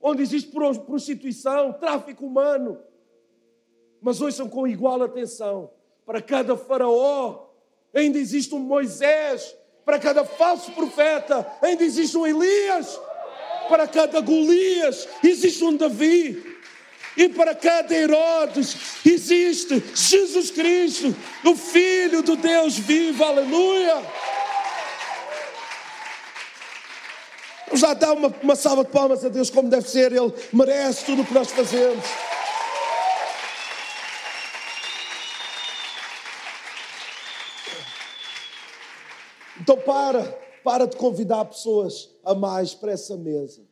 onde 0.00 0.22
existe 0.22 0.50
prostituição, 0.50 1.72
tráfico 1.74 2.26
humano 2.26 2.78
mas 4.00 4.20
ouçam 4.20 4.48
com 4.48 4.66
igual 4.66 5.02
atenção: 5.02 5.70
para 6.06 6.22
cada 6.22 6.56
faraó 6.56 7.48
ainda 7.92 8.18
existe 8.18 8.54
um 8.54 8.60
Moisés, 8.60 9.56
para 9.84 9.98
cada 9.98 10.24
falso 10.24 10.72
profeta 10.72 11.46
ainda 11.62 11.82
existe 11.84 12.16
um 12.16 12.26
Elias, 12.26 12.98
para 13.68 13.86
cada 13.86 14.20
Golias 14.20 15.08
existe 15.22 15.64
um 15.64 15.76
Davi. 15.76 16.50
E 17.16 17.28
para 17.28 17.54
cada 17.54 17.92
Herodes 17.92 18.76
existe 19.04 19.82
Jesus 19.94 20.50
Cristo, 20.50 21.14
o 21.44 21.56
Filho 21.56 22.22
do 22.22 22.36
Deus 22.36 22.78
vivo, 22.78 23.24
aleluia. 23.24 24.00
Vamos 27.66 27.82
lá 27.82 27.94
dar 27.94 28.12
uma, 28.12 28.34
uma 28.42 28.56
salva 28.56 28.84
de 28.84 28.90
palmas 28.90 29.24
a 29.24 29.28
Deus 29.28 29.50
como 29.50 29.68
deve 29.68 29.88
ser, 29.88 30.12
Ele 30.12 30.32
merece 30.52 31.04
tudo 31.04 31.22
o 31.22 31.24
que 31.24 31.34
nós 31.34 31.50
fazemos. 31.50 32.04
Então 39.70 39.84
para, 39.84 40.24
para 40.64 40.84
de 40.84 40.96
convidar 40.96 41.44
pessoas 41.44 42.10
a 42.24 42.34
mais 42.34 42.74
para 42.74 42.90
essa 42.90 43.16
mesa. 43.16 43.62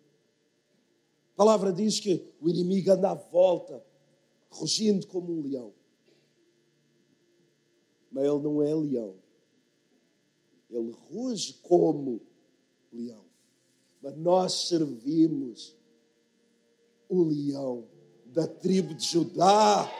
A 1.34 1.36
palavra 1.36 1.72
diz 1.72 1.98
que 1.98 2.24
o 2.40 2.48
inimigo 2.48 2.92
anda 2.92 3.10
à 3.10 3.14
volta, 3.14 3.84
rugindo 4.48 5.08
como 5.08 5.32
um 5.32 5.42
leão. 5.42 5.72
Mas 8.12 8.26
ele 8.26 8.38
não 8.38 8.62
é 8.62 8.72
leão. 8.72 9.16
Ele 10.70 10.94
ruge 11.10 11.54
como 11.64 12.20
leão. 12.92 13.24
Mas 14.00 14.16
nós 14.16 14.68
servimos 14.68 15.76
o 17.08 17.24
leão 17.24 17.88
da 18.26 18.46
tribo 18.46 18.94
de 18.94 19.04
Judá. 19.04 19.90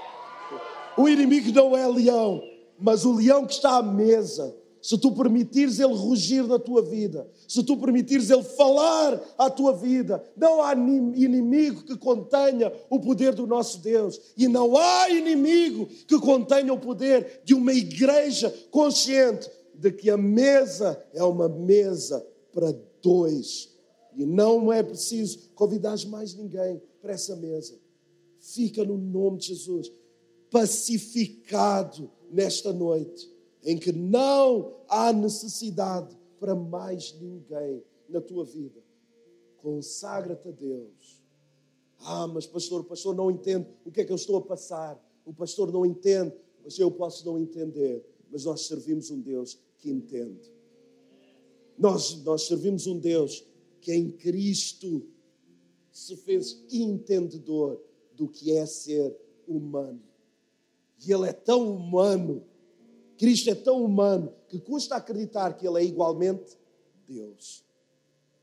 O 0.96 1.08
inimigo 1.08 1.50
não 1.50 1.76
é 1.76 1.88
leão, 1.88 2.40
mas 2.78 3.04
o 3.04 3.16
leão 3.16 3.44
que 3.44 3.54
está 3.54 3.78
à 3.78 3.82
mesa 3.82 4.56
se 4.80 4.96
tu 4.96 5.12
permitires 5.12 5.78
Ele 5.78 5.94
rugir 5.94 6.46
na 6.46 6.58
tua 6.58 6.82
vida, 6.82 7.28
se 7.46 7.62
tu 7.62 7.76
permitires 7.76 8.30
Ele 8.30 8.42
falar 8.42 9.20
à 9.36 9.50
tua 9.50 9.72
vida, 9.72 10.22
não 10.36 10.62
há 10.62 10.72
inimigo 10.72 11.82
que 11.82 11.96
contenha 11.96 12.72
o 12.88 13.00
poder 13.00 13.34
do 13.34 13.46
nosso 13.46 13.80
Deus. 13.80 14.20
E 14.36 14.46
não 14.46 14.76
há 14.76 15.10
inimigo 15.10 15.86
que 16.06 16.18
contenha 16.18 16.72
o 16.72 16.78
poder 16.78 17.42
de 17.44 17.54
uma 17.54 17.72
igreja 17.72 18.54
consciente 18.70 19.50
de 19.74 19.90
que 19.92 20.10
a 20.10 20.16
mesa 20.16 21.00
é 21.12 21.22
uma 21.22 21.48
mesa 21.48 22.24
para 22.52 22.74
dois. 23.02 23.70
E 24.16 24.24
não 24.24 24.72
é 24.72 24.82
preciso 24.82 25.50
convidar 25.54 25.96
mais 26.06 26.34
ninguém 26.34 26.80
para 27.00 27.12
essa 27.12 27.36
mesa. 27.36 27.78
Fica 28.38 28.84
no 28.84 28.96
nome 28.96 29.38
de 29.38 29.48
Jesus, 29.48 29.92
pacificado 30.50 32.10
nesta 32.30 32.72
noite 32.72 33.37
em 33.68 33.76
que 33.76 33.92
não 33.92 34.80
há 34.88 35.12
necessidade 35.12 36.16
para 36.40 36.54
mais 36.54 37.12
ninguém 37.20 37.84
na 38.08 38.18
tua 38.18 38.42
vida. 38.42 38.82
Consagra-te 39.58 40.48
a 40.48 40.52
Deus. 40.52 41.22
Ah, 41.98 42.26
mas 42.26 42.46
pastor, 42.46 42.80
o 42.80 42.84
pastor 42.84 43.14
não 43.14 43.30
entende 43.30 43.68
o 43.84 43.90
que 43.90 44.00
é 44.00 44.04
que 44.06 44.10
eu 44.10 44.16
estou 44.16 44.38
a 44.38 44.40
passar. 44.40 44.98
O 45.22 45.34
pastor 45.34 45.70
não 45.70 45.84
entende, 45.84 46.34
mas 46.64 46.78
eu 46.78 46.90
posso 46.90 47.26
não 47.26 47.38
entender. 47.38 48.02
Mas 48.32 48.46
nós 48.46 48.66
servimos 48.66 49.10
um 49.10 49.20
Deus 49.20 49.58
que 49.76 49.90
entende. 49.90 50.50
Nós, 51.76 52.24
nós 52.24 52.46
servimos 52.46 52.86
um 52.86 52.98
Deus 52.98 53.44
que 53.82 53.92
em 53.92 54.10
Cristo 54.12 55.06
se 55.92 56.16
fez 56.16 56.64
entendedor 56.72 57.78
do 58.14 58.28
que 58.28 58.50
é 58.50 58.64
ser 58.64 59.14
humano. 59.46 60.00
E 61.06 61.12
Ele 61.12 61.28
é 61.28 61.34
tão 61.34 61.70
humano 61.70 62.46
Cristo 63.18 63.50
é 63.50 63.54
tão 63.54 63.84
humano 63.84 64.32
que 64.48 64.58
custa 64.60 64.94
acreditar 64.94 65.52
que 65.54 65.66
Ele 65.66 65.80
é 65.80 65.84
igualmente 65.84 66.56
Deus. 67.06 67.64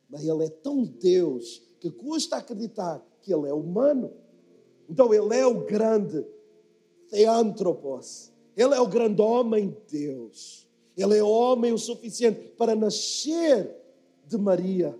Mas 0.09 0.23
Ele 0.27 0.45
é 0.45 0.49
tão 0.49 0.83
Deus 0.83 1.63
que 1.79 1.89
custa 1.89 2.35
acreditar 2.35 3.03
que 3.21 3.33
Ele 3.33 3.47
é 3.47 3.53
humano. 3.53 4.11
Então 4.89 5.13
Ele 5.13 5.33
é 5.35 5.47
o 5.47 5.65
grande 5.65 6.23
Theantropos. 7.09 8.31
Ele 8.55 8.73
é 8.73 8.79
o 8.79 8.87
grande 8.87 9.21
homem 9.21 9.75
Deus. 9.89 10.67
Ele 10.97 11.17
é 11.17 11.23
homem 11.23 11.73
o 11.73 11.77
suficiente 11.77 12.39
para 12.57 12.75
nascer 12.75 13.69
de 14.27 14.37
Maria. 14.37 14.97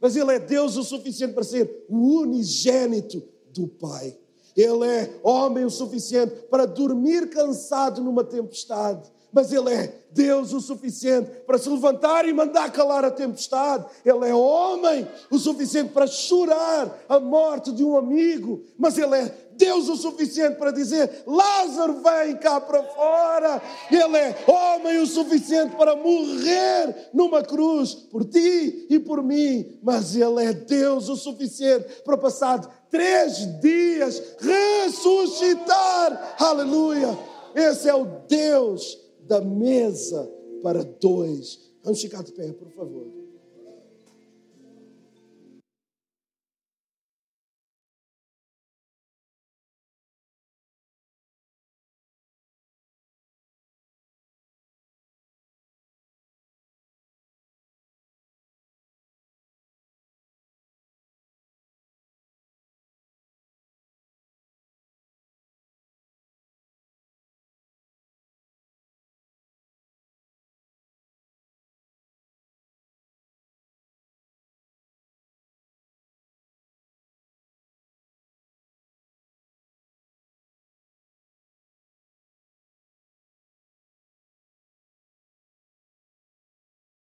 Mas 0.00 0.16
ele 0.16 0.32
é 0.32 0.38
Deus 0.38 0.76
o 0.76 0.84
suficiente 0.84 1.34
para 1.34 1.42
ser 1.42 1.84
o 1.88 2.20
unigênito 2.20 3.22
do 3.52 3.66
Pai. 3.66 4.18
Ele 4.58 4.86
é 4.86 5.20
homem 5.22 5.64
o 5.64 5.70
suficiente 5.70 6.34
para 6.50 6.66
dormir 6.66 7.30
cansado 7.30 8.02
numa 8.02 8.24
tempestade 8.24 9.08
mas 9.32 9.52
Ele 9.52 9.72
é 9.72 9.94
Deus 10.10 10.52
o 10.52 10.60
suficiente 10.60 11.30
para 11.46 11.58
se 11.58 11.68
levantar 11.68 12.26
e 12.26 12.32
mandar 12.32 12.72
calar 12.72 13.04
a 13.04 13.10
tempestade. 13.10 13.84
Ele 14.04 14.26
é 14.26 14.34
homem 14.34 15.06
o 15.30 15.38
suficiente 15.38 15.92
para 15.92 16.06
chorar 16.06 17.04
a 17.08 17.20
morte 17.20 17.70
de 17.70 17.84
um 17.84 17.96
amigo, 17.96 18.64
mas 18.78 18.96
Ele 18.96 19.14
é 19.14 19.34
Deus 19.52 19.88
o 19.88 19.96
suficiente 19.96 20.56
para 20.56 20.70
dizer: 20.70 21.24
Lázaro, 21.26 22.00
vem 22.00 22.36
cá 22.36 22.60
para 22.60 22.82
fora. 22.82 23.60
Ele 23.90 24.16
é 24.16 24.36
homem 24.46 24.98
o 24.98 25.06
suficiente 25.06 25.76
para 25.76 25.94
morrer 25.94 27.10
numa 27.12 27.42
cruz 27.42 27.94
por 27.94 28.24
ti 28.24 28.86
e 28.88 28.98
por 28.98 29.22
mim, 29.22 29.78
mas 29.82 30.16
Ele 30.16 30.44
é 30.44 30.52
Deus 30.52 31.08
o 31.08 31.16
suficiente 31.16 32.02
para 32.02 32.16
passar 32.16 32.77
três 32.90 33.60
dias 33.60 34.22
ressuscitar. 34.40 36.36
Aleluia! 36.38 37.18
Esse 37.54 37.88
é 37.88 37.94
o 37.94 38.04
Deus 38.28 38.98
da 39.20 39.40
mesa 39.40 40.30
para 40.62 40.84
dois. 40.84 41.58
Vamos 41.82 42.00
ficar 42.00 42.22
de 42.22 42.32
pé, 42.32 42.52
por 42.52 42.70
favor. 42.70 43.17